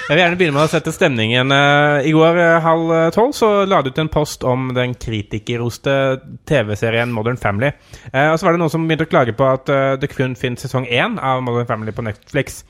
Jeg 0.08 0.16
vil 0.16 0.22
gjerne 0.22 0.38
begynne 0.40 0.56
med 0.56 0.64
å 0.64 0.70
sette 0.72 0.90
stemningen. 0.90 1.52
Eh, 1.52 2.06
I 2.08 2.12
går 2.16 2.38
eh, 2.40 2.54
halv 2.64 2.92
eh, 2.96 3.10
tolv 3.14 3.34
så 3.36 3.50
la 3.68 3.82
du 3.84 3.90
ut 3.92 4.00
en 4.00 4.08
post 4.10 4.42
om 4.48 4.70
den 4.74 4.96
kritikerroste 4.98 5.92
TV-serien 6.48 7.12
Modern 7.14 7.36
Family. 7.38 7.68
Eh, 8.08 8.30
og 8.32 8.40
så 8.40 8.48
var 8.48 8.56
det 8.56 8.62
noen 8.64 8.72
som 8.72 8.88
begynte 8.88 9.04
å 9.06 9.12
klage 9.12 9.36
på 9.36 9.46
at 9.46 9.68
det 10.00 10.10
kun 10.14 10.34
finnes 10.40 10.64
sesong 10.64 10.88
én 10.88 11.20
av 11.20 11.44
Modern 11.44 11.68
Family 11.68 11.92
på 11.94 12.06
Netflix. 12.08 12.62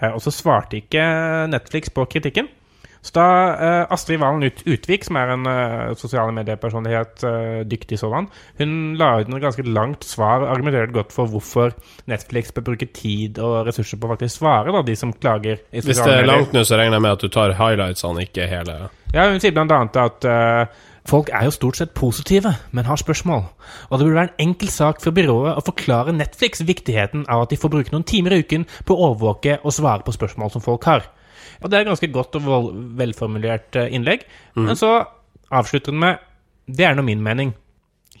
Eh, 0.00 0.10
og 0.10 0.20
så 0.24 0.32
svarte 0.34 0.80
ikke 0.80 1.04
Netflix 1.52 1.92
på 1.94 2.06
kritikken. 2.10 2.50
Så 3.00 3.14
da 3.16 3.26
eh, 3.56 3.92
Astrid 3.94 4.20
Valen 4.20 4.44
Ut 4.44 4.60
Utvik, 4.68 5.06
som 5.06 5.16
er 5.16 5.32
en 5.32 5.46
eh, 5.48 5.92
sosiale 5.96 6.34
mediepersonlighet, 6.36 7.24
eh, 7.24 7.60
dyktig 7.68 7.96
sådan, 8.00 8.28
hun 8.60 8.74
la 9.00 9.14
ut 9.20 9.30
et 9.30 9.40
ganske 9.40 9.64
langt 9.64 10.04
svar 10.04 10.44
og 10.44 10.50
argumenterte 10.52 10.92
godt 10.92 11.14
for 11.14 11.30
hvorfor 11.32 11.72
Netflix 12.10 12.52
bør 12.52 12.66
bruke 12.70 12.90
tid 12.92 13.40
og 13.40 13.64
ressurser 13.70 13.96
på 13.96 14.08
å 14.08 14.12
faktisk 14.12 14.42
svare 14.42 14.74
da, 14.74 14.84
de 14.84 14.96
som 15.00 15.14
klager. 15.16 15.62
i 15.72 15.80
Hvis 15.80 16.02
det 16.02 16.12
er 16.12 16.28
langt 16.28 16.52
nå, 16.52 16.64
så 16.64 16.76
regner 16.76 16.98
jeg 16.98 17.06
med 17.06 17.16
at 17.16 17.24
du 17.24 17.32
tar 17.32 17.56
highlightsene, 17.56 18.26
ikke 18.28 18.48
hele. 18.50 18.76
Ja, 19.14 19.30
Hun 19.30 19.40
sier 19.42 19.54
blant 19.56 19.72
annet 19.74 19.96
at 19.96 20.26
eh, 20.28 20.82
folk 21.08 21.30
er 21.34 21.48
jo 21.48 21.54
stort 21.54 21.80
sett 21.80 21.94
positive, 21.96 22.52
men 22.70 22.84
har 22.84 23.00
spørsmål. 23.00 23.46
Og 23.88 23.96
det 23.96 24.06
burde 24.06 24.18
være 24.18 24.32
en 24.34 24.50
enkel 24.50 24.68
sak 24.68 25.00
for 25.00 25.16
byrået 25.16 25.56
å 25.56 25.64
forklare 25.64 26.14
Netflix 26.14 26.60
viktigheten 26.68 27.24
av 27.32 27.46
at 27.46 27.54
de 27.54 27.58
får 27.58 27.72
bruke 27.72 27.94
noen 27.94 28.04
timer 28.04 28.36
i 28.36 28.44
uken 28.44 28.68
på 28.84 28.94
å 28.94 29.08
overvåke 29.08 29.56
og 29.64 29.74
svare 29.74 30.04
på 30.04 30.14
spørsmål 30.14 30.52
som 30.52 30.64
folk 30.68 30.84
har. 30.90 31.08
Og 31.62 31.70
Det 31.70 31.76
er 31.76 31.80
et 31.84 31.90
ganske 31.92 32.12
godt 32.12 32.36
og 32.40 32.70
velformulert 32.98 33.76
innlegg. 33.76 33.92
innlegg. 33.94 34.20
Men 34.56 34.76
så 34.76 35.04
avslutter 35.52 35.92
den 35.92 36.00
med 36.00 36.18
Det 36.70 36.84
er 36.86 36.94
nå 36.94 37.02
min 37.02 37.22
mening. 37.22 37.54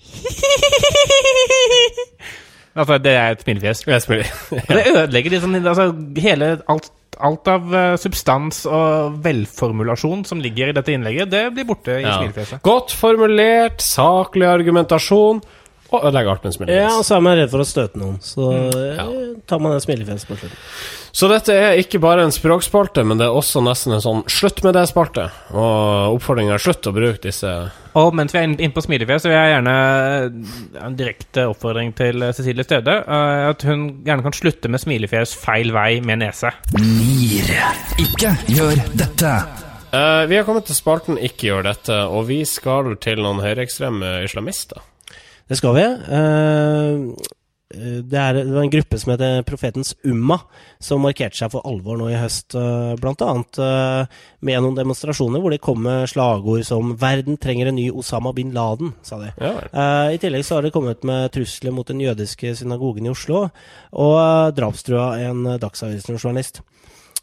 altså, 2.74 2.98
det 2.98 3.12
er 3.16 3.30
et 3.34 3.42
smilefjes. 3.44 3.84
Ja. 3.86 3.98
Og 4.68 4.74
det 4.74 4.86
ødelegger 4.94 5.30
liksom 5.36 5.54
altså, 5.60 5.90
hele 6.20 6.58
alt 6.68 6.90
alt 7.20 7.48
av 7.52 7.74
eh, 7.74 7.94
substans 8.00 8.62
og 8.70 9.18
velformulasjon 9.24 10.22
som 10.24 10.40
ligger 10.40 10.70
i 10.70 10.72
dette 10.76 10.94
innlegget, 10.94 11.28
det 11.28 11.42
blir 11.52 11.66
borte 11.68 11.98
i 11.98 12.04
Ja. 12.04 12.14
smilefjeset. 12.16 12.62
Godt 12.64 12.94
formulert, 12.96 13.82
saklig 13.84 14.46
argumentasjon, 14.48 15.42
og 15.90 16.04
ødelegge 16.06 16.30
alt 16.30 16.60
med 16.60 16.70
Ja, 16.70 16.88
og 16.98 17.04
så 17.04 17.16
er 17.16 17.20
man 17.26 17.36
redd 17.38 17.50
for 17.52 17.62
å 17.64 17.66
støte 17.68 17.98
noen, 17.98 18.18
så 18.22 18.50
Mm. 18.50 18.96
Ja. 18.96 19.04
eh, 19.04 19.36
tar 19.46 19.58
man 19.58 19.72
en 19.72 19.80
smilefjes 19.80 20.24
på 20.28 20.36
slutten. 20.38 20.58
Så 21.12 21.26
dette 21.28 21.50
er 21.50 21.78
ikke 21.82 21.98
bare 21.98 22.22
en 22.22 22.30
språkspalte, 22.30 23.02
men 23.04 23.18
det 23.18 23.26
er 23.26 23.34
også 23.34 23.58
nesten 23.66 23.92
en 23.96 24.00
sånn 24.04 24.20
slutt 24.30 24.62
med 24.62 24.74
det-spalte. 24.74 25.24
Og 25.50 26.14
oppfordringa 26.14 26.54
er 26.54 26.62
slutt 26.62 26.86
å 26.86 26.92
bruke 26.94 27.18
disse 27.24 27.50
Og 27.98 28.14
mens 28.14 28.30
vi 28.32 28.38
er 28.38 28.44
inne 28.46 28.70
på 28.70 28.84
smilefjes, 28.84 29.22
så 29.24 29.28
vil 29.32 29.34
jeg 29.34 29.54
gjerne 29.56 29.74
eh, 29.74 30.84
en 30.86 30.94
direkte 30.96 31.48
oppfordring 31.50 31.90
til 31.98 32.22
eh, 32.22 32.30
Cecilie 32.32 32.62
Støde. 32.62 32.94
At 33.50 33.62
hun 33.66 34.04
gjerne 34.06 34.22
kan 34.22 34.32
slutte 34.36 34.70
med 34.70 34.78
smilefjes 34.80 35.34
feil 35.34 35.72
vei 35.74 36.00
med 36.00 36.22
nese. 36.22 36.52
NIR. 36.78 37.50
Ikke 37.98 38.36
gjør 38.46 38.78
dette. 38.94 39.34
Uh, 39.90 40.22
Vi 40.30 40.36
har 40.38 40.44
kommet 40.46 40.68
til 40.70 40.76
spalten 40.78 41.18
Ikke 41.18 41.48
gjør 41.48 41.64
dette, 41.66 41.96
og 42.06 42.28
vi 42.28 42.44
skal 42.46 42.92
til 43.02 43.18
noen 43.24 43.40
høyreekstreme 43.42 44.20
islamister. 44.22 44.78
Det 45.50 45.56
skal 45.58 45.74
vi. 45.74 45.82
Eh, 45.82 47.26
det, 48.02 48.18
er, 48.18 48.36
det 48.38 48.52
var 48.54 48.62
en 48.62 48.70
gruppe 48.70 48.98
som 48.98 49.10
heter 49.12 49.42
Profetens 49.46 49.96
Umma, 50.06 50.36
som 50.82 51.02
markerte 51.02 51.38
seg 51.38 51.50
for 51.50 51.66
alvor 51.66 51.98
nå 51.98 52.06
i 52.10 52.18
høst. 52.18 52.54
bl.a. 52.54 53.30
Eh, 53.66 54.20
med 54.46 54.62
noen 54.62 54.78
demonstrasjoner 54.78 55.42
hvor 55.42 55.50
de 55.50 55.58
kom 55.62 55.82
med 55.88 56.06
slagord 56.10 56.62
som 56.66 56.94
'Verden 56.94 57.38
trenger 57.42 57.70
en 57.70 57.78
ny 57.80 57.88
Osama 57.90 58.30
bin 58.34 58.54
Laden', 58.54 58.94
sa 59.02 59.18
de. 59.18 59.32
Ja. 59.42 59.52
Eh, 59.70 60.14
I 60.14 60.22
tillegg 60.22 60.46
så 60.46 60.60
har 60.60 60.62
de 60.62 60.74
kommet 60.74 61.02
med 61.02 61.32
trusler 61.34 61.74
mot 61.74 61.86
den 61.86 62.02
jødiske 62.02 62.54
synagogen 62.54 63.10
i 63.10 63.10
Oslo, 63.10 63.48
og 63.90 64.54
drapstrua 64.54 65.16
en 65.26 65.58
Dagsavisen-journalist. 65.58 66.62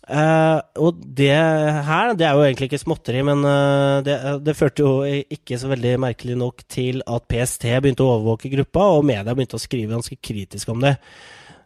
Eh, 0.07 0.59
og 0.79 0.99
det 1.17 1.33
her, 1.35 2.13
det 2.15 2.27
er 2.27 2.37
jo 2.37 2.45
egentlig 2.45 2.69
ikke 2.69 2.79
småtteri, 2.79 3.23
men 3.27 3.43
uh, 3.43 3.99
det, 4.05 4.15
det 4.45 4.55
førte 4.55 4.85
jo 4.85 4.91
ikke 5.03 5.59
så 5.59 5.67
veldig 5.73 5.97
merkelig 6.05 6.37
nok 6.39 6.63
til 6.71 7.01
at 7.03 7.25
PST 7.27 7.67
begynte 7.83 8.05
å 8.05 8.13
overvåke 8.13 8.51
gruppa, 8.53 8.85
og 8.95 9.07
media 9.09 9.35
begynte 9.35 9.59
å 9.59 9.63
skrive 9.63 9.97
ganske 9.97 10.15
kritisk 10.23 10.71
om 10.71 10.85
det. 10.85 10.95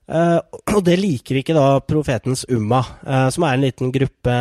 Uh, 0.10 0.42
og 0.74 0.82
det 0.88 0.98
liker 0.98 1.40
ikke 1.40 1.56
da 1.56 1.68
Profetens 1.86 2.48
Umma, 2.50 2.82
som 3.32 3.46
er 3.46 3.56
en 3.56 3.66
liten 3.68 3.94
gruppe 3.94 4.34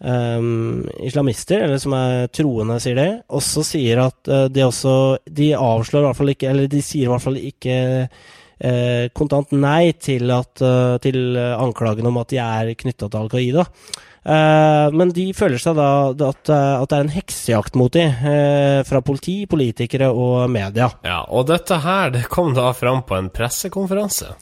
um, 0.00 0.88
islamister, 1.04 1.66
eller 1.66 1.84
som 1.84 1.94
er 2.00 2.32
troende, 2.32 2.80
sier 2.80 2.96
de. 2.96 3.08
Også 3.36 3.66
sier 3.66 4.00
at 4.08 4.32
de 4.50 4.64
også 4.64 4.94
De 5.28 5.52
avslår 5.54 6.00
i 6.00 6.08
hvert 6.08 6.22
fall 6.22 6.32
ikke, 6.32 6.48
eller 6.48 6.70
de 6.72 6.80
sier 6.84 7.10
i 7.10 7.12
hvert 7.12 7.28
fall 7.28 7.36
ikke 7.44 7.76
kontant 9.16 9.52
nei 9.56 9.92
til, 9.96 10.30
at, 10.34 10.60
eh, 10.60 10.98
til 11.00 11.36
anklagen 11.38 12.06
om 12.10 12.20
at 12.20 12.32
de 12.32 12.40
er 12.44 12.74
knytta 12.76 13.08
til 13.08 13.20
Al 13.22 13.32
Qaida. 13.32 13.66
Uh, 14.20 14.92
men 14.92 15.14
de 15.16 15.30
føler 15.32 15.56
seg 15.56 15.78
da 15.78 16.12
at, 16.12 16.50
eh, 16.52 16.74
at 16.76 16.90
det 16.90 16.96
er 16.98 17.04
en 17.06 17.14
heksejakt 17.14 17.76
mot 17.80 17.94
dem, 17.94 18.12
uh, 18.20 18.82
fra 18.84 19.00
politi, 19.00 19.46
politikere 19.48 20.10
og 20.12 20.44
media. 20.52 20.90
Ja, 21.06 21.22
og 21.32 21.48
dette 21.48 21.78
her 21.80 22.12
det 22.12 22.26
kom 22.28 22.52
da 22.56 22.68
fram 22.76 23.00
på 23.08 23.16
en 23.16 23.30
pressekonferanse. 23.32 24.34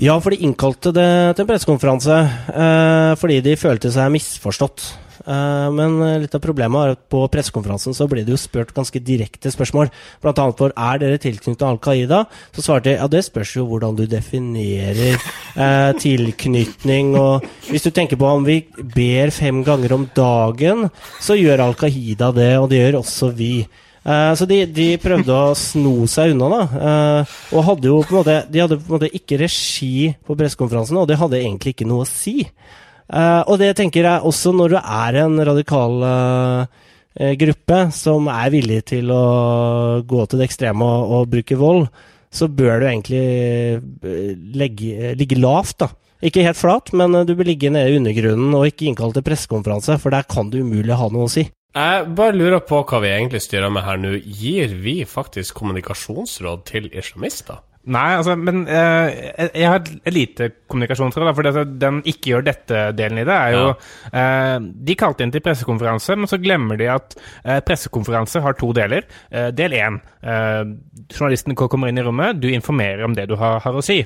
Ja, 0.00 0.16
for 0.24 0.32
de 0.32 0.40
innkalte 0.42 0.90
det 0.96 1.08
til 1.36 1.44
en 1.44 1.50
pressekonferanse 1.52 2.16
uh, 2.48 3.12
fordi 3.20 3.42
de 3.44 3.58
følte 3.60 3.92
seg 3.92 4.08
misforstått. 4.16 4.86
Eh, 5.24 5.68
men 5.74 5.96
litt 6.22 6.34
av 6.36 6.42
problemet 6.44 6.80
er 6.80 6.94
at 6.94 7.04
på 7.12 7.22
pressekonferansen 7.32 7.96
så 7.96 8.06
ble 8.10 8.24
det 8.24 8.34
jo 8.34 8.40
spurt 8.40 8.74
ganske 8.76 9.00
direkte 9.04 9.52
spørsmål. 9.52 9.92
Blant 10.24 10.42
annet 10.42 10.60
for 10.60 10.74
er 10.74 11.00
dere 11.02 11.20
tilknyttet 11.22 11.64
Al 11.68 11.80
Qaida? 11.84 12.24
Så 12.54 12.64
svarte 12.66 12.90
de 12.90 12.98
ja, 12.98 13.08
det 13.10 13.24
spørs 13.26 13.54
jo 13.56 13.68
hvordan 13.70 13.96
du 13.98 14.04
definerer 14.10 15.16
eh, 15.16 15.92
tilknytning. 16.00 17.14
Og 17.20 17.46
hvis 17.70 17.86
du 17.86 17.92
tenker 17.94 18.20
på 18.20 18.28
om 18.28 18.44
vi 18.46 18.60
ber 18.76 19.32
fem 19.34 19.64
ganger 19.66 19.96
om 19.96 20.06
dagen, 20.16 20.88
så 21.22 21.38
gjør 21.38 21.66
Al 21.68 21.78
Qaida 21.78 22.30
det, 22.36 22.52
og 22.60 22.70
det 22.72 22.84
gjør 22.84 23.00
også 23.04 23.32
vi. 23.36 23.56
Eh, 24.04 24.32
så 24.36 24.44
de, 24.48 24.60
de 24.68 24.88
prøvde 25.00 25.32
å 25.32 25.54
sno 25.56 26.04
seg 26.10 26.34
unna, 26.34 26.50
da. 26.52 26.62
eh, 26.88 27.36
og 27.56 27.68
hadde 27.70 27.88
jo 27.88 28.02
på 28.04 28.12
en 28.12 28.18
måte 28.18 28.34
De 28.52 28.60
hadde 28.60 28.76
på 28.76 28.90
en 28.90 28.96
måte 28.98 29.08
ikke 29.16 29.38
regi 29.40 30.10
på 30.26 30.36
pressekonferansen, 30.36 30.98
og 31.00 31.08
det 31.08 31.16
hadde 31.20 31.40
egentlig 31.40 31.72
ikke 31.76 31.88
noe 31.88 32.04
å 32.04 32.10
si. 32.10 32.42
Eh, 33.12 33.42
og 33.44 33.60
det 33.60 33.74
tenker 33.76 34.06
jeg 34.06 34.24
også 34.24 34.54
når 34.56 34.74
du 34.74 34.78
er 34.80 35.18
en 35.24 35.36
radikal 35.44 36.04
eh, 36.08 36.84
eh, 37.20 37.34
gruppe 37.40 37.80
som 37.92 38.30
er 38.32 38.52
villig 38.54 38.80
til 38.94 39.12
å 39.12 39.24
gå 40.08 40.24
til 40.24 40.40
det 40.40 40.48
ekstreme 40.48 40.86
og, 40.86 41.12
og 41.18 41.34
bruke 41.34 41.58
vold, 41.60 41.88
så 42.34 42.48
bør 42.50 42.80
du 42.82 42.88
egentlig 42.88 43.20
legge, 44.58 45.12
ligge 45.14 45.36
lavt, 45.38 45.84
da. 45.84 45.92
Ikke 46.24 46.42
helt 46.42 46.58
flat, 46.58 46.88
men 46.96 47.14
du 47.28 47.34
bør 47.36 47.46
ligge 47.46 47.70
nede 47.70 47.92
i 47.92 47.98
undergrunnen 48.00 48.56
og 48.56 48.64
ikke 48.66 48.88
innkalle 48.88 49.14
til 49.14 49.26
pressekonferanse, 49.26 50.00
for 50.02 50.14
der 50.14 50.26
kan 50.26 50.48
du 50.50 50.62
umulig 50.64 50.96
ha 50.98 51.06
noe 51.12 51.28
å 51.28 51.30
si. 51.30 51.44
Jeg 51.74 52.08
bare 52.14 52.34
lurer 52.34 52.62
på 52.62 52.80
hva 52.86 53.00
vi 53.02 53.12
egentlig 53.12 53.42
styrer 53.44 53.70
med 53.74 53.82
her 53.86 54.00
nå. 54.00 54.16
Gir 54.24 54.74
vi 54.82 54.96
faktisk 55.06 55.60
kommunikasjonsråd 55.60 56.66
til 56.70 56.90
islamister? 56.90 57.60
Nei, 57.86 58.14
altså, 58.16 58.32
men 58.40 58.62
eh, 58.66 59.32
jeg- 59.52 59.68
har 59.68 59.76
et 59.82 60.12
lite 60.14 60.46
kommunikasjonsråd. 60.72 61.26
da, 61.28 61.32
For 61.36 61.42
det, 61.42 61.78
den 61.82 61.98
ikke 62.08 62.30
gjør 62.32 62.44
dette-delen 62.46 63.18
i 63.20 63.24
det 63.28 63.34
er 63.36 63.52
jo 63.52 63.66
eh, 64.12 64.58
De 64.88 64.94
kalte 64.96 65.20
inn 65.26 65.30
til 65.34 65.42
pressekonferanse, 65.44 66.16
men 66.16 66.26
så 66.30 66.38
glemmer 66.40 66.78
de 66.80 66.88
at 66.88 67.16
eh, 67.44 67.60
pressekonferanse 67.60 68.40
har 68.40 68.56
to 68.56 68.72
deler. 68.72 69.04
Eh, 69.30 69.50
del 69.52 69.76
én. 69.76 70.00
Eh, 70.22 70.64
journalisten 71.12 71.54
kommer 71.54 71.88
inn 71.92 71.98
i 72.00 72.06
rommet, 72.06 72.40
du 72.40 72.48
informerer 72.48 73.04
om 73.04 73.12
det 73.14 73.28
du 73.28 73.36
har, 73.36 73.60
har 73.60 73.72
å 73.76 73.84
si. 73.84 74.00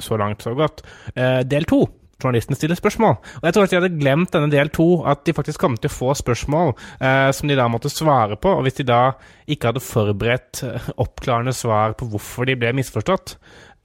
Så 0.00 0.16
langt, 0.18 0.42
så 0.42 0.54
godt. 0.56 0.82
Eh, 1.14 1.42
del 1.44 1.64
to. 1.70 1.84
Journalisten 2.20 2.58
stiller 2.58 2.78
spørsmål. 2.78 3.16
Og 3.40 3.48
jeg 3.48 3.56
tror 3.56 3.66
at 3.66 3.72
de 3.72 3.80
hadde 3.80 3.98
glemt 4.00 4.32
denne 4.34 4.50
del 4.52 4.70
to, 4.74 4.88
at 5.08 5.24
de 5.26 5.34
faktisk 5.36 5.62
kom 5.62 5.78
til 5.80 5.90
å 5.90 5.96
få 5.96 6.14
spørsmål 6.18 6.74
eh, 7.00 7.30
som 7.36 7.50
de 7.50 7.58
da 7.58 7.68
måtte 7.72 7.92
svare 7.92 8.38
på. 8.40 8.52
Og 8.58 8.66
hvis 8.66 8.80
de 8.80 8.88
da 8.90 9.02
ikke 9.50 9.72
hadde 9.72 9.84
forberedt 9.84 10.62
eh, 10.66 10.92
oppklarende 11.00 11.54
svar 11.56 11.96
på 11.98 12.08
hvorfor 12.12 12.48
de 12.48 12.56
ble 12.60 12.72
misforstått, 12.78 13.36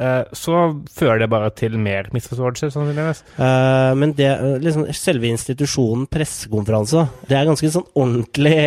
eh, 0.04 0.22
så 0.36 0.62
fører 0.96 1.24
det 1.24 1.32
bare 1.32 1.52
til 1.58 1.78
mer 1.82 2.10
misforståelser, 2.16 2.74
sannsynligvis. 2.74 3.24
Uh, 3.40 3.92
men 3.98 4.16
det, 4.18 4.32
eh, 4.34 4.58
liksom, 4.64 4.88
selve 4.96 5.32
institusjonen 5.32 6.08
pressekonferanse, 6.12 7.08
det 7.30 7.40
er 7.40 7.50
ganske 7.50 7.72
sånn 7.78 7.88
ordentlig 7.94 8.60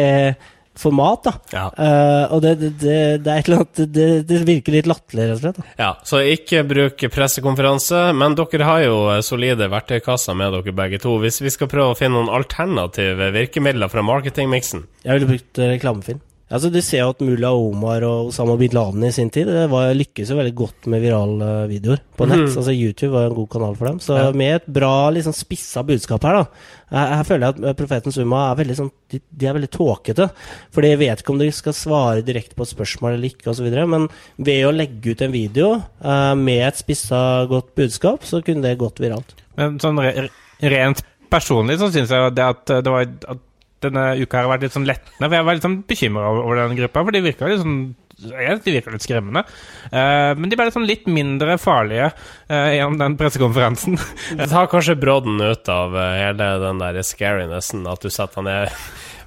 format, 0.78 1.28
da. 1.28 1.32
Ja. 1.52 1.64
Uh, 1.74 2.34
og 2.36 2.42
det, 2.44 2.54
det, 2.60 2.70
det, 2.82 2.98
det 3.24 3.32
er 3.32 3.42
et 3.42 3.48
eller 3.48 3.62
annet 3.62 3.82
Det, 3.94 4.06
det 4.28 4.40
virker 4.46 4.76
litt 4.76 4.90
latterlig, 4.90 5.26
rett 5.28 5.38
og 5.38 5.42
slett. 5.42 5.58
Da. 5.60 5.74
Ja, 5.80 5.90
så 6.06 6.22
ikke 6.34 6.64
bruk 6.68 7.04
pressekonferanse, 7.14 8.04
men 8.18 8.38
dere 8.38 8.68
har 8.68 8.84
jo 8.86 8.98
solide 9.26 9.70
verktøykasser 9.72 10.38
med 10.38 10.54
dere 10.56 10.76
begge 10.76 11.02
to. 11.02 11.16
Hvis 11.22 11.42
vi 11.44 11.52
skal 11.54 11.70
prøve 11.70 11.94
å 11.94 11.98
finne 11.98 12.18
noen 12.18 12.32
alternative 12.38 13.30
virkemidler 13.34 13.90
fra 13.92 14.04
marketingmiksen 14.06 14.86
Jeg 15.04 15.18
ville 15.18 15.30
brukt 15.32 15.60
eh, 15.60 15.72
reklamefilm. 15.74 16.22
Altså, 16.48 16.70
Du 16.72 16.78
ser 16.80 17.02
jo 17.02 17.11
at 17.12 17.20
Mulla 17.20 17.50
Omar 17.52 18.04
og 18.08 18.30
Osama 18.30 18.54
bin 18.56 18.72
Laden 18.72 19.04
i 19.04 19.11
sin 19.12 19.28
tid 19.32 19.50
var, 19.68 19.92
lykkes 19.96 20.30
jo 20.32 20.38
veldig 20.38 20.54
godt 20.56 20.87
med 20.88 21.02
virale 21.04 21.48
videoer 21.68 22.00
på 22.16 22.28
nett. 22.28 22.46
Mm. 22.46 22.56
Altså 22.56 22.72
YouTube 22.72 23.12
var 23.12 23.28
en 23.28 23.37
god 23.37 23.48
kanal 23.52 23.76
for 23.76 23.90
dem. 23.90 23.98
Så 24.00 24.16
Ja. 24.16 24.32
med 24.32 24.54
et 24.56 24.66
bra, 24.66 25.11
liksom 25.12 25.34
spissa 25.37 25.82
budskap 25.84 26.22
her, 26.24 26.32
da. 26.32 26.46
Her, 26.90 27.16
her 27.16 27.24
føler 27.24 27.40
jeg 27.40 27.48
at 27.48 27.76
Profetens 27.76 27.88
Profeten 27.88 28.12
Summa 28.12 28.50
er 28.50 28.56
veldig 28.64 28.76
sånn 28.78 28.90
de, 29.12 29.20
de 29.37 29.46
er 29.46 29.56
veldig 29.58 29.70
tåkete. 29.70 30.30
For 30.72 30.80
de 30.80 30.94
vet 30.96 31.20
ikke 31.20 31.34
om 31.34 31.38
de 31.38 31.50
skal 31.52 31.76
svare 31.76 32.24
direkte 32.24 32.56
på 32.56 32.64
et 32.64 32.72
spørsmål 32.72 33.16
eller 33.18 33.28
ikke, 33.28 33.50
osv. 33.52 33.68
Men 33.88 34.08
ved 34.38 34.64
å 34.64 34.72
legge 34.72 35.12
ut 35.12 35.20
en 35.22 35.32
video 35.34 35.74
eh, 36.00 36.34
med 36.34 36.64
et 36.68 36.80
spissa, 36.80 37.44
godt 37.50 37.74
budskap, 37.76 38.24
så 38.24 38.40
kunne 38.44 38.62
det 38.64 38.78
gått 38.80 39.00
viralt. 39.04 39.37
Men 39.58 39.76
sånn 39.82 40.00
re 40.00 40.30
rent 40.62 41.04
personlig 41.30 41.76
så 41.78 41.90
syns 41.92 42.11
jeg 42.11 42.34
det 42.34 42.44
at 42.44 42.64
det 42.66 42.88
var 42.90 43.04
at 43.04 43.44
denne 43.84 44.10
uka 44.18 44.42
har 44.42 44.50
vært 44.50 44.66
litt 44.66 44.76
sånn 44.76 44.88
lettende. 44.88 45.24
For 45.26 45.38
jeg 45.38 45.46
var 45.48 45.58
litt 45.58 45.66
sånn 45.66 45.80
bekymra 45.88 46.28
over, 46.34 46.60
den 46.60 46.78
gruppa, 46.78 47.04
for 47.06 47.16
de 47.16 47.24
virka 47.24 47.50
litt 47.50 47.64
sånn 47.64 47.80
de 48.18 48.72
virker 48.74 48.90
litt 48.90 49.04
skremmende. 49.04 49.44
Uh, 49.92 50.34
men 50.34 50.50
de 50.50 50.56
ble 50.58 50.72
sånn 50.74 50.88
litt 50.88 51.04
mindre 51.06 51.54
farlige 51.62 52.08
uh, 52.10 52.70
gjennom 52.74 52.96
den 52.98 53.14
pressekonferansen. 53.20 53.94
Det 54.40 54.48
tar 54.50 54.66
kanskje 54.72 54.98
brodden 54.98 55.38
ut 55.38 55.70
av 55.70 55.94
eh, 55.94 56.16
hele 56.24 56.48
den 56.64 56.82
der 56.82 56.98
scarinessen, 57.06 57.86
at 57.86 58.02
du 58.02 58.10
setter 58.10 58.42
deg 58.42 58.48
ned 58.48 58.74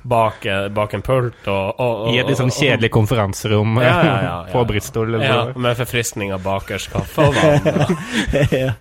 bak, 0.02 0.44
bak 0.74 0.94
en 0.98 1.04
pult 1.06 1.48
og, 1.48 1.80
og, 1.80 2.08
og 2.08 2.16
I 2.16 2.20
et 2.24 2.30
litt 2.32 2.40
sånn 2.40 2.50
kjedelig 2.50 2.90
konferanserom 2.96 3.76
Ja, 3.78 3.86
ja, 3.86 4.04
ja, 4.04 4.20
ja. 4.48 4.52
på 4.52 4.66
Bristol. 4.68 5.14
Eller 5.14 5.28
Ja, 5.28 5.42
med 5.56 5.78
forfriskninger 5.80 6.42
bakerst, 6.42 6.92
kaffe 6.92 7.30
og 7.30 7.38
vann. 7.38 7.98
ja. 8.64 8.76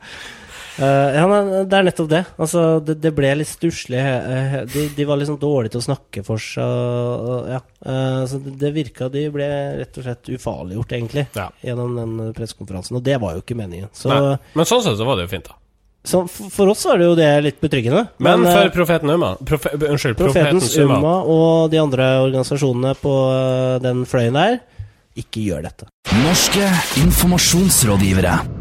Eh, 0.81 1.15
ja, 1.19 1.25
det 1.69 1.77
er 1.77 1.85
nettopp 1.85 2.09
det. 2.09 2.23
Altså, 2.41 2.61
det, 2.85 2.95
det 3.05 3.13
ble 3.13 3.35
litt 3.37 3.51
stusslig. 3.51 4.01
eh, 4.01 4.55
de, 4.73 4.87
de 4.97 5.05
var 5.09 5.21
liksom 5.21 5.37
dårlige 5.41 5.75
til 5.75 5.83
å 5.83 5.87
snakke 5.91 6.25
for 6.25 6.41
seg. 6.41 6.65
og- 6.65 7.49
ja. 7.51 7.61
uh, 7.87 8.25
så 8.29 8.39
det, 8.43 8.55
det 8.61 8.71
virka 8.75 9.09
De 9.13 9.27
ble 9.33 9.47
rett 9.81 9.99
og 9.99 10.05
slett 10.07 10.29
ufarliggjort, 10.33 10.93
egentlig, 10.97 11.27
Ja. 11.37 11.51
gjennom 11.65 11.97
den 11.97 12.33
pressekonferansen. 12.37 12.97
Og 12.97 13.03
det 13.05 13.19
var 13.21 13.35
jo 13.37 13.43
ikke 13.45 13.57
meningen. 13.59 13.91
Så, 13.93 14.09
Men 14.55 14.65
sånn 14.69 14.83
sett 14.83 14.97
så 14.97 15.05
var 15.09 15.17
det 15.17 15.27
jo 15.29 15.35
fint, 15.37 15.49
da. 15.51 15.57
så 16.05 16.23
for, 16.31 16.71
oss 16.73 16.87
er 16.87 16.97
det 16.99 17.05
jo 17.11 17.15
det 17.19 17.29
litt 17.45 17.61
betryggende. 17.61 18.07
Men, 18.19 18.41
men 18.41 18.53
for 18.57 18.73
profeten 18.79 19.11
Umma 19.13 19.35
profe, 19.45 19.75
Unnskyld, 19.77 20.17
profeten 20.17 20.57
Profetens 20.57 20.79
Umma. 20.81 21.15
Og 21.29 21.71
de 21.71 21.81
andre 21.83 22.09
organisasjonene 22.25 22.95
på 23.03 23.15
eh, 23.35 23.77
den 23.85 24.07
fløyen 24.09 24.39
der, 24.41 24.61
ikke 25.21 25.45
gjør 25.45 25.69
dette. 25.69 25.91
Norske 26.25 26.65
informasjonsrådgivere. 27.05 28.60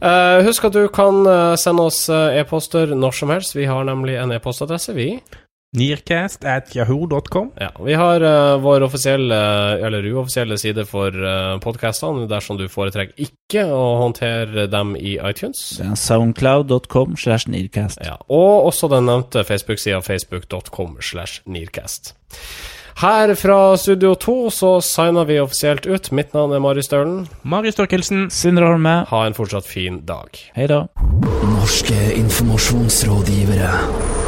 Eh, 0.00 0.42
husk 0.46 0.66
at 0.68 0.76
du 0.76 0.86
kan 0.92 1.22
eh, 1.26 1.54
sende 1.60 1.86
oss 1.90 2.04
eh, 2.12 2.40
e-poster 2.40 2.94
når 2.96 3.16
som 3.20 3.32
helst. 3.34 3.56
Vi 3.56 3.68
har 3.70 3.86
nemlig 3.88 4.18
en 4.20 4.34
e-postadresse, 4.34 4.94
vi. 4.96 5.14
Nearcast 5.72 6.44
at 6.44 6.74
yahoo.com. 6.76 7.52
Ja, 7.56 7.70
vi 7.80 7.94
har 7.96 8.20
uh, 8.20 8.60
vår 8.60 8.84
offisielle, 8.84 9.36
eller 9.80 10.04
uoffisielle 10.04 10.58
side 10.60 10.84
for 10.84 11.16
uh, 11.16 11.56
podkastene, 11.64 12.26
dersom 12.28 12.58
du 12.60 12.66
foretrekker 12.68 13.16
ikke 13.24 13.64
å 13.72 13.80
håndtere 14.02 14.66
dem 14.68 14.92
i 15.00 15.14
iTunes. 15.16 15.62
Soundcloud.com 15.96 17.16
slash 17.16 17.48
Nearcast. 17.48 18.04
Ja, 18.04 18.18
og 18.28 18.68
også 18.68 18.92
den 18.92 19.08
nevnte 19.08 19.46
Facebook-sida 19.48 20.02
facebook.com 20.04 20.98
slash 21.00 21.40
Nearcast. 21.48 22.18
Her 23.00 23.34
fra 23.34 23.76
Studio 23.76 24.14
2 24.14 24.50
så 24.50 24.70
signer 24.84 25.24
vi 25.24 25.38
offisielt 25.40 25.86
ut. 25.86 26.10
Mitt 26.12 26.34
navn 26.34 26.52
er 26.54 26.60
Mari 26.62 26.82
Stølen. 26.84 27.26
Mari 27.42 27.72
Størkelsen. 27.72 28.28
Sindre 28.30 28.66
Holme, 28.68 29.04
Ha 29.10 29.24
en 29.26 29.34
fortsatt 29.34 29.66
fin 29.66 30.02
dag. 30.06 30.28
hei 30.54 30.66
da. 30.66 30.84
Norske 31.42 31.98
informasjonsrådgivere. 32.16 34.21